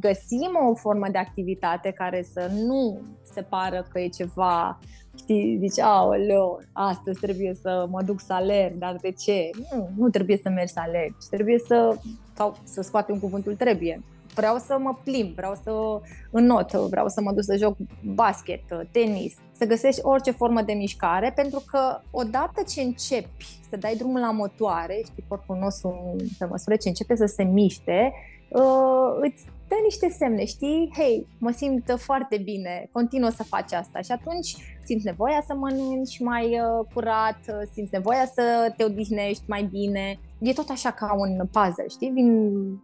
găsim 0.00 0.50
o 0.70 0.74
formă 0.74 1.06
de 1.10 1.18
activitate 1.18 1.90
care 1.90 2.22
să 2.22 2.50
nu 2.66 3.00
se 3.22 3.42
pară 3.42 3.86
că 3.92 3.98
e 4.00 4.08
ceva 4.08 4.78
știi, 5.18 5.58
zici, 5.60 5.80
aoleo, 5.80 6.58
astăzi 6.72 7.20
trebuie 7.20 7.54
să 7.62 7.86
mă 7.90 8.02
duc 8.02 8.20
să 8.20 8.32
alerg, 8.32 8.74
dar 8.74 8.96
de 9.00 9.10
ce? 9.10 9.50
Nu, 9.74 9.90
nu 9.96 10.08
trebuie 10.08 10.36
să 10.42 10.48
mergi 10.48 10.72
să 10.72 10.80
alergi, 10.86 11.28
trebuie 11.30 11.58
să, 11.58 11.96
sau 12.36 12.56
să 12.62 12.82
scoatem 12.82 13.18
cuvântul 13.18 13.54
trebuie, 13.54 14.02
vreau 14.34 14.56
să 14.58 14.78
mă 14.80 14.96
plimb, 15.04 15.34
vreau 15.34 15.54
să 15.62 16.00
înot, 16.30 16.72
vreau 16.72 17.08
să 17.08 17.20
mă 17.20 17.32
duc 17.32 17.44
să 17.44 17.56
joc 17.56 17.76
basket, 18.14 18.62
tenis, 18.90 19.34
să 19.52 19.64
găsești 19.64 20.00
orice 20.02 20.30
formă 20.30 20.62
de 20.62 20.72
mișcare, 20.72 21.32
pentru 21.34 21.62
că 21.70 22.00
odată 22.10 22.62
ce 22.68 22.80
începi 22.80 23.46
să 23.70 23.76
dai 23.76 23.96
drumul 23.96 24.20
la 24.20 24.30
motoare, 24.30 25.00
știi, 25.04 25.24
corpul 25.28 25.56
nostru 25.56 26.16
pe 26.38 26.44
măsură 26.44 26.76
ce 26.76 26.88
începe 26.88 27.16
să 27.16 27.26
se 27.26 27.42
miște, 27.42 28.12
uh, 28.48 29.18
îți 29.20 29.44
dă 29.68 29.74
niște 29.82 30.08
semne, 30.08 30.44
știi? 30.44 30.90
Hei, 30.96 31.26
mă 31.38 31.50
simt 31.50 31.94
foarte 31.96 32.36
bine, 32.38 32.88
continuă 32.92 33.30
să 33.30 33.42
faci 33.42 33.72
asta 33.72 34.00
și 34.00 34.12
atunci 34.12 34.56
simți 34.84 35.04
nevoia 35.04 35.42
să 35.46 35.54
mănânci 35.54 36.20
mai 36.20 36.44
uh, 36.44 36.86
curat, 36.94 37.40
simți 37.72 37.92
nevoia 37.92 38.26
să 38.26 38.72
te 38.76 38.84
odihnești 38.84 39.42
mai 39.46 39.62
bine. 39.62 40.20
E 40.40 40.52
tot 40.52 40.68
așa 40.68 40.90
ca 40.90 41.14
un 41.18 41.46
puzzle, 41.52 41.88
știi? 41.88 42.10
Vin 42.10 42.30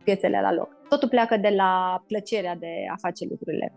piesele 0.05 0.41
la 0.41 0.53
loc. 0.53 0.69
Totul 0.89 1.09
pleacă 1.09 1.37
de 1.37 1.49
la 1.57 2.03
plăcerea 2.07 2.57
de 2.57 2.73
a 2.93 2.97
face 2.97 3.27
lucrurile. 3.31 3.73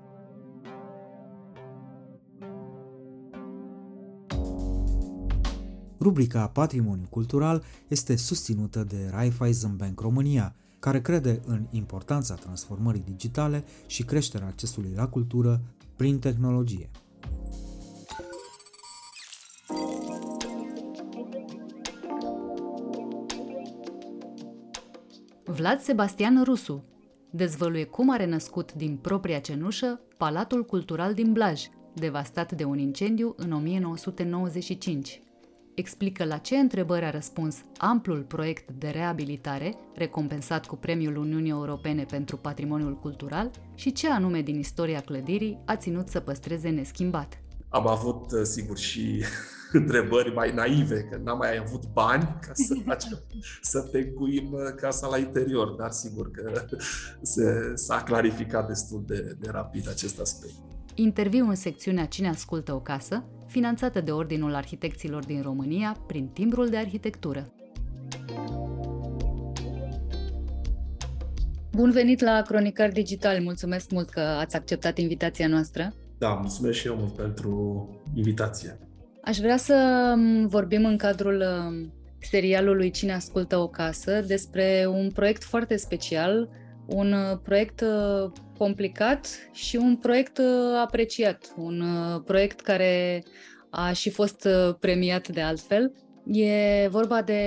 Rubrica 5.99 6.47
Patrimoniu 6.47 7.08
Cultural 7.10 7.64
este 7.88 8.16
susținută 8.16 8.84
de 8.84 9.10
Raiffeisen 9.12 9.76
Bank 9.76 9.99
România, 9.99 10.55
care 10.80 11.01
crede 11.01 11.41
în 11.45 11.65
importanța 11.69 12.36
transformării 12.36 13.03
digitale 13.05 13.63
și 13.86 14.03
creșterea 14.03 14.47
accesului 14.47 14.93
la 14.95 15.07
cultură 15.07 15.61
prin 15.95 16.19
tehnologie. 16.19 16.89
Vlad 25.45 25.80
Sebastian 25.80 26.43
Rusu 26.43 26.84
dezvăluie 27.30 27.84
cum 27.84 28.09
a 28.09 28.15
renăscut 28.15 28.73
din 28.73 28.97
propria 28.97 29.39
cenușă 29.39 30.01
Palatul 30.17 30.65
Cultural 30.65 31.13
din 31.13 31.34
Blaj, 31.34 31.61
devastat 31.93 32.51
de 32.51 32.63
un 32.63 32.78
incendiu 32.78 33.34
în 33.38 33.51
1995. 33.51 35.21
Explică 35.80 36.25
la 36.25 36.38
ce 36.38 36.55
întrebări 36.55 37.05
a 37.05 37.09
răspuns 37.09 37.55
amplul 37.78 38.23
proiect 38.23 38.71
de 38.71 38.88
reabilitare, 38.88 39.75
recompensat 39.95 40.65
cu 40.65 40.75
Premiul 40.75 41.17
Uniunii 41.17 41.49
Europene 41.49 42.03
pentru 42.03 42.38
Patrimoniul 42.38 42.99
Cultural, 42.99 43.51
și 43.75 43.91
ce 43.91 44.11
anume 44.11 44.41
din 44.41 44.59
istoria 44.59 44.99
clădirii 44.99 45.59
a 45.65 45.75
ținut 45.75 46.07
să 46.07 46.19
păstreze 46.19 46.69
neschimbat. 46.69 47.41
Am 47.69 47.88
avut, 47.88 48.32
sigur, 48.43 48.78
și 48.78 49.23
întrebări 49.71 50.34
mai 50.34 50.53
naive, 50.53 51.07
că 51.11 51.19
n-am 51.23 51.38
mai 51.38 51.57
avut 51.57 51.84
bani 51.93 52.38
ca 52.41 52.51
să 52.53 52.75
facem, 52.86 53.19
să 53.61 53.82
tencuim 53.82 54.73
casa 54.75 55.07
la 55.07 55.17
interior, 55.17 55.67
dar 55.67 55.91
sigur 55.91 56.32
că 56.32 56.65
se, 57.21 57.71
s-a 57.75 58.03
clarificat 58.03 58.67
destul 58.67 59.03
de, 59.07 59.36
de 59.39 59.49
rapid 59.51 59.89
acest 59.89 60.19
aspect. 60.19 60.53
Interviu 60.93 61.47
în 61.47 61.55
secțiunea 61.55 62.05
Cine 62.05 62.30
ascultă 62.30 62.73
o 62.73 62.80
casă, 62.80 63.23
finanțată 63.48 64.02
de 64.02 64.12
Ordinul 64.12 64.56
Arhitecților 64.56 65.26
din 65.26 65.41
România 65.41 65.98
prin 66.08 66.28
timbrul 66.28 66.70
de 66.70 66.78
arhitectură. 66.78 67.52
Bun 71.72 71.91
venit 71.91 72.22
la 72.22 72.41
Cronicar 72.41 72.91
Digital! 72.91 73.41
Mulțumesc 73.41 73.91
mult 73.91 74.10
că 74.10 74.20
ați 74.20 74.56
acceptat 74.56 74.98
invitația 74.98 75.48
noastră. 75.48 75.93
Da, 76.18 76.30
mulțumesc 76.30 76.78
și 76.78 76.88
eu 76.88 76.95
mult 76.95 77.14
pentru 77.16 77.89
invitație. 78.16 78.80
Aș 79.24 79.38
vrea 79.38 79.58
să 79.58 80.14
vorbim 80.48 80.86
în 80.86 80.98
cadrul 80.98 81.41
um, 81.41 81.93
serialului 82.20 82.89
Cine 82.91 83.14
ascultă 83.14 83.58
o 83.58 83.68
casă 83.68 84.24
despre 84.28 84.86
un 84.89 85.12
proiect 85.12 85.43
foarte 85.43 85.76
special, 85.76 86.50
un 86.88 87.12
uh, 87.12 87.38
proiect 87.44 87.82
uh, 87.82 88.32
complicat 88.58 89.28
și 89.54 89.76
un 89.76 89.96
proiect 89.96 90.38
uh, 90.38 90.80
apreciat, 90.84 91.54
un 91.58 91.84
proiect 92.26 92.62
care 92.62 93.24
a 93.70 93.92
și 93.92 94.10
fost 94.10 94.48
premiat 94.80 95.28
de 95.28 95.42
altfel. 95.42 95.92
E 96.26 96.88
vorba 96.90 97.22
de 97.22 97.42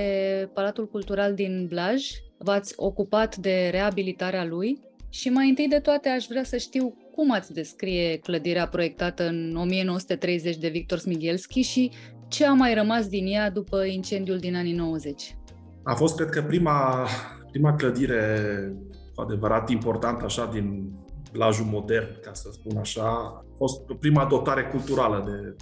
Palatul 0.53 0.87
Cultural 0.87 1.33
din 1.33 1.65
Blaj. 1.69 2.05
V-ați 2.37 2.73
ocupat 2.75 3.35
de 3.35 3.69
reabilitarea 3.71 4.45
lui 4.45 4.79
și 5.09 5.29
mai 5.29 5.49
întâi 5.49 5.67
de 5.67 5.79
toate 5.79 6.09
aș 6.09 6.25
vrea 6.29 6.43
să 6.43 6.57
știu 6.57 6.97
cum 7.15 7.31
ați 7.31 7.53
descrie 7.53 8.17
clădirea 8.17 8.67
proiectată 8.67 9.27
în 9.27 9.55
1930 9.55 10.57
de 10.57 10.67
Victor 10.67 10.97
Smighelski 10.97 11.61
și 11.61 11.91
ce 12.27 12.45
a 12.45 12.53
mai 12.53 12.73
rămas 12.73 13.07
din 13.07 13.25
ea 13.27 13.49
după 13.49 13.83
incendiul 13.83 14.37
din 14.37 14.55
anii 14.55 14.73
90? 14.73 15.35
A 15.83 15.93
fost, 15.93 16.15
cred 16.15 16.29
că, 16.29 16.41
prima, 16.41 17.07
prima 17.51 17.75
clădire 17.75 18.73
cu 19.21 19.27
adevărat 19.27 19.69
importantă 19.69 20.25
așa 20.25 20.45
din 20.45 20.93
plajul 21.31 21.65
modern, 21.65 22.21
ca 22.21 22.33
să 22.33 22.49
spun 22.51 22.77
așa. 22.77 23.03
A 23.03 23.43
fost 23.55 23.91
prima 23.99 24.25
dotare 24.25 24.63
culturală 24.63 25.23
de 25.25 25.55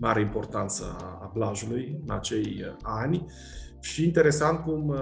mare 0.00 0.20
importanță 0.20 0.84
a 1.22 1.26
plajului 1.26 2.00
în 2.06 2.14
acei 2.14 2.76
ani 2.82 3.26
și 3.80 4.04
interesant 4.04 4.58
cum 4.58 4.88
uh, 4.88 4.98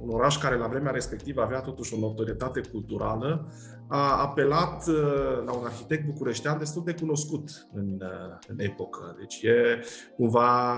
un 0.00 0.08
oraș 0.08 0.38
care 0.38 0.56
la 0.56 0.66
vremea 0.66 0.92
respectivă 0.92 1.42
avea 1.42 1.60
totuși 1.60 1.94
o 1.94 1.98
notorietate 1.98 2.60
culturală 2.60 3.52
a 3.88 4.22
apelat 4.22 4.86
uh, 4.86 5.44
la 5.44 5.52
un 5.52 5.64
arhitect 5.64 6.06
bucureștean 6.06 6.58
destul 6.58 6.82
de 6.84 6.94
cunoscut 6.94 7.66
în, 7.72 7.98
uh, 8.00 8.38
în 8.48 8.58
epocă. 8.58 9.16
Deci 9.18 9.42
e 9.42 9.84
cumva 10.16 10.76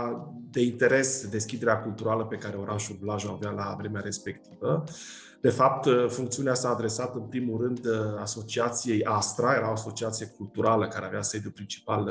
de 0.51 0.63
interes 0.63 1.29
deschiderea 1.29 1.81
culturală 1.81 2.25
pe 2.25 2.37
care 2.37 2.57
orașul 2.57 2.97
Blaj 3.01 3.25
o 3.25 3.33
avea 3.33 3.51
la 3.51 3.75
vremea 3.79 4.01
respectivă. 4.01 4.85
De 5.41 5.51
fapt, 5.51 5.89
funcțiunea 6.09 6.55
s-a 6.55 6.71
adresat 6.71 7.15
în 7.15 7.23
primul 7.23 7.61
rând 7.61 7.81
asociației 8.21 9.05
Astra, 9.05 9.55
era 9.55 9.69
o 9.69 9.73
asociație 9.73 10.27
culturală 10.27 10.89
care 10.89 11.07
avea 11.07 11.23
sediul 11.23 11.53
principal 11.53 12.05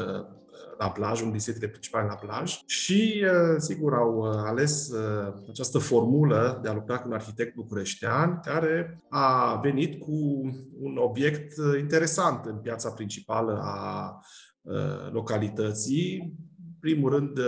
la 0.80 0.90
plaj, 0.92 1.22
un 1.22 1.32
din 1.32 1.40
setele 1.40 1.68
principale 1.68 2.08
la 2.08 2.16
plaj 2.16 2.60
și, 2.66 3.24
uh, 3.24 3.56
sigur, 3.58 3.94
au 3.94 4.18
uh, 4.18 4.42
ales 4.46 4.90
uh, 4.90 5.34
această 5.50 5.78
formulă 5.78 6.60
de 6.62 6.70
a 6.70 6.74
lucra 6.74 7.00
cu 7.00 7.08
un 7.08 7.14
arhitect 7.14 7.56
bucureștean 7.56 8.40
care 8.44 9.04
a 9.10 9.60
venit 9.64 10.00
cu 10.00 10.12
un 10.80 10.98
obiect 10.98 11.54
interesant 11.80 12.46
în 12.46 12.56
piața 12.56 12.92
principală 12.92 13.62
a 13.64 14.20
localității, 15.12 16.34
primul 16.80 17.10
rând, 17.10 17.40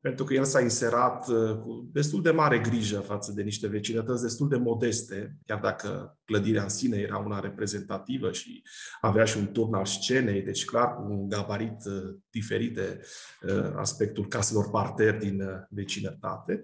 pentru 0.00 0.24
că 0.24 0.34
el 0.34 0.44
s-a 0.44 0.60
inserat 0.60 1.26
cu 1.62 1.88
destul 1.92 2.22
de 2.22 2.30
mare 2.30 2.58
grijă 2.58 2.98
față 2.98 3.32
de 3.32 3.42
niște 3.42 3.66
vecinătăți 3.66 4.22
destul 4.22 4.48
de 4.48 4.56
modeste, 4.56 5.36
chiar 5.46 5.58
dacă 5.60 6.18
clădirea 6.24 6.62
în 6.62 6.68
sine 6.68 6.96
era 6.96 7.16
una 7.16 7.40
reprezentativă 7.40 8.32
și 8.32 8.62
avea 9.00 9.24
și 9.24 9.38
un 9.38 9.52
turn 9.52 9.74
al 9.74 9.86
scenei, 9.86 10.42
deci 10.42 10.64
clar 10.64 10.94
cu 10.94 11.02
un 11.08 11.28
gabarit 11.28 11.76
diferite 12.30 13.00
uh, 13.42 13.72
aspectul 13.76 14.28
caselor 14.28 14.70
parter 14.70 15.18
din 15.18 15.40
uh, 15.40 15.48
vecinătate. 15.70 16.60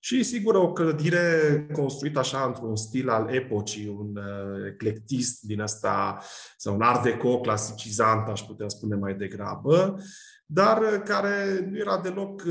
Și, 0.00 0.22
sigur, 0.22 0.54
o 0.54 0.72
clădire 0.72 1.66
construită 1.72 2.18
așa 2.18 2.44
într-un 2.44 2.76
stil 2.76 3.08
al 3.08 3.34
epocii, 3.34 3.88
un 3.88 4.16
uh, 4.16 4.66
eclectist 4.66 5.42
din 5.42 5.60
asta, 5.60 6.22
sau 6.56 6.74
un 6.74 6.82
art 6.82 7.02
deco 7.02 7.40
clasicizant, 7.40 8.28
aș 8.28 8.40
putea 8.40 8.68
spune 8.68 8.96
mai 8.96 9.14
degrabă, 9.14 10.02
dar 10.46 11.02
care 11.02 11.68
nu 11.70 11.78
era 11.78 12.00
deloc 12.00 12.42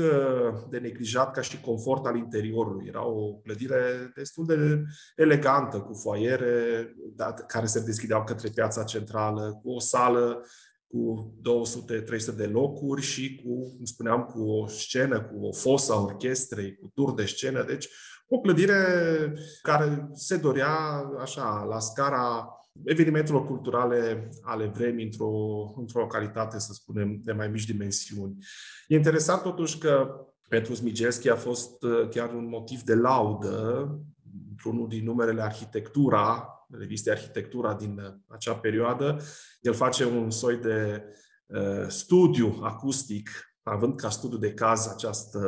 de 0.70 0.78
neglijat 0.78 1.32
ca 1.32 1.40
și 1.40 1.60
confort 1.60 2.06
al 2.06 2.16
interiorului. 2.16 2.86
Era 2.88 3.06
o 3.06 3.34
clădire 3.34 4.12
destul 4.14 4.46
de 4.46 4.82
elegantă, 5.16 5.78
cu 5.78 5.94
foaiere 5.94 6.86
care 7.46 7.66
se 7.66 7.80
deschideau 7.80 8.24
către 8.24 8.48
piața 8.54 8.84
centrală, 8.84 9.60
cu 9.62 9.70
o 9.70 9.80
sală 9.80 10.44
cu 10.86 11.34
200-300 12.32 12.36
de 12.36 12.46
locuri 12.46 13.02
și 13.02 13.42
cu, 13.44 13.76
cum 13.76 13.84
spuneam, 13.84 14.22
cu 14.22 14.42
o 14.42 14.66
scenă, 14.66 15.22
cu 15.22 15.46
o 15.46 15.52
fosă 15.52 15.92
a 15.92 16.00
orchestrei, 16.00 16.76
cu 16.76 16.90
tur 16.94 17.14
de 17.14 17.24
scenă. 17.24 17.64
Deci 17.64 17.88
o 18.28 18.40
clădire 18.40 18.74
care 19.62 20.08
se 20.12 20.36
dorea 20.36 20.76
așa, 21.20 21.66
la 21.68 21.78
scara 21.78 22.48
evenimentelor 22.84 23.46
culturale 23.46 24.28
ale 24.42 24.66
vremii 24.66 25.04
într-o, 25.04 25.30
într-o 25.76 26.00
localitate, 26.00 26.58
să 26.58 26.72
spunem, 26.72 27.20
de 27.22 27.32
mai 27.32 27.48
mici 27.48 27.64
dimensiuni. 27.66 28.36
E 28.86 28.94
interesant 28.94 29.42
totuși 29.42 29.78
că 29.78 30.26
pentru 30.48 30.74
Smigelski 30.74 31.30
a 31.30 31.36
fost 31.36 31.82
uh, 31.82 32.08
chiar 32.08 32.34
un 32.34 32.48
motiv 32.48 32.82
de 32.82 32.94
laudă 32.94 33.88
într-unul 34.50 34.88
din 34.88 35.04
numerele 35.04 35.42
Arhitectura, 35.42 36.48
reviste 36.70 37.10
Arhitectura 37.10 37.74
din 37.74 37.98
uh, 37.98 38.14
acea 38.28 38.54
perioadă. 38.54 39.22
El 39.60 39.72
face 39.72 40.04
un 40.04 40.30
soi 40.30 40.56
de 40.56 41.02
uh, 41.46 41.88
studiu 41.88 42.58
acustic, 42.62 43.30
având 43.62 43.96
ca 43.96 44.08
studiu 44.08 44.38
de 44.38 44.54
caz 44.54 44.86
această 44.86 45.40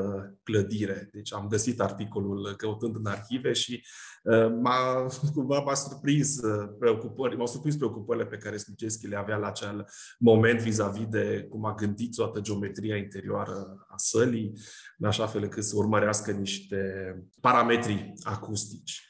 clădire. 0.43 1.09
Deci 1.13 1.33
am 1.33 1.47
găsit 1.47 1.81
articolul 1.81 2.55
căutând 2.57 2.97
în 2.97 3.07
arhive 3.07 3.53
și 3.53 3.87
uh, 4.23 4.53
m-a, 4.61 5.07
cumva 5.35 5.59
m-a 5.59 5.75
surprins 5.75 6.41
uh, 6.41 6.69
preocupări, 6.79 7.37
m-au 7.37 7.47
surprins 7.47 7.77
preocupările 7.77 8.27
pe 8.27 8.37
care 8.37 8.57
Smigeschi 8.57 9.07
le 9.07 9.17
avea 9.17 9.37
la 9.37 9.47
acel 9.47 9.87
moment 10.19 10.61
vis-a-vis 10.61 11.07
de 11.07 11.47
cum 11.51 11.65
a 11.65 11.75
gândit 11.75 12.15
toată 12.15 12.41
geometria 12.41 12.97
interioară 12.97 13.87
a 13.89 13.97
sălii, 13.97 14.53
în 14.99 15.07
așa 15.09 15.27
fel 15.27 15.43
încât 15.43 15.65
să 15.65 15.77
urmărească 15.77 16.31
niște 16.31 16.79
parametri 17.41 18.13
acustici. 18.23 19.09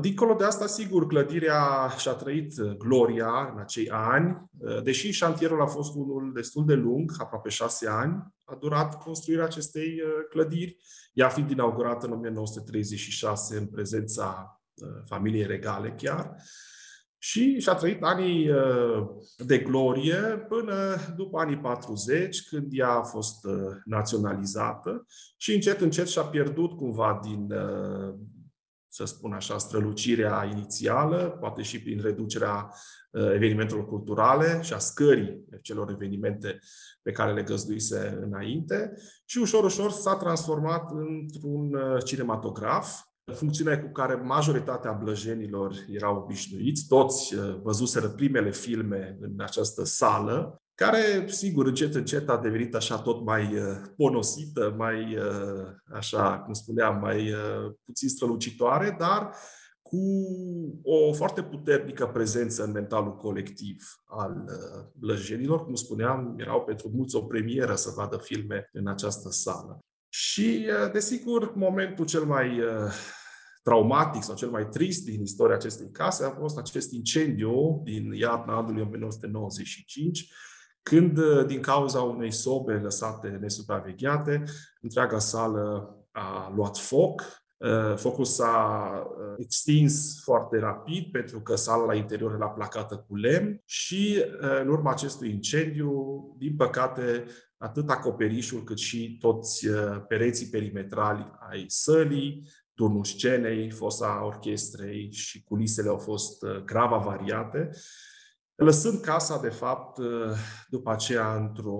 Dincolo 0.00 0.34
de 0.34 0.44
asta, 0.44 0.66
sigur, 0.66 1.06
clădirea 1.06 1.88
și-a 1.98 2.12
trăit 2.12 2.58
uh, 2.58 2.76
gloria 2.76 3.50
în 3.52 3.60
acei 3.60 3.90
ani, 3.90 4.50
uh, 4.58 4.82
deși 4.82 5.10
șantierul 5.10 5.60
a 5.60 5.66
fost 5.66 5.94
unul 5.94 6.32
destul 6.34 6.64
de 6.66 6.74
lung, 6.74 7.12
aproape 7.18 7.48
șase 7.48 7.88
ani, 7.88 8.34
a 8.44 8.54
durat 8.60 9.02
construirea 9.02 9.44
acestei 9.44 10.00
uh, 10.04 10.10
clădiri, 10.30 10.76
ea 11.12 11.28
fiind 11.28 11.50
inaugurată 11.50 12.06
în 12.06 12.12
1936 12.12 13.56
în 13.56 13.66
prezența 13.66 14.60
familiei 15.04 15.46
regale 15.46 15.94
chiar, 15.96 16.36
și 17.18 17.58
și-a 17.60 17.74
trăit 17.74 18.02
anii 18.02 18.50
de 19.36 19.58
glorie 19.58 20.44
până 20.48 20.74
după 21.16 21.38
anii 21.38 21.58
40, 21.58 22.48
când 22.48 22.66
ea 22.70 22.90
a 22.90 23.02
fost 23.02 23.46
naționalizată 23.84 25.06
și 25.36 25.54
încet, 25.54 25.80
încet 25.80 26.08
și-a 26.08 26.22
pierdut 26.22 26.72
cumva 26.72 27.20
din 27.22 27.52
să 28.96 29.04
spun 29.04 29.32
așa, 29.32 29.58
strălucirea 29.58 30.44
inițială, 30.44 31.36
poate 31.40 31.62
și 31.62 31.82
prin 31.82 32.00
reducerea 32.02 32.70
uh, 33.10 33.30
evenimentelor 33.34 33.86
culturale 33.86 34.60
și 34.62 34.72
a 34.72 34.78
scării 34.78 35.44
celor 35.62 35.90
evenimente 35.90 36.58
pe 37.02 37.12
care 37.12 37.32
le 37.32 37.42
găzduise 37.42 38.18
înainte. 38.22 38.92
Și 39.24 39.38
ușor, 39.38 39.64
ușor 39.64 39.90
s-a 39.90 40.16
transformat 40.16 40.90
într-un 40.90 41.74
uh, 41.74 42.04
cinematograf, 42.04 43.00
funcțiunea 43.34 43.82
cu 43.82 43.92
care 43.92 44.14
majoritatea 44.14 44.92
blăjenilor 44.92 45.74
erau 45.90 46.16
obișnuiți, 46.16 46.86
toți 46.86 47.34
uh, 47.34 47.58
văzuseră 47.62 48.08
primele 48.08 48.50
filme 48.50 49.18
în 49.20 49.34
această 49.38 49.84
sală 49.84 50.62
care, 50.76 51.26
sigur, 51.26 51.66
încet, 51.66 51.94
încet 51.94 52.28
a 52.28 52.36
devenit 52.36 52.74
așa 52.74 52.98
tot 52.98 53.24
mai 53.24 53.58
uh, 53.58 53.76
ponosită, 53.96 54.74
mai, 54.76 55.16
uh, 55.16 55.66
așa, 55.94 56.38
cum 56.38 56.52
spuneam, 56.52 57.00
mai 57.00 57.32
uh, 57.32 57.72
puțin 57.84 58.08
strălucitoare, 58.08 58.96
dar 58.98 59.34
cu 59.82 60.26
o 60.82 61.12
foarte 61.12 61.42
puternică 61.42 62.06
prezență 62.06 62.64
în 62.64 62.70
mentalul 62.70 63.16
colectiv 63.16 63.84
al 64.04 64.44
blăjenilor. 64.92 65.64
Cum 65.64 65.74
spuneam, 65.74 66.34
erau 66.38 66.64
pentru 66.64 66.90
mulți 66.94 67.16
o 67.16 67.22
premieră 67.22 67.74
să 67.74 67.92
vadă 67.96 68.16
filme 68.16 68.68
în 68.72 68.86
această 68.86 69.30
sală. 69.30 69.78
Și, 70.08 70.66
desigur, 70.92 71.54
momentul 71.54 72.06
cel 72.06 72.24
mai 72.24 72.60
traumatic 73.62 74.22
sau 74.22 74.34
cel 74.34 74.50
mai 74.50 74.68
trist 74.68 75.04
din 75.04 75.22
istoria 75.22 75.54
acestei 75.54 75.90
case 75.90 76.24
a 76.24 76.30
fost 76.30 76.58
acest 76.58 76.92
incendiu 76.92 77.80
din 77.84 78.12
iarna 78.12 78.56
anului 78.56 78.82
1995, 78.82 80.32
când, 80.90 81.18
uh, 81.18 81.46
din 81.46 81.60
cauza 81.60 82.00
unei 82.00 82.32
sobe 82.32 82.72
lăsate 82.72 83.28
nesupravegheate, 83.28 84.44
întreaga 84.80 85.18
sală 85.18 85.96
a 86.12 86.52
luat 86.54 86.76
foc, 86.78 87.22
uh, 87.56 87.96
Focul 87.96 88.24
s-a 88.24 88.88
uh, 89.04 89.34
extins 89.38 90.20
foarte 90.22 90.58
rapid 90.58 91.10
pentru 91.10 91.40
că 91.40 91.56
sala 91.56 91.84
la 91.84 91.94
interior 91.94 92.34
era 92.34 92.48
placată 92.48 93.04
cu 93.08 93.16
lemn 93.16 93.62
și 93.64 94.24
în 94.60 94.68
urma 94.68 94.90
acestui 94.90 95.30
incendiu, 95.30 95.90
din 96.38 96.56
păcate, 96.56 97.24
atât 97.56 97.90
acoperișul 97.90 98.64
cât 98.64 98.78
și 98.78 99.16
toți 99.20 99.66
pereții 100.08 100.46
perimetrali 100.46 101.32
ai 101.50 101.64
sălii, 101.68 102.48
turnul 102.74 103.04
scenei, 103.04 103.70
fosa 103.70 104.24
orchestrei 104.24 105.12
și 105.12 105.42
culisele 105.42 105.88
au 105.88 105.98
fost 105.98 106.44
grav 106.64 106.92
avariate 106.92 107.70
lăsând 108.56 109.00
casa, 109.00 109.40
de 109.40 109.48
fapt, 109.48 109.98
după 110.68 110.90
aceea 110.90 111.34
într-o 111.34 111.78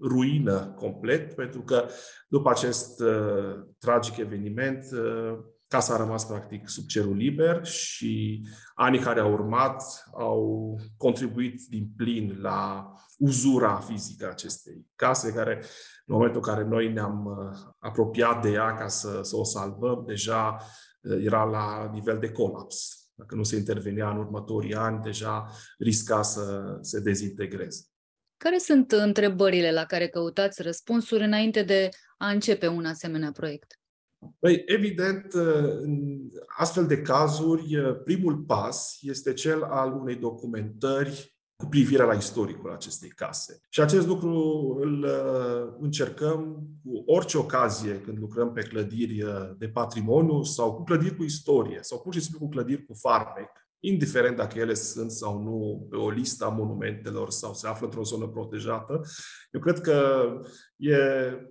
ruină 0.00 0.74
complet, 0.76 1.34
pentru 1.34 1.62
că 1.62 1.88
după 2.28 2.50
acest 2.50 3.00
uh, 3.00 3.64
tragic 3.78 4.16
eveniment, 4.16 4.84
uh, 4.92 5.38
casa 5.68 5.94
a 5.94 5.96
rămas 5.96 6.24
practic 6.26 6.68
sub 6.68 6.86
cerul 6.86 7.16
liber 7.16 7.64
și 7.64 8.42
anii 8.74 9.00
care 9.00 9.20
au 9.20 9.32
urmat 9.32 10.04
au 10.14 10.74
contribuit 10.96 11.66
din 11.68 11.92
plin 11.96 12.38
la 12.40 12.92
uzura 13.18 13.76
fizică 13.76 14.26
a 14.26 14.30
acestei 14.30 14.86
case, 14.94 15.32
care 15.32 15.54
în 16.06 16.14
momentul 16.14 16.40
în 16.44 16.52
care 16.52 16.64
noi 16.64 16.92
ne-am 16.92 17.24
uh, 17.24 17.58
apropiat 17.78 18.42
de 18.42 18.50
ea 18.50 18.74
ca 18.74 18.88
să, 18.88 19.20
să 19.22 19.36
o 19.36 19.44
salvăm, 19.44 20.04
deja 20.06 20.56
era 21.22 21.44
la 21.44 21.90
nivel 21.92 22.18
de 22.18 22.30
colaps. 22.30 23.05
Dacă 23.18 23.34
nu 23.34 23.42
se 23.42 23.56
intervenea 23.56 24.10
în 24.10 24.16
următorii 24.16 24.74
ani, 24.74 25.02
deja 25.02 25.50
risca 25.78 26.22
să 26.22 26.78
se 26.80 27.00
dezintegreze. 27.00 27.84
Care 28.36 28.58
sunt 28.58 28.92
întrebările 28.92 29.72
la 29.72 29.84
care 29.84 30.08
căutați 30.08 30.62
răspunsuri 30.62 31.24
înainte 31.24 31.62
de 31.62 31.88
a 32.18 32.30
începe 32.30 32.66
un 32.66 32.84
asemenea 32.84 33.32
proiect? 33.32 33.80
Păi, 34.38 34.62
evident, 34.66 35.32
în 35.80 36.18
astfel 36.46 36.86
de 36.86 37.02
cazuri, 37.02 37.76
primul 38.04 38.36
pas 38.36 38.98
este 39.00 39.32
cel 39.32 39.62
al 39.62 39.92
unei 39.92 40.16
documentări 40.16 41.35
cu 41.56 41.66
privire 41.66 42.02
la 42.02 42.12
istoricul 42.12 42.72
acestei 42.72 43.08
case. 43.08 43.60
Și 43.68 43.80
acest 43.80 44.06
lucru 44.06 44.30
îl 44.80 45.02
uh, 45.02 45.74
încercăm 45.80 46.68
cu 46.84 47.02
orice 47.06 47.38
ocazie 47.38 48.00
când 48.00 48.18
lucrăm 48.18 48.52
pe 48.52 48.62
clădiri 48.62 49.22
uh, 49.22 49.50
de 49.58 49.68
patrimoniu 49.68 50.42
sau 50.42 50.74
cu 50.74 50.82
clădiri 50.82 51.16
cu 51.16 51.22
istorie 51.22 51.78
sau 51.80 52.00
pur 52.00 52.14
și 52.14 52.20
simplu 52.20 52.38
cu 52.38 52.48
clădiri 52.48 52.84
cu 52.84 52.94
farmec, 52.94 53.50
indiferent 53.80 54.36
dacă 54.36 54.58
ele 54.58 54.74
sunt 54.74 55.10
sau 55.10 55.42
nu 55.42 55.86
pe 55.90 55.96
o 55.96 56.10
listă 56.10 56.44
a 56.44 56.48
monumentelor 56.48 57.30
sau 57.30 57.54
se 57.54 57.66
află 57.66 57.86
într-o 57.86 58.02
zonă 58.02 58.26
protejată. 58.26 59.00
Eu 59.50 59.60
cred 59.60 59.80
că 59.80 60.26
e 60.76 60.96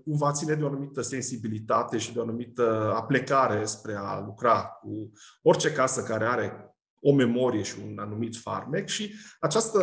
cumva 0.03 0.31
ține 0.31 0.53
de 0.55 0.63
o 0.63 0.67
anumită 0.67 1.01
sensibilitate 1.01 1.97
și 1.97 2.13
de 2.13 2.19
o 2.19 2.21
anumită 2.21 2.93
aplecare 2.95 3.65
spre 3.65 3.95
a 3.97 4.19
lucra 4.19 4.63
cu 4.63 5.11
orice 5.41 5.71
casă 5.71 6.03
care 6.03 6.25
are 6.25 6.74
o 7.07 7.13
memorie 7.13 7.61
și 7.61 7.75
un 7.85 7.97
anumit 7.97 8.35
farmec 8.35 8.87
și 8.87 9.13
această, 9.39 9.79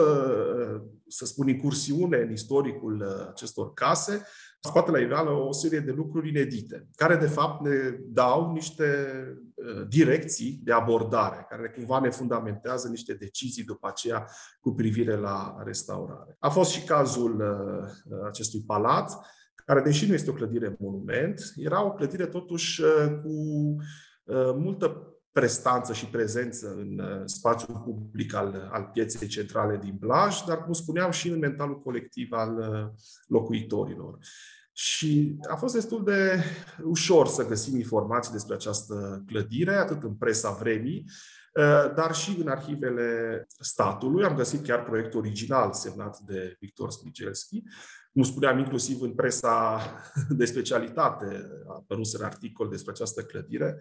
să 1.08 1.24
spun, 1.24 1.48
incursiune 1.48 2.16
în 2.16 2.32
istoricul 2.32 3.26
acestor 3.30 3.72
case 3.72 4.26
scoate 4.60 4.90
la 4.90 4.98
iveală 4.98 5.30
o 5.30 5.52
serie 5.52 5.80
de 5.80 5.90
lucruri 5.90 6.28
inedite, 6.28 6.88
care 6.96 7.16
de 7.16 7.26
fapt 7.26 7.66
ne 7.66 7.98
dau 8.00 8.52
niște 8.52 8.84
uh, 9.54 9.86
direcții 9.88 10.60
de 10.62 10.72
abordare, 10.72 11.46
care 11.48 11.68
cumva 11.68 12.00
ne 12.00 12.10
fundamentează 12.10 12.88
niște 12.88 13.14
decizii 13.14 13.64
după 13.64 13.88
aceea 13.88 14.26
cu 14.60 14.72
privire 14.72 15.16
la 15.16 15.62
restaurare. 15.64 16.36
A 16.38 16.48
fost 16.48 16.70
și 16.70 16.84
cazul 16.84 17.40
uh, 17.40 18.18
acestui 18.26 18.62
palat, 18.66 19.12
care, 19.54 19.80
deși 19.80 20.06
nu 20.06 20.14
este 20.14 20.30
o 20.30 20.34
clădire 20.34 20.76
monument, 20.78 21.52
era 21.56 21.84
o 21.84 21.92
clădire 21.92 22.26
totuși 22.26 22.82
uh, 22.82 23.20
cu 23.22 23.76
multă 24.56 25.11
prestanță 25.32 25.92
și 25.92 26.06
prezență 26.06 26.74
în 26.76 26.98
uh, 26.98 27.22
spațiul 27.24 27.78
public 27.84 28.34
al, 28.34 28.68
al 28.72 28.90
pieței 28.92 29.28
centrale 29.28 29.78
din 29.82 29.96
Blaj, 29.98 30.40
dar, 30.46 30.64
cum 30.64 30.72
spuneam, 30.72 31.10
și 31.10 31.28
în 31.28 31.38
mentalul 31.38 31.80
colectiv 31.80 32.32
al 32.32 32.56
uh, 32.58 33.02
locuitorilor. 33.26 34.18
Și 34.72 35.36
a 35.50 35.56
fost 35.56 35.74
destul 35.74 36.04
de 36.04 36.44
ușor 36.82 37.26
să 37.26 37.46
găsim 37.46 37.76
informații 37.76 38.32
despre 38.32 38.54
această 38.54 39.22
clădire, 39.26 39.74
atât 39.74 40.02
în 40.02 40.14
presa 40.14 40.50
vremii, 40.50 41.04
uh, 41.54 41.94
dar 41.94 42.14
și 42.14 42.36
în 42.40 42.48
arhivele 42.48 43.44
statului. 43.60 44.24
Am 44.24 44.36
găsit 44.36 44.64
chiar 44.64 44.82
proiectul 44.82 45.20
original 45.20 45.72
semnat 45.72 46.18
de 46.18 46.56
Victor 46.60 46.90
Smigelski. 46.90 47.62
Cum 48.12 48.22
spuneam, 48.22 48.58
inclusiv 48.58 49.00
în 49.00 49.14
presa 49.14 49.80
de 50.38 50.44
specialitate 50.44 51.50
a 51.68 51.74
apărut 51.74 52.18
un 52.18 52.24
articol 52.24 52.68
despre 52.68 52.92
această 52.92 53.22
clădire. 53.22 53.78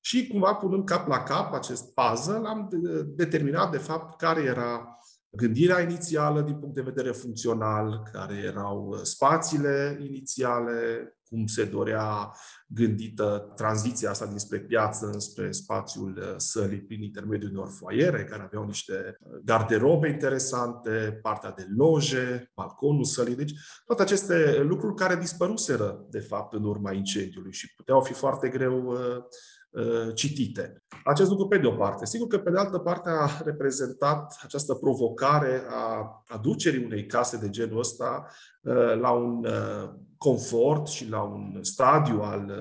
Și 0.00 0.26
cumva 0.26 0.54
punând 0.54 0.84
cap 0.84 1.08
la 1.08 1.22
cap 1.22 1.52
acest 1.52 1.94
puzzle, 1.94 2.48
am 2.48 2.68
determinat 3.06 3.70
de 3.70 3.78
fapt 3.78 4.18
care 4.18 4.42
era 4.42 4.98
gândirea 5.30 5.80
inițială 5.80 6.40
din 6.40 6.54
punct 6.54 6.74
de 6.74 6.80
vedere 6.80 7.10
funcțional, 7.10 8.08
care 8.12 8.34
erau 8.34 9.00
spațiile 9.02 9.98
inițiale, 10.00 11.12
cum 11.28 11.46
se 11.46 11.64
dorea 11.64 12.32
gândită 12.66 13.52
tranziția 13.56 14.10
asta 14.10 14.26
dinspre 14.26 14.58
piață 14.58 15.06
înspre 15.06 15.50
spațiul 15.50 16.16
uh, 16.16 16.34
sălii 16.36 16.80
prin 16.80 17.02
intermediul 17.02 17.50
unor 17.50 17.68
foaiere 17.70 18.24
care 18.24 18.42
aveau 18.42 18.64
niște 18.64 19.18
uh, 19.20 19.40
garderobe 19.44 20.08
interesante, 20.08 21.18
partea 21.22 21.50
de 21.50 21.66
loje, 21.76 22.50
balconul 22.54 23.04
sălii. 23.04 23.34
Deci 23.34 23.52
toate 23.86 24.02
aceste 24.02 24.62
lucruri 24.62 24.94
care 24.94 25.16
dispăruseră, 25.16 26.06
de 26.10 26.20
fapt, 26.20 26.52
în 26.52 26.64
urma 26.64 26.92
incendiului 26.92 27.52
și 27.52 27.74
puteau 27.74 28.00
fi 28.00 28.12
foarte 28.12 28.48
greu 28.48 28.86
uh, 28.86 28.98
Uh, 28.98 29.24
citite. 30.14 30.82
Acest 31.04 31.30
lucru 31.30 31.46
pe 31.46 31.58
de 31.58 31.66
o 31.66 31.72
parte. 31.72 32.06
Sigur 32.06 32.26
că 32.26 32.38
pe 32.38 32.50
de 32.50 32.58
altă 32.58 32.78
parte 32.78 33.08
a 33.08 33.28
reprezentat 33.44 34.38
această 34.42 34.74
provocare 34.74 35.62
a 35.68 36.22
aducerii 36.26 36.84
unei 36.84 37.06
case 37.06 37.36
de 37.36 37.50
genul 37.50 37.78
ăsta 37.78 38.26
uh, 38.62 38.98
la 39.00 39.10
un 39.10 39.44
uh, 39.44 39.90
confort 40.16 40.86
și 40.86 41.08
la 41.08 41.22
un 41.22 41.58
stadiu 41.62 42.20
al 42.20 42.52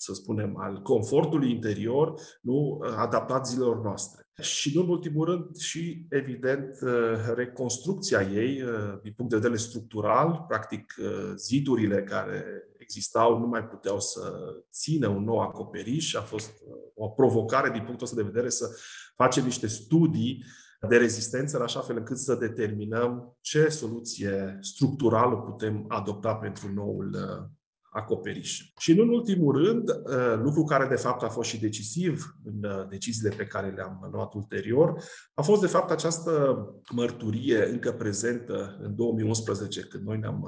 să 0.00 0.12
spunem, 0.14 0.56
al 0.56 0.82
confortului 0.82 1.50
interior, 1.50 2.20
nu 2.40 2.78
adaptat 2.96 3.46
zilelor 3.46 3.80
noastre. 3.80 4.27
Și, 4.40 4.74
nu 4.74 4.82
în 4.82 4.88
ultimul 4.88 5.24
rând, 5.24 5.56
și, 5.56 6.06
evident, 6.08 6.78
reconstrucția 7.34 8.22
ei, 8.22 8.62
din 9.02 9.12
punct 9.12 9.30
de 9.30 9.36
vedere 9.36 9.56
structural, 9.56 10.44
practic, 10.48 10.94
zidurile 11.36 12.02
care 12.02 12.68
existau 12.88 13.38
nu 13.38 13.46
mai 13.46 13.64
puteau 13.64 14.00
să 14.00 14.32
țină 14.72 15.08
un 15.08 15.24
nou 15.24 15.40
acoperiș. 15.40 16.14
A 16.14 16.20
fost 16.20 16.48
uh, 16.48 16.74
o 16.94 17.08
provocare 17.08 17.70
din 17.70 17.84
punctul 17.84 18.06
ăsta 18.06 18.16
de 18.16 18.30
vedere 18.30 18.48
să 18.48 18.78
facem 19.16 19.44
niște 19.44 19.66
studii 19.66 20.44
de 20.88 20.96
rezistență 20.96 21.56
în 21.56 21.62
așa 21.62 21.80
fel 21.80 21.96
încât 21.96 22.18
să 22.18 22.34
determinăm 22.34 23.36
ce 23.40 23.68
soluție 23.68 24.58
structurală 24.60 25.36
putem 25.36 25.84
adopta 25.88 26.34
pentru 26.34 26.72
noul 26.72 27.14
uh, 27.14 27.46
acoperiș. 27.90 28.62
Și 28.78 28.94
nu 28.94 29.02
în 29.02 29.08
ultimul 29.08 29.64
rând, 29.64 29.88
uh, 29.88 30.40
lucru 30.42 30.64
care 30.64 30.86
de 30.86 30.94
fapt 30.94 31.22
a 31.22 31.28
fost 31.28 31.48
și 31.48 31.60
decisiv 31.60 32.36
în 32.44 32.86
deciziile 32.88 33.34
pe 33.36 33.46
care 33.46 33.70
le-am 33.70 34.08
luat 34.12 34.34
ulterior, 34.34 35.02
a 35.34 35.42
fost 35.42 35.60
de 35.60 35.66
fapt 35.66 35.90
această 35.90 36.58
mărturie 36.92 37.68
încă 37.68 37.92
prezentă 37.92 38.78
în 38.82 38.96
2011, 38.96 39.80
când 39.80 40.04
noi 40.04 40.18
ne-am 40.18 40.44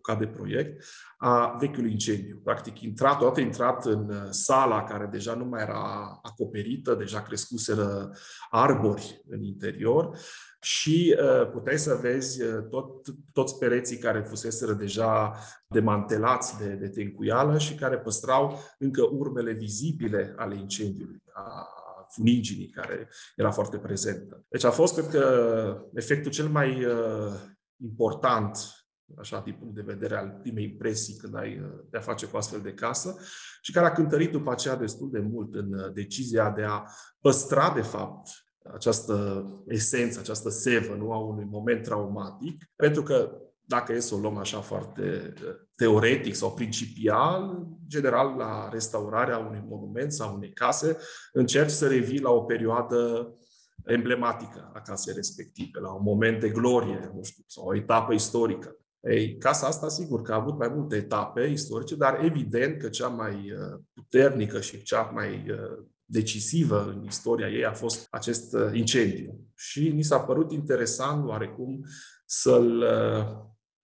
apucat 0.00 0.18
de 0.18 0.26
proiect, 0.26 0.84
a 1.18 1.56
vechiului 1.60 1.90
incendiu. 1.90 2.40
Practic, 2.44 2.80
intrat, 2.80 3.20
odată 3.20 3.40
intrat 3.40 3.86
în 3.86 4.08
uh, 4.08 4.26
sala 4.30 4.84
care 4.84 5.08
deja 5.10 5.34
nu 5.34 5.44
mai 5.44 5.62
era 5.62 6.18
acoperită, 6.22 6.94
deja 6.94 7.22
crescuseră 7.22 8.10
arbori 8.50 9.24
în 9.28 9.42
interior 9.42 10.18
și 10.62 11.16
uh, 11.18 11.50
puteai 11.50 11.78
să 11.78 11.94
vezi 11.94 12.42
uh, 12.42 12.68
tot, 12.70 13.06
toți 13.32 13.58
pereții 13.58 13.98
care 13.98 14.20
fuseseră 14.20 14.72
deja 14.72 15.34
demantelați 15.68 16.58
de, 16.58 16.68
de 16.68 16.88
tencuială 16.88 17.58
și 17.58 17.74
care 17.74 17.98
păstrau 17.98 18.58
încă 18.78 19.02
urmele 19.02 19.52
vizibile 19.52 20.34
ale 20.36 20.54
incendiului, 20.54 21.22
a 21.32 21.68
funiginii 22.08 22.68
care 22.68 23.08
era 23.36 23.50
foarte 23.50 23.78
prezentă. 23.78 24.44
Deci 24.48 24.64
a 24.64 24.70
fost, 24.70 24.94
cred 24.94 25.08
că, 25.08 25.86
efectul 25.94 26.30
cel 26.30 26.48
mai 26.48 26.84
uh, 26.84 27.32
important 27.82 28.58
așa 29.18 29.40
din 29.44 29.56
punct 29.58 29.74
de 29.74 29.82
vedere 29.86 30.16
al 30.16 30.38
primei 30.40 30.64
impresii 30.64 31.16
când 31.16 31.36
ai 31.36 31.58
uh, 31.58 31.66
de-a 31.90 32.00
face 32.00 32.26
cu 32.26 32.36
astfel 32.36 32.60
de 32.60 32.72
casă 32.72 33.16
și 33.62 33.72
care 33.72 33.86
a 33.86 33.92
cântărit 33.92 34.30
după 34.30 34.50
aceea 34.50 34.76
destul 34.76 35.10
de 35.10 35.18
mult 35.18 35.54
în 35.54 35.72
uh, 35.72 35.92
decizia 35.92 36.50
de 36.50 36.62
a 36.62 36.84
păstra, 37.20 37.72
de 37.74 37.80
fapt, 37.80 38.28
această 38.74 39.44
esență, 39.66 40.20
această 40.20 40.48
sevă 40.48 40.94
nu, 40.94 41.12
a 41.12 41.18
unui 41.18 41.46
moment 41.50 41.82
traumatic, 41.82 42.64
pentru 42.76 43.02
că 43.02 43.30
dacă 43.64 43.92
e 43.92 44.00
să 44.00 44.14
o 44.14 44.18
luăm 44.18 44.36
așa 44.36 44.60
foarte 44.60 45.34
uh, 45.42 45.54
teoretic 45.76 46.34
sau 46.34 46.52
principial, 46.52 47.66
general 47.86 48.36
la 48.36 48.68
restaurarea 48.72 49.38
unui 49.38 49.64
monument 49.68 50.12
sau 50.12 50.34
unei 50.34 50.52
case, 50.52 50.96
încerci 51.32 51.70
să 51.70 51.88
revii 51.88 52.20
la 52.20 52.30
o 52.30 52.40
perioadă 52.40 53.32
emblematică 53.84 54.70
a 54.74 54.80
casei 54.80 55.14
respective, 55.14 55.80
la 55.80 55.92
un 55.92 56.02
moment 56.02 56.40
de 56.40 56.48
glorie, 56.48 57.10
nu 57.14 57.22
știu, 57.22 57.42
sau 57.46 57.66
o 57.66 57.76
etapă 57.76 58.12
istorică. 58.12 58.76
Ei, 59.00 59.36
casa 59.36 59.66
asta, 59.66 59.88
sigur 59.88 60.22
că 60.22 60.32
a 60.32 60.36
avut 60.36 60.58
mai 60.58 60.68
multe 60.68 60.96
etape 60.96 61.42
istorice, 61.46 61.94
dar 61.94 62.24
evident 62.24 62.80
că 62.80 62.88
cea 62.88 63.08
mai 63.08 63.34
uh, 63.34 63.80
puternică 63.94 64.60
și 64.60 64.82
cea 64.82 65.02
mai 65.02 65.50
uh, 65.50 65.84
decisivă 66.10 66.84
în 66.84 67.04
istoria 67.04 67.48
ei 67.48 67.64
a 67.64 67.72
fost 67.72 68.06
acest 68.10 68.54
uh, 68.54 68.70
incendiu. 68.72 69.38
Și 69.54 69.88
ni 69.88 70.02
s-a 70.02 70.20
părut 70.20 70.52
interesant 70.52 71.28
oarecum 71.28 71.84
să-l 72.26 72.84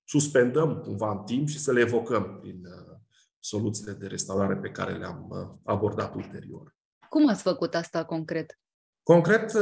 suspendăm 0.05 0.77
cumva 0.77 1.11
în 1.11 1.25
timp 1.25 1.49
și 1.49 1.59
să 1.59 1.73
le 1.73 1.81
evocăm 1.81 2.39
prin 2.41 2.63
soluțiile 3.39 3.93
de 3.93 4.07
restaurare 4.07 4.57
pe 4.57 4.71
care 4.71 4.97
le-am 4.97 5.29
abordat 5.65 6.15
ulterior. 6.15 6.77
Cum 7.09 7.29
ați 7.29 7.43
făcut 7.43 7.75
asta 7.75 8.05
concret? 8.05 8.59
Concret, 9.03 9.53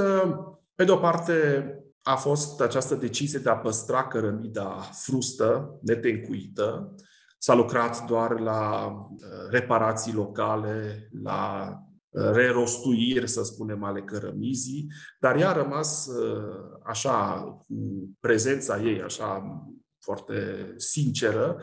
pe 0.75 0.85
de 0.85 0.91
o 0.91 0.97
parte, 0.97 1.65
a 2.07 2.17
fost 2.17 2.61
această 2.61 2.95
decizie 2.95 3.39
de 3.39 3.51
a 3.51 3.57
păstra 3.57 4.07
cărămida 4.07 4.81
frustă, 4.93 5.79
netencuită. 5.83 6.95
S-a 7.39 7.55
lucrat 7.55 8.07
doar 8.07 8.41
la 8.41 8.87
uh, 8.87 9.19
reparații 9.51 10.13
locale, 10.13 11.09
la 11.23 11.69
uh, 11.71 11.94
rerostuiri, 12.15 13.29
să 13.29 13.43
spunem, 13.43 13.85
ale 13.85 14.03
cărămizii, 14.03 14.87
dar 15.21 15.37
ea 15.37 15.49
a 15.49 15.63
rămas 15.63 16.07
uh, 16.07 16.79
așa, 16.85 17.43
cu 17.67 17.75
prezența 18.21 18.83
ei, 18.83 19.03
așa 19.03 19.61
foarte 20.01 20.73
sinceră 20.77 21.61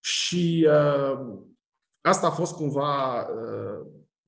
și 0.00 0.68
asta 2.00 2.26
a 2.26 2.30
fost 2.30 2.54
cumva 2.54 3.26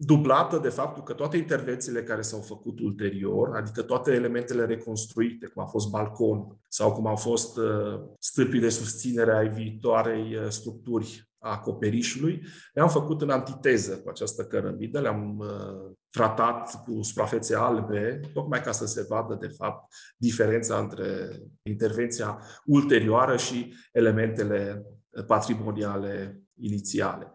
dublată 0.03 0.59
de 0.59 0.69
faptul 0.69 1.03
că 1.03 1.13
toate 1.13 1.37
intervențiile 1.37 2.03
care 2.03 2.23
s-au 2.23 2.41
făcut 2.41 2.81
ulterior, 2.81 3.57
adică 3.57 3.83
toate 3.83 4.13
elementele 4.13 4.65
reconstruite, 4.65 5.47
cum 5.47 5.63
a 5.63 5.67
fost 5.67 5.91
balcon 5.91 6.61
sau 6.69 6.93
cum 6.93 7.07
au 7.07 7.17
fost 7.17 7.57
uh, 7.57 8.01
stâlpii 8.19 8.61
de 8.61 8.69
susținere 8.69 9.33
ai 9.33 9.49
viitoarei 9.49 10.37
uh, 10.37 10.49
structuri 10.49 11.30
a 11.41 11.51
acoperișului, 11.51 12.43
le-am 12.73 12.89
făcut 12.89 13.23
în 13.23 13.31
antiteză 13.31 13.99
cu 13.99 14.09
această 14.09 14.45
cărămidă, 14.45 15.01
le-am 15.01 15.39
uh, 15.39 15.97
tratat 16.11 16.85
cu 16.85 17.03
suprafețe 17.03 17.57
albe, 17.57 18.21
tocmai 18.33 18.61
ca 18.61 18.73
să 18.73 18.87
se 18.87 19.07
vadă, 19.09 19.35
de 19.35 19.49
fapt, 19.49 19.95
diferența 20.17 20.79
între 20.79 21.41
intervenția 21.63 22.43
ulterioară 22.65 23.37
și 23.37 23.75
elementele 23.93 24.83
patrimoniale 25.27 26.43
inițiale. 26.55 27.33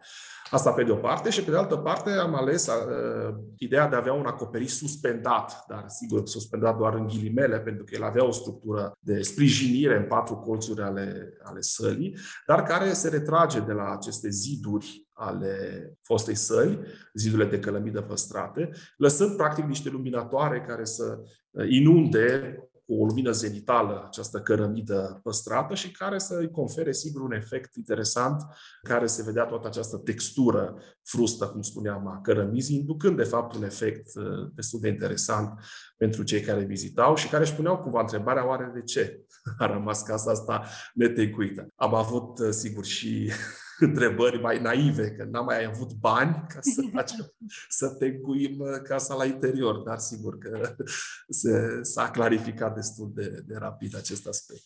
Asta 0.49 0.71
pe 0.71 0.83
de 0.83 0.91
o 0.91 0.95
parte 0.95 1.29
și 1.29 1.43
pe 1.43 1.51
de 1.51 1.57
altă 1.57 1.75
parte 1.75 2.09
am 2.09 2.35
ales 2.35 2.67
uh, 2.67 3.35
ideea 3.57 3.87
de 3.87 3.95
a 3.95 3.99
avea 3.99 4.13
un 4.13 4.25
acoperiș 4.25 4.71
suspendat, 4.71 5.65
dar 5.67 5.83
sigur 5.87 6.27
suspendat 6.27 6.77
doar 6.77 6.93
în 6.93 7.05
ghilimele, 7.05 7.59
pentru 7.59 7.83
că 7.83 7.95
el 7.95 8.03
avea 8.03 8.25
o 8.25 8.31
structură 8.31 8.97
de 8.99 9.21
sprijinire 9.21 9.97
în 9.97 10.07
patru 10.07 10.35
colțuri 10.35 10.81
ale, 10.81 11.37
ale 11.43 11.61
sălii, 11.61 12.17
dar 12.47 12.63
care 12.63 12.93
se 12.93 13.09
retrage 13.09 13.59
de 13.59 13.71
la 13.71 13.91
aceste 13.91 14.29
ziduri 14.29 15.07
ale 15.13 15.57
fostei 16.01 16.35
săli, 16.35 16.79
zidurile 17.13 17.49
de 17.49 17.59
călămidă 17.59 18.01
păstrate, 18.01 18.69
lăsând 18.97 19.35
practic 19.35 19.65
niște 19.65 19.89
luminatoare 19.89 20.61
care 20.61 20.83
să 20.83 21.19
uh, 21.51 21.65
inunde 21.69 22.59
cu 22.86 23.01
o 23.01 23.05
lumină 23.05 23.31
zenitală 23.31 24.03
această 24.05 24.39
cărămidă 24.39 25.19
păstrată 25.23 25.75
și 25.75 25.91
care 25.91 26.17
să 26.17 26.38
îi 26.39 26.51
confere, 26.51 26.91
sigur, 26.91 27.21
un 27.21 27.31
efect 27.31 27.75
interesant, 27.75 28.41
care 28.81 29.05
se 29.05 29.23
vedea 29.23 29.43
toată 29.45 29.67
această 29.67 29.97
textură 29.97 30.81
frustă, 31.03 31.45
cum 31.47 31.61
spuneam, 31.61 32.07
a 32.07 32.21
cărămizii, 32.21 32.77
inducând, 32.77 33.17
de 33.17 33.23
fapt, 33.23 33.55
un 33.55 33.63
efect 33.63 34.15
uh, 34.15 34.51
destul 34.53 34.79
de 34.79 34.88
interesant 34.88 35.59
pentru 35.97 36.23
cei 36.23 36.41
care 36.41 36.63
vizitau 36.63 37.15
și 37.15 37.29
care 37.29 37.43
își 37.43 37.55
puneau 37.55 37.77
cumva 37.77 37.99
întrebarea 37.99 38.47
oare 38.47 38.71
de 38.73 38.81
ce 38.81 39.25
a 39.57 39.65
rămas 39.65 40.01
casa 40.01 40.31
asta 40.31 40.67
netecuită. 40.93 41.67
Am 41.75 41.93
avut, 41.93 42.39
uh, 42.39 42.49
sigur, 42.49 42.86
și 42.86 43.31
întrebări 43.80 44.41
mai 44.41 44.61
naive, 44.61 45.11
că 45.11 45.23
n-am 45.23 45.45
mai 45.45 45.63
avut 45.63 45.91
bani 45.93 46.45
ca 46.47 46.59
să 46.61 46.82
facem, 46.93 47.34
să 47.69 47.95
tencuim 47.99 48.82
casa 48.84 49.15
la 49.15 49.26
interior, 49.26 49.78
dar 49.78 49.97
sigur 49.97 50.38
că 50.38 50.76
se, 51.41 51.80
s-a 51.82 52.11
clarificat 52.11 52.76
destul 52.76 53.11
de, 53.13 53.43
de 53.45 53.55
rapid 53.57 53.95
acest 53.95 54.28
aspect. 54.28 54.63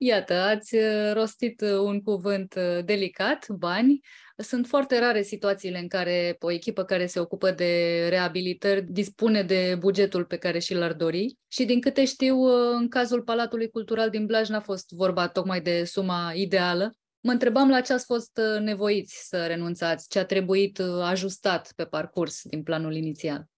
Iată, 0.00 0.34
ați 0.34 0.74
uh, 0.74 1.12
rostit 1.12 1.60
uh, 1.60 1.78
un 1.78 2.02
cuvânt 2.02 2.54
uh, 2.56 2.84
delicat, 2.84 3.48
bani. 3.48 4.00
Sunt 4.36 4.66
foarte 4.66 4.98
rare 4.98 5.22
situațiile 5.22 5.78
în 5.78 5.88
care 5.88 6.36
o 6.40 6.50
echipă 6.50 6.84
care 6.84 7.06
se 7.06 7.20
ocupă 7.20 7.50
de 7.50 8.06
reabilitări 8.08 8.82
dispune 8.82 9.42
de 9.42 9.76
bugetul 9.78 10.24
pe 10.24 10.36
care 10.36 10.58
și 10.58 10.74
l-ar 10.74 10.92
dori. 10.92 11.36
Și 11.48 11.64
din 11.64 11.80
câte 11.80 12.04
știu, 12.04 12.42
în 12.76 12.88
cazul 12.88 13.22
Palatului 13.22 13.70
Cultural 13.70 14.10
din 14.10 14.26
Blaj 14.26 14.48
n-a 14.48 14.60
fost 14.60 14.90
vorba 14.90 15.28
tocmai 15.28 15.60
de 15.60 15.84
suma 15.84 16.32
ideală. 16.34 16.92
Mă 17.20 17.32
întrebam 17.32 17.68
la 17.68 17.80
ce 17.80 17.92
ați 17.92 18.04
fost 18.04 18.40
nevoiți 18.60 19.28
să 19.28 19.46
renunțați, 19.46 20.08
ce 20.08 20.18
a 20.18 20.24
trebuit 20.24 20.80
ajustat 21.02 21.72
pe 21.76 21.84
parcurs 21.84 22.42
din 22.42 22.62
planul 22.62 22.94
inițial. 22.94 23.48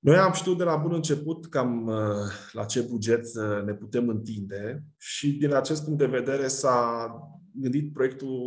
Noi 0.00 0.16
am 0.16 0.32
știut 0.32 0.58
de 0.58 0.64
la 0.64 0.76
bun 0.76 0.94
început 0.94 1.46
cam 1.46 1.86
uh, 1.86 1.96
la 2.52 2.64
ce 2.64 2.80
buget 2.80 3.24
uh, 3.24 3.64
ne 3.64 3.74
putem 3.74 4.08
întinde 4.08 4.82
și 4.96 5.32
din 5.32 5.54
acest 5.54 5.84
punct 5.84 5.98
de 5.98 6.06
vedere 6.06 6.48
s-a 6.48 7.10
gândit 7.52 7.92
proiectul 7.92 8.38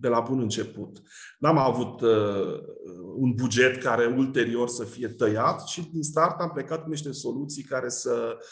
de 0.00 0.08
la 0.08 0.20
bun 0.20 0.40
început. 0.40 1.02
N-am 1.38 1.58
avut 1.58 2.00
uh, 2.00 2.60
un 3.16 3.32
buget 3.34 3.82
care 3.82 4.06
ulterior 4.06 4.68
să 4.68 4.84
fie 4.84 5.08
tăiat, 5.08 5.66
și 5.66 5.90
din 5.92 6.02
start 6.02 6.40
am 6.40 6.50
plecat 6.50 6.82
cu 6.82 6.88
niște 6.88 7.12
soluții 7.12 7.62
care 7.62 7.88
să 7.88 8.36
uh, 8.36 8.44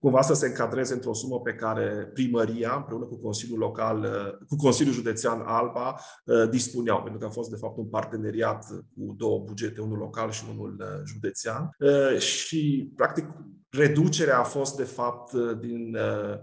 cumva 0.00 0.22
să 0.22 0.34
se 0.34 0.46
încadreze 0.46 0.94
într-o 0.94 1.14
sumă 1.14 1.40
pe 1.40 1.54
care 1.54 2.10
primăria, 2.12 2.74
împreună 2.76 3.04
cu 3.04 3.16
Consiliul 3.16 3.58
Local, 3.58 3.98
uh, 3.98 4.46
cu 4.48 4.56
Consiliul 4.56 4.94
Județean 4.94 5.42
Alba, 5.44 6.00
uh, 6.24 6.48
dispuneau, 6.50 7.02
pentru 7.02 7.20
că 7.20 7.26
a 7.26 7.30
fost 7.30 7.50
de 7.50 7.56
fapt 7.56 7.76
un 7.76 7.88
parteneriat 7.88 8.66
cu 8.94 9.14
două 9.16 9.38
bugete, 9.38 9.80
unul 9.80 9.98
local 9.98 10.30
și 10.30 10.44
unul 10.52 10.76
uh, 10.80 10.86
județean. 11.04 11.76
Și, 12.18 12.92
practic, 12.96 13.26
reducerea 13.70 14.38
a 14.38 14.42
fost, 14.42 14.76
de 14.76 14.84
fapt, 14.84 15.32
din 15.60 15.96
Uh, 15.96 16.38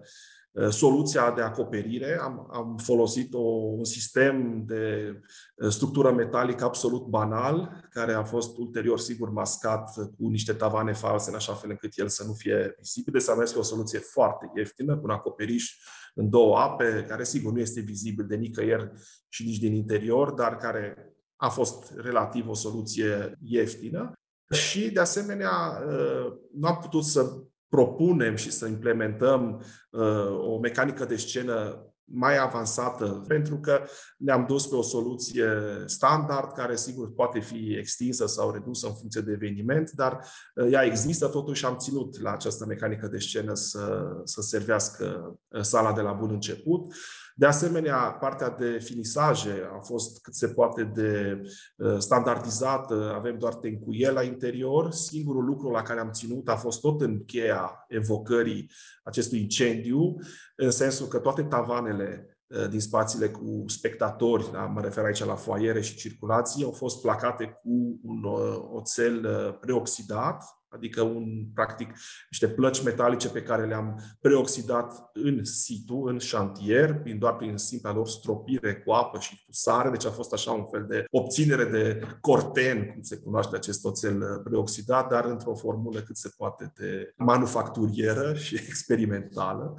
soluția 0.69 1.31
de 1.31 1.41
acoperire. 1.41 2.19
Am, 2.21 2.47
am 2.51 2.77
folosit 2.77 3.33
o, 3.33 3.41
un 3.77 3.83
sistem 3.83 4.63
de 4.65 5.13
uh, 5.55 5.69
structură 5.69 6.11
metalică 6.11 6.63
absolut 6.63 7.05
banal, 7.05 7.87
care 7.89 8.13
a 8.13 8.23
fost 8.23 8.57
ulterior, 8.57 8.99
sigur, 8.99 9.29
mascat 9.29 9.93
cu 9.95 10.27
niște 10.27 10.53
tavane 10.53 10.93
false, 10.93 11.29
în 11.29 11.35
așa 11.35 11.53
fel 11.53 11.69
încât 11.69 11.91
el 11.95 12.07
să 12.07 12.23
nu 12.23 12.33
fie 12.33 12.75
vizibil. 12.77 13.13
Deci 13.13 13.21
s-a 13.21 13.35
mers 13.35 13.51
pe 13.51 13.59
o 13.59 13.61
soluție 13.61 13.99
foarte 13.99 14.51
ieftină, 14.55 14.97
cu 14.97 15.03
un 15.03 15.09
acoperiș 15.09 15.77
în 16.15 16.29
două 16.29 16.57
ape, 16.57 17.05
care, 17.07 17.23
sigur, 17.23 17.51
nu 17.51 17.59
este 17.59 17.81
vizibil 17.81 18.25
de 18.25 18.35
nicăieri 18.35 18.91
și 19.29 19.45
nici 19.45 19.59
din 19.59 19.73
interior, 19.73 20.31
dar 20.31 20.55
care 20.55 21.13
a 21.35 21.49
fost 21.49 21.93
relativ 21.95 22.49
o 22.49 22.53
soluție 22.53 23.37
ieftină. 23.43 24.11
Și, 24.51 24.91
de 24.91 24.99
asemenea, 24.99 25.51
uh, 25.87 26.33
nu 26.53 26.67
am 26.67 26.77
putut 26.81 27.03
să 27.03 27.43
propunem 27.69 28.35
și 28.35 28.51
să 28.51 28.67
implementăm 28.67 29.63
uh, 29.89 30.39
o 30.47 30.59
mecanică 30.59 31.05
de 31.05 31.15
scenă 31.15 31.81
mai 32.09 32.37
avansată, 32.37 33.23
pentru 33.27 33.59
că 33.59 33.83
ne-am 34.17 34.45
dus 34.47 34.67
pe 34.67 34.75
o 34.75 34.81
soluție 34.81 35.49
standard, 35.85 36.51
care 36.51 36.75
sigur 36.75 37.13
poate 37.13 37.39
fi 37.39 37.75
extinsă 37.77 38.25
sau 38.25 38.51
redusă 38.51 38.87
în 38.87 38.93
funcție 38.93 39.21
de 39.21 39.31
eveniment, 39.31 39.91
dar 39.91 40.25
uh, 40.55 40.71
ea 40.71 40.83
există, 40.83 41.27
totuși 41.27 41.65
am 41.65 41.77
ținut 41.77 42.21
la 42.21 42.31
această 42.31 42.65
mecanică 42.65 43.07
de 43.07 43.19
scenă 43.19 43.53
să, 43.53 44.07
să 44.23 44.41
servească 44.41 45.37
uh, 45.47 45.61
sala 45.61 45.93
de 45.93 46.01
la 46.01 46.11
bun 46.11 46.29
început. 46.29 46.93
De 47.39 47.45
asemenea, 47.45 47.95
partea 47.95 48.49
de 48.49 48.79
finisaje 48.83 49.69
a 49.77 49.79
fost 49.79 50.21
cât 50.21 50.33
se 50.35 50.47
poate 50.47 50.83
de 50.83 51.41
uh, 51.75 51.97
standardizată, 51.97 53.13
avem 53.15 53.37
doar 53.37 53.55
tencuiel 53.55 54.13
la 54.13 54.23
interior. 54.23 54.91
Singurul 54.91 55.45
lucru 55.45 55.69
la 55.69 55.81
care 55.81 55.99
am 55.99 56.11
ținut 56.11 56.49
a 56.49 56.55
fost 56.55 56.81
tot 56.81 57.01
în 57.01 57.25
cheia 57.25 57.85
evocării 57.87 58.71
acestui 59.03 59.41
incendiu, 59.41 60.15
în 60.55 60.71
sensul 60.71 61.07
că 61.07 61.19
toate 61.19 61.43
tavanele 61.43 62.37
uh, 62.47 62.69
din 62.69 62.79
spațiile 62.79 63.29
cu 63.29 63.63
spectatori, 63.67 64.51
da, 64.51 64.65
mă 64.65 64.81
refer 64.81 65.03
aici 65.03 65.23
la 65.23 65.35
foaiere 65.35 65.81
și 65.81 65.95
circulații, 65.95 66.63
au 66.63 66.71
fost 66.71 67.01
placate 67.01 67.59
cu 67.61 67.99
un 68.03 68.23
uh, 68.23 68.57
oțel 68.71 69.27
preoxidat, 69.59 70.43
adică 70.69 71.01
un, 71.01 71.45
practic 71.53 71.93
niște 72.29 72.47
plăci 72.49 72.83
metalice 72.83 73.29
pe 73.29 73.41
care 73.41 73.65
le-am 73.65 74.01
preoxidat 74.19 75.09
în 75.13 75.43
situ, 75.43 75.95
în 75.95 76.17
șantier, 76.17 76.93
prin, 76.93 77.19
doar 77.19 77.35
prin 77.35 77.57
simpla 77.57 77.93
lor 77.93 78.07
stropire 78.07 78.75
cu 78.75 78.91
apă 78.91 79.19
și 79.19 79.35
cu 79.45 79.51
sare, 79.51 79.89
deci 79.89 80.05
a 80.05 80.09
fost 80.09 80.33
așa 80.33 80.51
un 80.51 80.65
fel 80.71 80.85
de 80.89 81.05
obținere 81.11 81.65
de 81.65 82.01
corten, 82.21 82.85
cum 82.85 83.01
se 83.01 83.17
cunoaște 83.17 83.55
acest 83.55 83.85
oțel 83.85 84.41
preoxidat, 84.43 85.09
dar 85.09 85.25
într-o 85.25 85.55
formulă 85.55 86.01
cât 86.01 86.17
se 86.17 86.33
poate 86.37 86.71
de 86.75 87.13
manufacturieră 87.17 88.33
și 88.33 88.55
experimentală. 88.55 89.73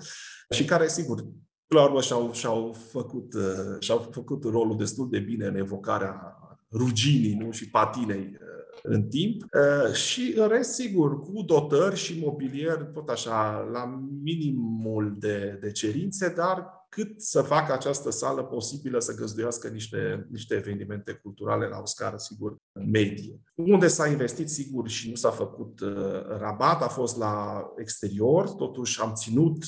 Și 0.50 0.64
care, 0.64 0.88
sigur, 0.88 1.24
la 1.66 1.82
urmă 1.82 2.00
și-au, 2.00 2.32
și-au, 2.32 2.72
făcut, 2.72 3.34
și-au 3.80 4.08
făcut 4.10 4.44
rolul 4.44 4.76
destul 4.76 5.08
de 5.10 5.18
bine 5.18 5.46
în 5.46 5.56
evocarea 5.56 6.37
ruginii 6.70 7.34
nu? 7.34 7.50
și 7.50 7.70
patinei 7.70 8.38
în 8.82 9.08
timp 9.08 9.42
uh, 9.42 9.92
și 9.92 10.34
în 10.36 10.48
rest, 10.48 10.72
sigur, 10.72 11.20
cu 11.20 11.42
dotări 11.46 11.96
și 11.96 12.20
mobilier, 12.20 12.76
tot 12.76 13.08
așa, 13.08 13.68
la 13.72 14.04
minimul 14.22 15.16
de, 15.18 15.58
de 15.60 15.72
cerințe, 15.72 16.32
dar 16.36 16.76
cât 16.88 17.22
să 17.22 17.42
facă 17.42 17.72
această 17.72 18.10
sală 18.10 18.42
posibilă 18.42 18.98
să 18.98 19.14
găzduiască 19.14 19.68
niște, 19.68 20.26
niște 20.30 20.54
evenimente 20.54 21.12
culturale 21.12 21.66
la 21.66 21.78
o 21.80 21.86
scară, 21.86 22.16
sigur, 22.16 22.56
medie. 22.72 23.40
Unde 23.54 23.86
s-a 23.86 24.08
investit, 24.08 24.48
sigur, 24.48 24.88
și 24.88 25.08
nu 25.08 25.14
s-a 25.14 25.30
făcut 25.30 25.80
uh, 25.80 26.26
rabat, 26.38 26.82
a 26.82 26.88
fost 26.88 27.16
la 27.16 27.64
exterior, 27.76 28.48
totuși 28.48 29.00
am 29.00 29.12
ținut 29.14 29.64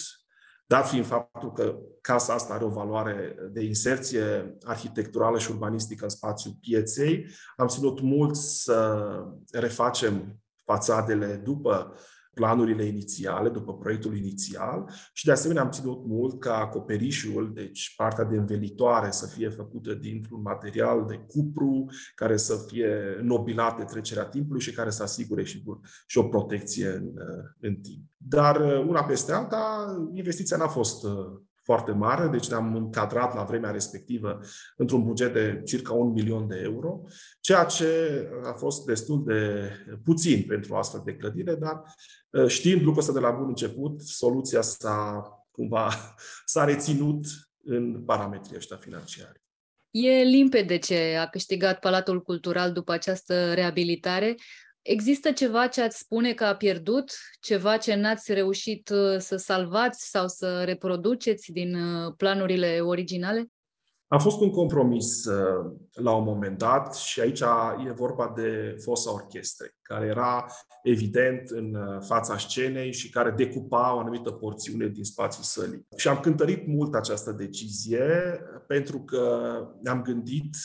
dat 0.71 0.89
fiind 0.89 1.07
faptul 1.07 1.53
că 1.53 1.77
casa 2.01 2.33
asta 2.35 2.55
are 2.55 2.64
o 2.64 2.68
valoare 2.68 3.35
de 3.53 3.64
inserție 3.64 4.57
arhitecturală 4.62 5.39
și 5.39 5.51
urbanistică 5.51 6.05
în 6.05 6.11
spațiul 6.11 6.55
pieței, 6.61 7.27
am 7.57 7.66
ținut 7.66 8.01
mult 8.01 8.37
să 8.37 9.01
refacem 9.53 10.41
fațadele 10.64 11.41
după 11.45 11.95
planurile 12.41 12.84
inițiale, 12.84 13.49
după 13.49 13.74
proiectul 13.74 14.16
inițial 14.16 14.91
și 15.12 15.24
de 15.24 15.32
asemenea 15.32 15.62
am 15.62 15.70
ținut 15.70 16.07
mult 16.07 16.41
ca 16.41 16.57
acoperișul, 16.57 17.51
deci 17.55 17.95
partea 17.97 18.24
de 18.24 18.36
învelitoare 18.36 19.11
să 19.11 19.26
fie 19.26 19.49
făcută 19.49 19.95
dintr-un 19.95 20.43
material 20.43 21.05
de 21.09 21.24
cupru 21.26 21.86
care 22.14 22.36
să 22.36 22.64
fie 22.66 23.20
nobilat 23.22 23.76
de 23.76 23.84
trecerea 23.84 24.24
timpului 24.24 24.61
și 24.61 24.72
care 24.72 24.91
să 24.91 25.03
asigure 25.03 25.45
și, 25.45 25.64
și 26.07 26.18
o 26.18 26.22
protecție 26.22 26.88
în, 26.88 27.11
în 27.61 27.74
timp. 27.74 28.05
Dar 28.16 28.61
una 28.86 29.05
peste 29.05 29.32
alta, 29.32 29.95
investiția 30.12 30.57
n-a 30.57 30.68
fost 30.68 31.07
foarte 31.71 31.93
mare, 31.93 32.29
deci 32.29 32.49
ne-am 32.49 32.75
încadrat 32.75 33.35
la 33.35 33.43
vremea 33.43 33.71
respectivă 33.71 34.41
într-un 34.77 35.05
buget 35.05 35.33
de 35.33 35.62
circa 35.64 35.93
un 35.93 36.12
milion 36.12 36.49
de 36.49 36.61
euro, 36.62 37.03
ceea 37.41 37.64
ce 37.64 37.89
a 38.45 38.53
fost 38.53 38.85
destul 38.85 39.25
de 39.25 39.71
puțin 40.05 40.45
pentru 40.49 40.75
o 40.75 40.77
astfel 40.77 41.03
de 41.05 41.14
clădire, 41.14 41.55
dar 41.55 41.83
ă, 42.35 42.49
știind 42.49 42.81
lucrul 42.81 42.99
ăsta 43.01 43.12
de 43.12 43.18
la 43.18 43.31
bun 43.31 43.49
început, 43.49 44.01
soluția 44.01 44.61
s-a 44.61 45.23
cumva 45.51 45.91
s-a 46.53 46.64
reținut 46.64 47.27
în 47.64 48.03
parametrii 48.05 48.57
ăștia 48.57 48.77
financiari. 48.77 49.43
E 49.91 50.23
limpede 50.23 50.79
ce 50.79 51.16
a 51.21 51.27
câștigat 51.27 51.79
Palatul 51.79 52.23
Cultural 52.23 52.73
după 52.73 52.93
această 52.93 53.55
reabilitare. 53.55 54.35
Există 54.83 55.33
ceva 55.33 55.66
ce 55.66 55.83
ați 55.83 55.99
spune 55.99 56.33
că 56.33 56.45
a 56.45 56.57
pierdut? 56.57 57.12
Ceva 57.41 57.76
ce 57.76 57.95
n-ați 57.95 58.33
reușit 58.33 58.89
uh, 58.89 59.18
să 59.18 59.37
salvați 59.37 60.11
sau 60.11 60.28
să 60.28 60.62
reproduceți 60.64 61.53
din 61.53 61.74
uh, 61.74 62.12
planurile 62.16 62.81
originale? 62.81 63.47
A 64.07 64.18
fost 64.18 64.41
un 64.41 64.51
compromis 64.51 65.24
uh, 65.24 65.72
la 65.93 66.14
un 66.14 66.24
moment 66.24 66.59
dat 66.59 66.95
și 66.95 67.20
aici 67.20 67.41
e 67.87 67.91
vorba 67.91 68.33
de 68.37 68.76
fosa 68.85 69.12
orchestrei, 69.12 69.70
care 69.83 70.07
era 70.07 70.47
evident 70.83 71.49
în 71.49 71.76
fața 72.01 72.39
scenei 72.39 72.93
și 72.93 73.11
care 73.11 73.31
decupa 73.31 73.95
o 73.95 73.99
anumită 73.99 74.31
porțiune 74.31 74.87
din 74.87 75.05
spațiul 75.05 75.45
sălii. 75.45 75.87
Și 75.97 76.09
am 76.09 76.20
cântărit 76.20 76.66
mult 76.66 76.95
această 76.95 77.33
decizie 77.33 78.41
pentru 78.66 79.01
că 79.01 79.53
ne-am 79.83 80.03
gândit 80.03 80.57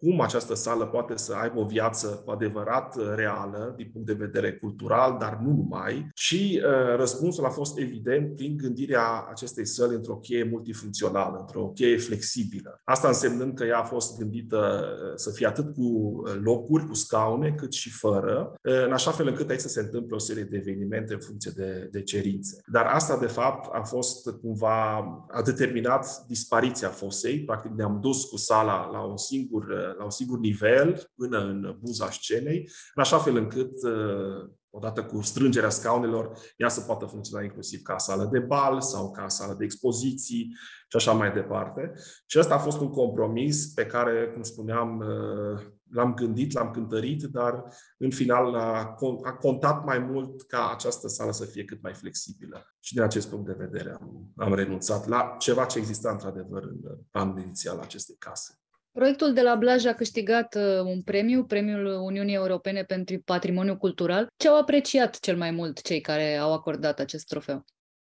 cum 0.00 0.20
această 0.20 0.54
sală 0.54 0.86
poate 0.86 1.16
să 1.16 1.34
aibă 1.34 1.60
o 1.60 1.64
viață 1.64 2.22
cu 2.24 2.30
adevărat 2.30 2.96
uh, 2.96 3.12
reală 3.14 3.74
din 3.76 3.90
punct 3.92 4.06
de 4.06 4.12
vedere 4.12 4.52
cultural, 4.52 5.16
dar 5.20 5.38
nu 5.42 5.50
numai. 5.50 6.10
Și 6.14 6.62
uh, 6.64 6.96
răspunsul 6.96 7.44
a 7.44 7.48
fost 7.48 7.78
evident 7.78 8.36
prin 8.36 8.56
gândirea 8.56 9.26
acestei 9.30 9.66
săli 9.66 9.94
într-o 9.94 10.16
cheie 10.16 10.44
multifuncțională, 10.44 11.38
într-o 11.38 11.68
cheie 11.68 11.96
flexibilă. 11.96 12.80
Asta 12.84 13.08
însemnând 13.08 13.54
că 13.54 13.64
ea 13.64 13.78
a 13.78 13.84
fost 13.84 14.18
gândită 14.18 14.84
uh, 14.92 15.12
să 15.14 15.30
fie 15.30 15.46
atât 15.46 15.74
cu 15.74 15.82
uh, 15.82 16.32
locuri, 16.42 16.86
cu 16.86 16.94
scaune, 16.94 17.54
cât 17.56 17.72
și 17.72 17.90
fără, 17.90 18.54
uh, 18.62 18.84
în 18.86 18.92
așa 18.92 19.10
fel 19.10 19.26
încât 19.26 19.50
aici 19.50 19.60
să 19.60 19.68
se 19.68 19.80
întâmple 19.80 20.14
o 20.14 20.18
serie 20.18 20.42
de 20.42 20.56
evenimente 20.56 21.12
în 21.12 21.20
funcție 21.20 21.52
de, 21.56 21.88
de 21.92 22.02
cerințe. 22.02 22.62
Dar 22.66 22.86
asta, 22.86 23.18
de 23.18 23.26
fapt, 23.26 23.74
a 23.74 23.82
fost 23.82 24.30
cumva, 24.42 24.96
a 25.30 25.42
determinat 25.42 26.24
dispariția 26.26 26.88
fosei. 26.88 27.40
Practic 27.40 27.70
ne-am 27.70 27.98
dus 28.00 28.24
cu 28.24 28.36
sala 28.36 28.88
la 28.92 29.00
un 29.00 29.16
singur 29.16 29.89
la 29.98 30.04
un 30.04 30.10
singur 30.10 30.38
nivel 30.38 31.10
până 31.14 31.38
în 31.38 31.76
buza 31.80 32.10
scenei, 32.10 32.70
în 32.94 33.02
așa 33.02 33.18
fel 33.18 33.36
încât 33.36 33.82
uh, 33.82 34.50
odată 34.70 35.04
cu 35.04 35.20
strângerea 35.20 35.68
scaunelor, 35.68 36.38
ea 36.56 36.68
să 36.68 36.80
poată 36.80 37.04
funcționa 37.04 37.44
inclusiv 37.44 37.82
ca 37.82 37.98
sală 37.98 38.28
de 38.32 38.38
bal 38.38 38.80
sau 38.80 39.10
ca 39.10 39.28
sală 39.28 39.54
de 39.58 39.64
expoziții 39.64 40.56
și 40.88 40.96
așa 40.96 41.12
mai 41.12 41.32
departe. 41.32 41.92
Și 42.26 42.38
ăsta 42.38 42.54
a 42.54 42.58
fost 42.58 42.80
un 42.80 42.90
compromis 42.90 43.66
pe 43.66 43.86
care, 43.86 44.30
cum 44.32 44.42
spuneam, 44.42 44.98
uh, 44.98 45.62
l-am 45.90 46.14
gândit, 46.14 46.52
l-am 46.52 46.70
cântărit, 46.70 47.22
dar 47.22 47.64
în 47.98 48.10
final 48.10 48.54
a, 48.54 48.96
a 49.22 49.32
contat 49.32 49.84
mai 49.84 49.98
mult 49.98 50.42
ca 50.42 50.70
această 50.70 51.08
sală 51.08 51.32
să 51.32 51.44
fie 51.44 51.64
cât 51.64 51.82
mai 51.82 51.94
flexibilă. 51.94 52.74
Și 52.80 52.94
din 52.94 53.02
acest 53.02 53.28
punct 53.28 53.46
de 53.46 53.56
vedere 53.58 53.96
am, 54.00 54.32
am 54.36 54.54
renunțat 54.54 55.06
la 55.06 55.34
ceva 55.38 55.64
ce 55.64 55.78
exista 55.78 56.10
într-adevăr 56.10 56.62
în 56.62 56.80
planul 57.10 57.40
inițial 57.40 57.78
acestei 57.78 58.16
case. 58.18 58.59
Proiectul 58.92 59.32
de 59.32 59.42
la 59.42 59.54
Blaj 59.54 59.84
a 59.84 59.94
câștigat 59.94 60.54
uh, 60.54 60.80
un 60.84 61.02
premiu, 61.02 61.44
Premiul 61.44 61.86
Uniunii 61.86 62.34
Europene 62.34 62.82
pentru 62.82 63.18
Patrimoniu 63.24 63.76
Cultural. 63.76 64.26
Ce 64.36 64.48
au 64.48 64.60
apreciat 64.60 65.18
cel 65.18 65.36
mai 65.36 65.50
mult 65.50 65.82
cei 65.82 66.00
care 66.00 66.36
au 66.36 66.52
acordat 66.52 66.98
acest 66.98 67.26
trofeu? 67.26 67.64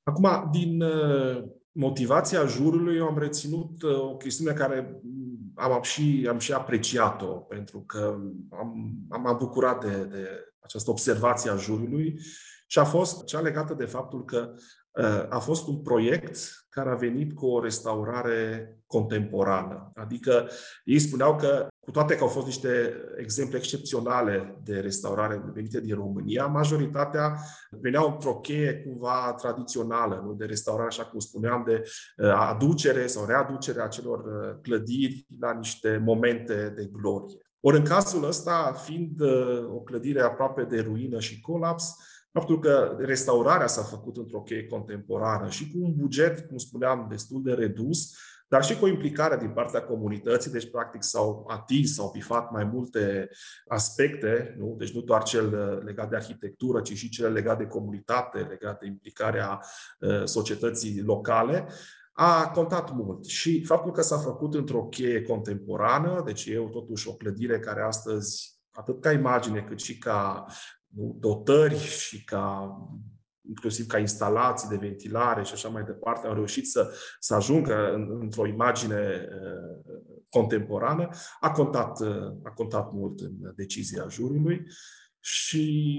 Acum, 0.02 0.48
din 0.50 0.82
uh, 0.82 1.44
motivația 1.72 2.46
jurului, 2.46 2.96
eu 2.96 3.06
am 3.06 3.18
reținut 3.18 3.82
uh, 3.82 4.00
o 4.00 4.16
chestiune 4.16 4.52
care 4.52 5.00
am 5.54 5.82
și, 5.82 6.26
am 6.28 6.38
și 6.38 6.52
apreciat-o, 6.52 7.26
pentru 7.26 7.80
că 7.80 8.18
am, 8.50 8.96
am 9.08 9.36
bucurat 9.38 9.84
de, 9.84 10.04
de 10.04 10.28
această 10.60 10.90
observație 10.90 11.50
a 11.50 11.56
jurului 11.56 12.20
și 12.66 12.78
a 12.78 12.84
fost 12.84 13.24
cea 13.24 13.40
legată 13.40 13.74
de 13.74 13.84
faptul 13.84 14.24
că 14.24 14.54
a 15.28 15.38
fost 15.38 15.66
un 15.66 15.82
proiect 15.82 16.65
care 16.76 16.90
a 16.90 16.94
venit 16.94 17.34
cu 17.34 17.46
o 17.46 17.60
restaurare 17.60 18.70
contemporană. 18.86 19.90
Adică 19.94 20.48
ei 20.84 20.98
spuneau 20.98 21.36
că, 21.36 21.66
cu 21.80 21.90
toate 21.90 22.16
că 22.16 22.22
au 22.22 22.28
fost 22.28 22.46
niște 22.46 22.94
exemple 23.18 23.58
excepționale 23.58 24.60
de 24.64 24.80
restaurare 24.80 25.42
venite 25.54 25.80
din 25.80 25.94
România, 25.94 26.46
majoritatea 26.46 27.38
veneau 27.70 28.12
într-o 28.12 28.34
cheie 28.34 28.74
cumva 28.74 29.34
tradițională, 29.38 30.22
nu? 30.24 30.32
de 30.32 30.44
restaurare, 30.44 30.88
așa 30.88 31.04
cum 31.04 31.18
spuneam, 31.18 31.62
de 31.66 31.82
uh, 32.16 32.32
aducere 32.32 33.06
sau 33.06 33.26
readucere 33.26 33.82
a 33.82 33.88
celor 33.88 34.18
uh, 34.18 34.58
clădiri 34.62 35.26
la 35.40 35.52
niște 35.52 36.02
momente 36.04 36.72
de 36.76 36.88
glorie. 36.92 37.38
Ori 37.60 37.76
în 37.76 37.84
cazul 37.84 38.24
ăsta, 38.24 38.72
fiind 38.84 39.20
uh, 39.20 39.64
o 39.74 39.80
clădire 39.80 40.20
aproape 40.20 40.64
de 40.64 40.80
ruină 40.80 41.20
și 41.20 41.40
colaps, 41.40 41.94
Faptul 42.36 42.58
că 42.58 42.96
restaurarea 42.98 43.66
s-a 43.66 43.82
făcut 43.82 44.16
într-o 44.16 44.40
cheie 44.40 44.66
contemporană 44.66 45.48
și 45.48 45.70
cu 45.70 45.78
un 45.80 45.94
buget, 45.96 46.48
cum 46.48 46.56
spuneam, 46.56 47.06
destul 47.10 47.42
de 47.42 47.52
redus, 47.52 48.16
dar 48.48 48.64
și 48.64 48.78
cu 48.78 48.84
o 48.84 48.88
implicare 48.88 49.36
din 49.36 49.50
partea 49.50 49.82
comunității, 49.82 50.50
deci 50.50 50.70
practic 50.70 51.02
s-au 51.02 51.46
atins, 51.48 51.94
s-au 51.94 52.10
pifat 52.10 52.50
mai 52.50 52.64
multe 52.64 53.28
aspecte, 53.68 54.54
nu? 54.58 54.74
deci 54.78 54.94
nu 54.94 55.00
doar 55.00 55.22
cel 55.22 55.80
legat 55.84 56.10
de 56.10 56.16
arhitectură, 56.16 56.80
ci 56.80 56.92
și 56.92 57.08
cel 57.08 57.32
legat 57.32 57.58
de 57.58 57.66
comunitate, 57.66 58.38
legat 58.38 58.80
de 58.80 58.86
implicarea 58.86 59.60
uh, 60.00 60.24
societății 60.24 61.02
locale, 61.02 61.68
a 62.12 62.50
contat 62.50 62.92
mult. 62.92 63.24
Și 63.24 63.64
faptul 63.64 63.92
că 63.92 64.02
s-a 64.02 64.18
făcut 64.18 64.54
într-o 64.54 64.84
cheie 64.84 65.22
contemporană, 65.22 66.22
deci 66.24 66.46
e 66.46 66.68
totuși 66.72 67.08
o 67.08 67.14
clădire 67.14 67.58
care 67.58 67.82
astăzi 67.82 68.54
atât 68.70 69.00
ca 69.00 69.12
imagine 69.12 69.60
cât 69.60 69.80
și 69.80 69.98
ca 69.98 70.46
dotări 70.96 71.78
și 71.78 72.24
ca 72.24 72.76
inclusiv 73.48 73.86
ca 73.86 73.98
instalații 73.98 74.68
de 74.68 74.76
ventilare 74.76 75.42
și 75.42 75.52
așa 75.52 75.68
mai 75.68 75.84
departe, 75.84 76.26
au 76.26 76.34
reușit 76.34 76.66
să, 76.66 76.92
să 77.20 77.34
ajungă 77.34 77.92
în, 77.92 78.18
într-o 78.20 78.46
imagine 78.46 79.28
uh, 79.28 79.94
contemporană, 80.28 81.08
a 81.40 81.50
contat, 81.50 82.00
uh, 82.00 82.32
a 82.42 82.50
contat 82.54 82.92
mult 82.92 83.20
în 83.20 83.32
decizia 83.56 84.06
juriului 84.08 84.66
și 85.20 85.96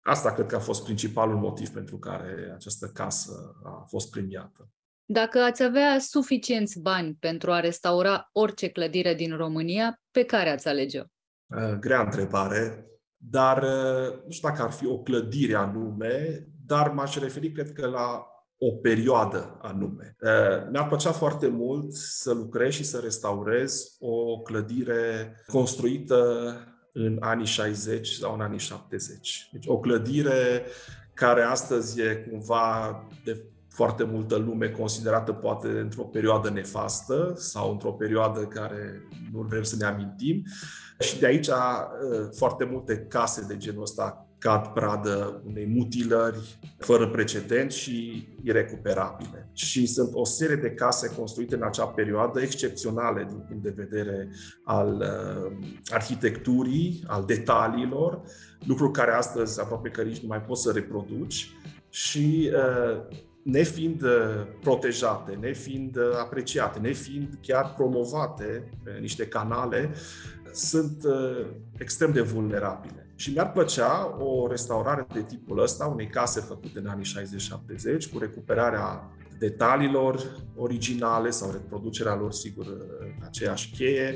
asta 0.00 0.32
cred 0.32 0.46
că 0.46 0.56
a 0.56 0.60
fost 0.60 0.84
principalul 0.84 1.36
motiv 1.36 1.68
pentru 1.68 1.98
care 1.98 2.52
această 2.54 2.86
casă 2.86 3.32
a 3.64 3.84
fost 3.88 4.10
premiată. 4.10 4.68
Dacă 5.04 5.38
ați 5.38 5.62
avea 5.62 5.98
suficienți 5.98 6.80
bani 6.80 7.16
pentru 7.20 7.52
a 7.52 7.60
restaura 7.60 8.28
orice 8.32 8.68
clădire 8.68 9.14
din 9.14 9.36
România, 9.36 10.02
pe 10.10 10.24
care 10.24 10.50
ați 10.50 10.68
alege-o? 10.68 11.02
Uh, 11.46 11.78
grea 11.80 12.00
întrebare. 12.00 12.90
Dar 13.22 13.62
uh, 13.62 14.24
nu 14.24 14.30
știu 14.30 14.48
dacă 14.48 14.62
ar 14.62 14.70
fi 14.70 14.86
o 14.86 14.98
clădire 14.98 15.54
anume, 15.54 16.46
dar 16.66 16.90
m-aș 16.90 17.18
referi, 17.18 17.52
cred 17.52 17.72
că, 17.72 17.86
la 17.86 18.26
o 18.58 18.72
perioadă 18.72 19.58
anume. 19.62 20.16
Uh, 20.20 20.68
mi-ar 20.70 20.86
plăcea 20.88 21.12
foarte 21.12 21.48
mult 21.48 21.92
să 21.92 22.32
lucrez 22.32 22.72
și 22.72 22.84
să 22.84 22.98
restaurez 22.98 23.96
o 23.98 24.38
clădire 24.38 25.34
construită 25.46 26.54
în 26.92 27.16
anii 27.20 27.46
60 27.46 28.08
sau 28.08 28.34
în 28.34 28.40
anii 28.40 28.58
70. 28.58 29.48
Deci 29.52 29.66
o 29.66 29.78
clădire 29.78 30.66
care 31.14 31.42
astăzi 31.42 32.00
e 32.00 32.26
cumva 32.30 32.96
de 33.24 33.44
foarte 33.70 34.04
multă 34.04 34.36
lume 34.36 34.68
considerată 34.68 35.32
poate 35.32 35.68
într-o 35.68 36.02
perioadă 36.02 36.50
nefastă 36.50 37.32
sau 37.36 37.70
într-o 37.70 37.92
perioadă 37.92 38.40
care 38.40 39.08
nu 39.32 39.40
vrem 39.40 39.62
să 39.62 39.76
ne 39.78 39.84
amintim. 39.84 40.44
Și 40.98 41.18
de 41.18 41.26
aici 41.26 41.46
uh, 41.46 41.54
foarte 42.32 42.64
multe 42.64 43.06
case 43.08 43.44
de 43.48 43.56
genul 43.56 43.82
ăsta 43.82 44.24
cad 44.40 44.66
pradă 44.66 45.42
unei 45.46 45.66
mutilări 45.66 46.58
fără 46.78 47.08
precedent 47.08 47.70
și 47.72 48.28
irecuperabile. 48.42 49.50
Și 49.52 49.86
sunt 49.86 50.10
o 50.12 50.24
serie 50.24 50.56
de 50.56 50.70
case 50.70 51.14
construite 51.16 51.54
în 51.54 51.62
acea 51.62 51.86
perioadă 51.86 52.40
excepționale 52.40 53.24
din 53.28 53.44
punct 53.48 53.62
de 53.62 53.74
vedere 53.76 54.28
al 54.64 54.96
uh, 54.96 55.68
arhitecturii, 55.88 57.04
al 57.06 57.24
detaliilor, 57.24 58.22
lucruri 58.66 58.92
care 58.92 59.12
astăzi 59.12 59.60
aproape 59.60 59.88
că 59.88 60.02
nici 60.02 60.20
nu 60.20 60.28
mai 60.28 60.42
poți 60.42 60.62
să 60.62 60.70
reproduci 60.70 61.50
și 61.88 62.52
uh, 62.54 63.18
nefiind 63.42 64.02
uh, 64.02 64.10
protejate, 64.60 65.38
nefiind 65.40 65.96
uh, 65.96 66.02
apreciate, 66.20 66.78
nefiind 66.78 67.38
chiar 67.42 67.74
promovate 67.74 68.70
pe 68.82 68.98
niște 69.00 69.26
canale, 69.26 69.94
sunt 70.52 71.04
uh, 71.04 71.46
extrem 71.78 72.12
de 72.12 72.20
vulnerabile. 72.20 73.12
Și 73.14 73.32
mi-ar 73.32 73.52
plăcea 73.52 74.16
o 74.18 74.46
restaurare 74.48 75.06
de 75.12 75.22
tipul 75.22 75.62
ăsta, 75.62 75.86
unei 75.86 76.06
case 76.06 76.40
făcute 76.40 76.78
în 76.78 76.86
anii 76.86 77.12
60-70, 78.06 78.12
cu 78.12 78.18
recuperarea 78.18 79.10
detaliilor 79.38 80.36
originale 80.56 81.30
sau 81.30 81.50
reproducerea 81.50 82.14
lor, 82.14 82.32
sigur, 82.32 82.66
în 83.00 83.24
aceeași 83.24 83.70
cheie, 83.70 84.14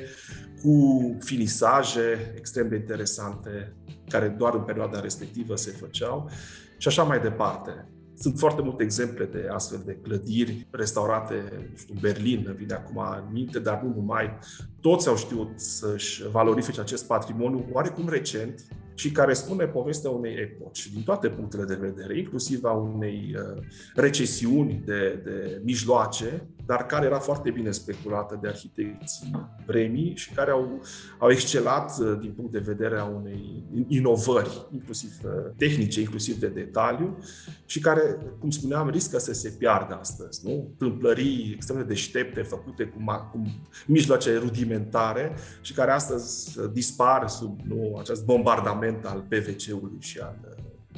cu 0.63 1.17
finisaje 1.21 2.35
extrem 2.37 2.69
de 2.69 2.77
interesante, 2.77 3.77
care 4.09 4.29
doar 4.29 4.55
în 4.55 4.63
perioada 4.63 5.01
respectivă 5.01 5.57
se 5.57 5.71
făceau 5.71 6.31
și 6.77 6.89
așa 6.89 7.03
mai 7.03 7.21
departe. 7.21 7.89
Sunt 8.15 8.39
foarte 8.39 8.63
multe 8.63 8.83
exemple 8.83 9.25
de 9.25 9.49
astfel 9.51 9.83
de 9.85 9.99
clădiri 10.03 10.67
restaurate, 10.71 11.35
nu 11.71 11.77
știu, 11.77 11.95
Berlin, 12.01 12.45
îmi 12.47 12.57
vine 12.57 12.75
acum 12.75 12.97
în 12.97 13.33
minte, 13.33 13.59
dar 13.59 13.83
nu 13.83 13.95
numai. 13.95 14.39
Toți 14.81 15.09
au 15.09 15.17
știut 15.17 15.61
să-și 15.61 16.29
valorifice 16.31 16.81
acest 16.81 17.07
patrimoniu 17.07 17.67
oarecum 17.73 18.09
recent 18.09 18.65
și 18.95 19.11
care 19.11 19.33
spune 19.33 19.65
povestea 19.65 20.11
unei 20.11 20.35
epoci, 20.35 20.91
din 20.93 21.03
toate 21.03 21.29
punctele 21.29 21.65
de 21.65 21.79
vedere, 21.81 22.19
inclusiv 22.19 22.65
a 22.65 22.73
unei 22.73 23.37
uh, 23.37 23.63
recesiuni 23.95 24.83
de, 24.85 25.21
de 25.25 25.61
mijloace, 25.65 26.49
dar 26.67 26.87
care 26.87 27.07
era 27.07 27.19
foarte 27.19 27.51
bine 27.51 27.71
speculată 27.71 28.39
de 28.41 28.49
arhitecții 28.49 29.49
vremii 29.67 30.17
și 30.17 30.33
care 30.33 30.51
au, 30.51 30.83
au 31.19 31.31
excelat 31.31 31.99
uh, 31.99 32.19
din 32.21 32.33
punct 32.33 32.53
de 32.53 32.59
vedere 32.59 32.99
a 32.99 33.05
unei 33.05 33.63
inovări, 33.89 34.67
inclusiv 34.73 35.11
uh, 35.25 35.31
tehnice, 35.57 36.01
inclusiv 36.01 36.37
de 36.37 36.49
detaliu, 36.49 37.19
și 37.67 37.81
care, 37.81 38.17
cum 38.39 38.51
spuneam, 38.51 38.91
riscă 38.91 39.19
să 39.19 39.33
se 39.33 39.55
piardă 39.59 39.99
astăzi. 40.01 40.47
Nu? 40.47 40.75
Tâmplării 40.79 41.53
extrem 41.55 41.77
de 41.79 41.85
deștepte, 41.85 42.43
făcute 42.43 42.85
cu, 42.85 43.05
cu 43.33 43.43
mijloace 43.87 44.37
rudimentare 44.37 45.35
și 45.61 45.73
care 45.73 45.91
astăzi 45.91 46.59
dispar 46.73 47.29
sub 47.29 47.61
nu, 47.65 47.97
acest 48.01 48.25
bombardament 48.25 49.05
al 49.05 49.25
PVC-ului 49.29 49.97
și 49.99 50.19
al 50.19 50.39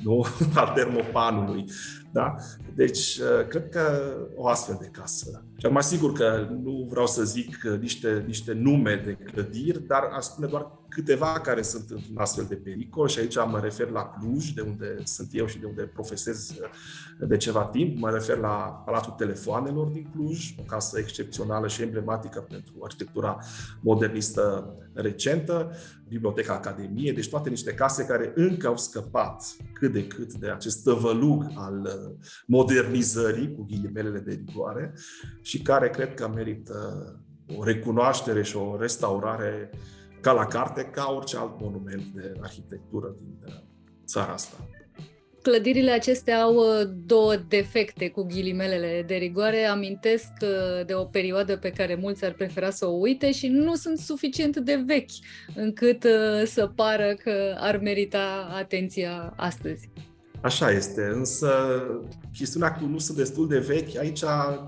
nu? 0.03 0.27
al 0.55 0.73
termopanului. 0.75 1.65
Da? 2.13 2.35
Deci, 2.75 3.21
cred 3.49 3.69
că 3.69 4.15
o 4.37 4.49
astfel 4.49 4.77
de 4.81 4.89
casă 4.93 5.45
Și 5.57 5.67
mai 5.67 5.83
sigur 5.83 6.13
că 6.13 6.49
nu 6.63 6.87
vreau 6.91 7.07
să 7.07 7.25
zic 7.25 7.63
niște, 7.81 8.25
niște 8.27 8.53
nume 8.53 9.03
de 9.05 9.13
clădiri, 9.13 9.87
dar 9.87 10.03
aș 10.17 10.25
spune 10.25 10.47
doar 10.47 10.67
câteva 10.97 11.41
care 11.41 11.63
sunt 11.63 11.91
într-un 11.91 12.17
astfel 12.19 12.45
de 12.49 12.55
pericol 12.55 13.09
și 13.09 13.19
aici 13.19 13.37
mă 13.37 13.61
refer 13.63 13.89
la 13.89 14.03
Cluj, 14.03 14.49
de 14.49 14.61
unde 14.61 14.99
sunt 15.05 15.29
eu 15.33 15.47
și 15.47 15.59
de 15.59 15.67
unde 15.67 15.83
profesez 15.83 16.55
de 17.19 17.37
ceva 17.37 17.65
timp. 17.65 17.99
Mă 17.99 18.11
refer 18.11 18.39
la 18.39 18.83
Palatul 18.85 19.13
Telefoanelor 19.13 19.87
din 19.87 20.09
Cluj, 20.15 20.55
o 20.59 20.63
casă 20.63 20.99
excepțională 20.99 21.69
și 21.69 21.83
emblematică 21.83 22.41
pentru 22.41 22.75
arhitectura 22.83 23.39
modernistă 23.81 24.75
recentă, 24.93 25.73
Biblioteca 26.09 26.53
Academie, 26.53 27.13
deci 27.13 27.29
toate 27.29 27.49
niște 27.49 27.75
case 27.75 28.05
care 28.05 28.33
încă 28.35 28.67
au 28.67 28.77
scăpat 28.77 29.57
cât 29.73 29.93
de 29.93 30.07
cât 30.07 30.35
de 30.35 30.51
acest 30.51 30.83
tăvălug 30.83 31.47
al 31.55 31.91
modernizării, 32.47 33.55
cu 33.55 33.65
ghilimelele 33.65 34.19
de 34.19 34.43
rigoare, 34.47 34.95
și 35.41 35.63
care 35.63 35.91
cred 35.91 36.15
că 36.15 36.29
merită 36.29 37.11
o 37.57 37.65
recunoaștere 37.65 38.43
și 38.43 38.57
o 38.57 38.77
restaurare 38.79 39.71
ca 40.27 40.33
la 40.33 40.47
carte, 40.47 40.83
ca 40.83 41.13
orice 41.17 41.37
alt 41.37 41.61
monument 41.61 42.05
de 42.15 42.33
arhitectură 42.41 43.15
din 43.17 43.37
uh, 43.47 43.53
țara 44.07 44.33
asta. 44.33 44.57
Clădirile 45.43 45.91
acestea 45.91 46.43
au 46.43 46.55
uh, 46.55 46.89
două 47.07 47.37
defecte 47.49 48.11
cu 48.11 48.23
ghilimelele 48.23 49.05
de 49.07 49.15
rigoare. 49.15 49.65
Amintesc 49.65 50.31
uh, 50.43 50.87
de 50.87 50.95
o 50.95 51.05
perioadă 51.05 51.57
pe 51.57 51.71
care 51.71 51.95
mulți 51.95 52.25
ar 52.25 52.33
prefera 52.33 52.71
să 52.71 52.87
o 52.87 52.91
uite 52.91 53.33
și 53.33 53.49
nu 53.49 53.75
sunt 53.75 53.99
suficient 53.99 54.57
de 54.57 54.83
vechi 54.87 55.11
încât 55.55 56.07
să 56.45 56.71
pară 56.75 57.15
că 57.23 57.55
ar 57.59 57.77
merita 57.77 58.49
atenția 58.55 59.33
astăzi. 59.37 59.91
Așa 60.41 60.71
este, 60.71 61.11
însă 61.15 61.51
chestiunea 62.33 62.73
cu 62.73 62.87
nu 62.87 62.99
sunt 62.99 63.17
destul 63.17 63.49
de 63.49 63.59
vechi, 63.59 63.97
aici 63.97 64.23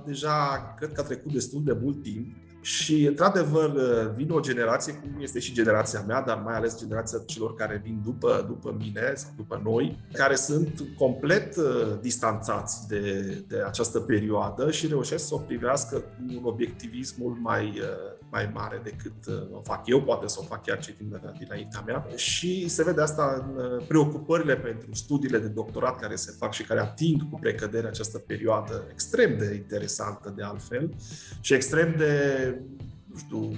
deja 0.06 0.74
cred 0.76 0.92
că 0.92 1.00
a 1.00 1.04
trecut 1.04 1.32
destul 1.32 1.62
de 1.64 1.78
mult 1.82 2.02
timp 2.02 2.26
și, 2.61 3.04
într-adevăr, 3.04 3.70
vine 4.16 4.32
o 4.32 4.40
generație, 4.40 4.92
cum 4.92 5.11
este 5.20 5.38
și 5.38 5.52
generația 5.52 6.04
mea, 6.06 6.22
dar 6.22 6.42
mai 6.44 6.54
ales 6.54 6.78
generația 6.78 7.18
celor 7.26 7.54
care 7.54 7.80
vin 7.84 8.00
după, 8.04 8.44
după 8.48 8.76
mine 8.78 9.12
sau 9.14 9.30
după 9.36 9.61
noi, 9.64 9.98
care 10.12 10.34
sunt 10.34 10.82
complet 10.98 11.56
uh, 11.56 11.98
distanțați 12.00 12.88
de, 12.88 13.22
de 13.48 13.62
această 13.66 14.00
perioadă 14.00 14.70
și 14.70 14.86
reușesc 14.86 15.26
să 15.26 15.34
o 15.34 15.38
privească 15.38 15.96
cu 15.96 16.36
un 16.36 16.44
obiectivism 16.44 17.14
mult 17.18 17.40
mai, 17.40 17.64
uh, 17.64 18.17
mai 18.31 18.51
mare 18.55 18.81
decât 18.83 19.26
uh, 19.26 19.57
o 19.57 19.61
fac 19.61 19.87
eu, 19.87 20.03
poate 20.03 20.29
să 20.29 20.39
o 20.41 20.45
fac 20.45 20.64
chiar 20.64 20.79
cei 20.79 20.95
din, 20.99 21.20
dinaintea 21.39 21.83
mea. 21.87 22.07
Și 22.16 22.68
se 22.68 22.83
vede 22.85 23.01
asta 23.01 23.55
în 23.57 23.81
preocupările 23.89 24.57
pentru 24.57 24.95
studiile 24.95 25.39
de 25.39 25.49
doctorat 25.49 26.01
care 26.01 26.14
se 26.14 26.35
fac 26.39 26.53
și 26.53 26.62
care 26.62 26.81
ating 26.81 27.31
cu 27.31 27.39
precădere 27.39 27.87
această 27.87 28.18
perioadă 28.18 28.87
extrem 28.91 29.39
de 29.39 29.55
interesantă 29.55 30.33
de 30.37 30.43
altfel 30.43 30.95
și 31.41 31.55
extrem 31.55 31.95
de 31.97 32.55
nu 33.12 33.18
știu, 33.18 33.53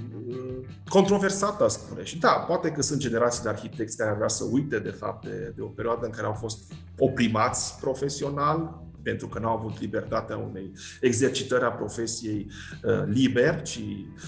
controversată, 0.89 1.65
aș 1.65 1.71
spune. 1.71 2.05
Și 2.05 2.19
da, 2.19 2.31
poate 2.31 2.71
că 2.71 2.83
sunt 2.83 3.01
generații 3.01 3.43
de 3.43 3.49
arhitecți 3.49 3.97
care 3.97 4.11
ar 4.11 4.17
vrea 4.17 4.29
să 4.29 4.45
uite, 4.51 4.79
de 4.79 4.91
fapt, 4.91 5.27
de, 5.27 5.53
de 5.57 5.63
o 5.63 5.67
perioadă 5.67 6.07
în 6.07 6.11
care 6.11 6.27
au 6.27 6.33
fost 6.33 6.73
oprimați 6.99 7.79
profesional, 7.81 8.83
pentru 9.03 9.29
că 9.29 9.39
n-au 9.39 9.57
avut 9.57 9.81
libertatea 9.81 10.37
unei 10.37 10.73
exercitări 11.01 11.65
a 11.65 11.71
profesiei 11.71 12.47
uh, 12.83 13.03
liber, 13.07 13.63
ci 13.63 13.81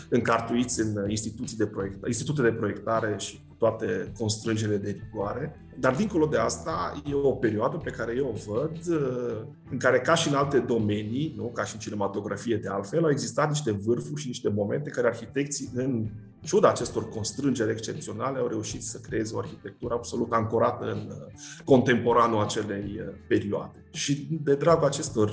încartuiți 0.08 0.80
în 0.80 1.10
instituții 1.10 1.56
de 1.56 1.66
proiect, 1.66 2.06
institute 2.06 2.42
de 2.42 2.52
proiectare 2.52 3.14
și 3.18 3.40
cu 3.48 3.51
toate 3.62 4.12
constrângerile 4.18 4.76
de 4.76 5.00
rigoare. 5.02 5.56
Dar 5.78 5.94
dincolo 5.94 6.26
de 6.26 6.36
asta, 6.36 7.02
e 7.10 7.14
o 7.14 7.32
perioadă 7.32 7.76
pe 7.76 7.90
care 7.90 8.14
eu 8.16 8.26
o 8.26 8.52
văd 8.52 8.76
uh, 8.88 9.36
în 9.70 9.78
care, 9.78 10.00
ca 10.00 10.14
și 10.14 10.28
în 10.28 10.34
alte 10.34 10.58
domenii, 10.58 11.34
nu, 11.36 11.44
ca 11.44 11.64
și 11.64 11.74
în 11.74 11.80
cinematografie 11.80 12.56
de 12.56 12.68
altfel, 12.68 13.04
au 13.04 13.10
existat 13.10 13.48
niște 13.48 13.70
vârfuri 13.70 14.20
și 14.20 14.26
niște 14.26 14.48
momente 14.48 14.90
care 14.90 15.06
arhitecții, 15.06 15.70
în 15.74 16.06
ciuda 16.40 16.68
acestor 16.68 17.08
constrângeri 17.08 17.70
excepționale, 17.70 18.38
au 18.38 18.46
reușit 18.46 18.82
să 18.82 18.98
creeze 18.98 19.34
o 19.34 19.38
arhitectură 19.38 19.94
absolut 19.94 20.32
ancorată 20.32 20.84
în 20.84 21.08
uh, 21.08 21.16
contemporanul 21.64 22.42
acelei 22.42 23.00
uh, 23.00 23.14
perioade. 23.28 23.84
Și 23.90 24.28
de 24.42 24.54
dragul 24.54 24.86
acestor 24.86 25.30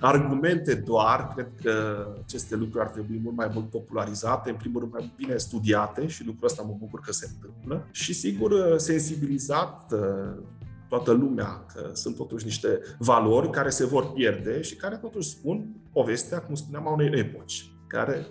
argumente 0.00 0.74
doar, 0.74 1.32
cred 1.34 1.48
că 1.62 2.06
aceste 2.24 2.56
lucruri 2.56 2.84
ar 2.84 2.90
trebui 2.90 3.20
mult 3.22 3.36
mai 3.36 3.50
mult 3.52 3.70
popularizate, 3.70 4.50
în 4.50 4.56
primul 4.56 4.80
rând 4.80 4.92
mai 4.92 5.12
bine 5.16 5.36
studiate 5.36 6.06
și 6.06 6.26
lucrul 6.26 6.46
ăsta 6.46 6.62
mă 6.62 6.76
bucur 6.78 7.00
că 7.00 7.12
se 7.12 7.28
întâmplă. 7.34 7.86
Și 7.90 8.12
sigur 8.12 8.76
sensibilizat 8.76 9.92
uh, 9.92 10.42
toată 10.88 11.12
lumea 11.12 11.64
că 11.74 11.90
sunt 11.92 12.16
totuși 12.16 12.44
niște 12.44 12.80
valori 12.98 13.50
care 13.50 13.70
se 13.70 13.86
vor 13.86 14.12
pierde 14.12 14.60
și 14.62 14.76
care 14.76 14.96
totuși 14.96 15.28
spun 15.28 15.68
povestea, 15.92 16.38
cum 16.38 16.54
spuneam, 16.54 16.88
a 16.88 16.90
unei 16.90 17.18
epoci 17.18 17.72
care 17.86 18.26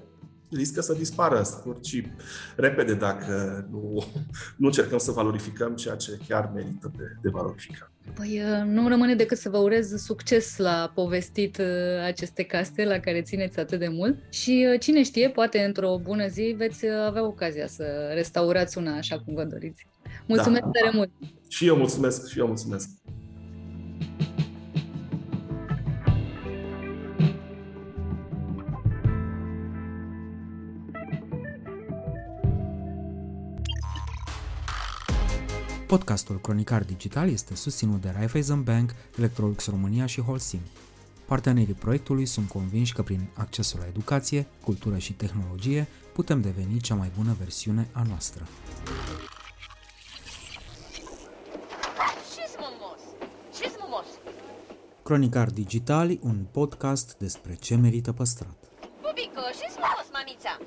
riscă 0.52 0.82
să 0.82 0.94
dispară 0.94 1.42
scurt 1.44 1.86
și 1.86 2.08
repede 2.56 2.94
dacă 2.94 3.66
nu, 3.72 4.06
nu 4.56 4.66
încercăm 4.66 4.98
să 4.98 5.12
valorificăm 5.12 5.76
ceea 5.76 5.96
ce 5.96 6.20
chiar 6.28 6.52
merită 6.54 6.92
de, 6.98 7.04
de 7.22 7.30
valorificat. 7.30 7.92
Păi 8.14 8.42
uh, 8.44 8.66
nu 8.66 8.88
rămâne 8.88 9.16
decât 9.16 9.38
să 9.38 9.50
vă 9.50 9.58
urez 9.58 9.96
succes 9.96 10.58
la 10.58 10.92
povestit 10.96 11.58
uh, 11.58 11.66
aceste 12.06 12.44
case 12.44 12.86
la 12.86 13.00
care 13.00 13.22
țineți 13.22 13.60
atât 13.60 13.80
de 13.80 13.88
mult 13.88 14.18
și 14.30 14.68
uh, 14.74 14.80
cine 14.80 15.04
știe, 15.04 15.30
poate 15.30 15.60
într-o 15.60 16.00
bună 16.04 16.28
zi 16.28 16.56
veți 16.58 16.86
avea 16.90 17.26
ocazia 17.26 17.68
să 17.68 18.12
restaurați 18.14 18.78
una 18.78 18.96
așa 18.96 19.20
cum 19.20 19.34
vă 19.34 19.44
doriți. 19.44 19.88
Mulțumesc 20.26 20.62
da. 20.62 20.70
tare 20.72 20.92
mult! 20.96 21.10
Și 21.48 21.68
eu 21.68 21.76
mulțumesc, 21.76 22.30
și 22.30 22.40
eu 22.40 22.48
mulțumesc! 22.48 22.90
Podcastul 35.88 36.40
Cronicar 36.40 36.84
Digital 36.84 37.30
este 37.30 37.56
susținut 37.56 38.02
de 38.02 38.14
Raiffeisen 38.16 38.64
Bank, 38.64 38.92
Electrolux 39.18 39.70
România 39.70 40.06
și 40.06 40.22
Holcim. 40.22 40.60
Partenerii 41.26 41.74
proiectului 41.74 42.26
sunt 42.26 42.50
convinși 42.50 42.94
că 42.94 43.02
prin 43.02 43.30
accesul 43.34 43.80
la 43.80 43.86
educație, 43.88 44.48
cultură 44.64 44.98
și 44.98 45.14
tehnologie 45.14 45.88
putem 46.14 46.42
deveni 46.42 46.80
cea 46.80 46.96
mai 46.96 47.12
bună 47.18 47.36
versiune 47.40 47.88
a 47.92 48.02
noastră. 48.08 48.48
Cronicar 55.04 55.50
Digital, 55.50 56.18
un 56.22 56.46
podcast 56.52 57.18
despre 57.18 57.56
ce 57.56 57.76
merită 57.76 58.12
păstrat. 58.12 58.56
Bubico, 59.02 59.42
ce 59.60 59.80
mamița? 60.12 60.58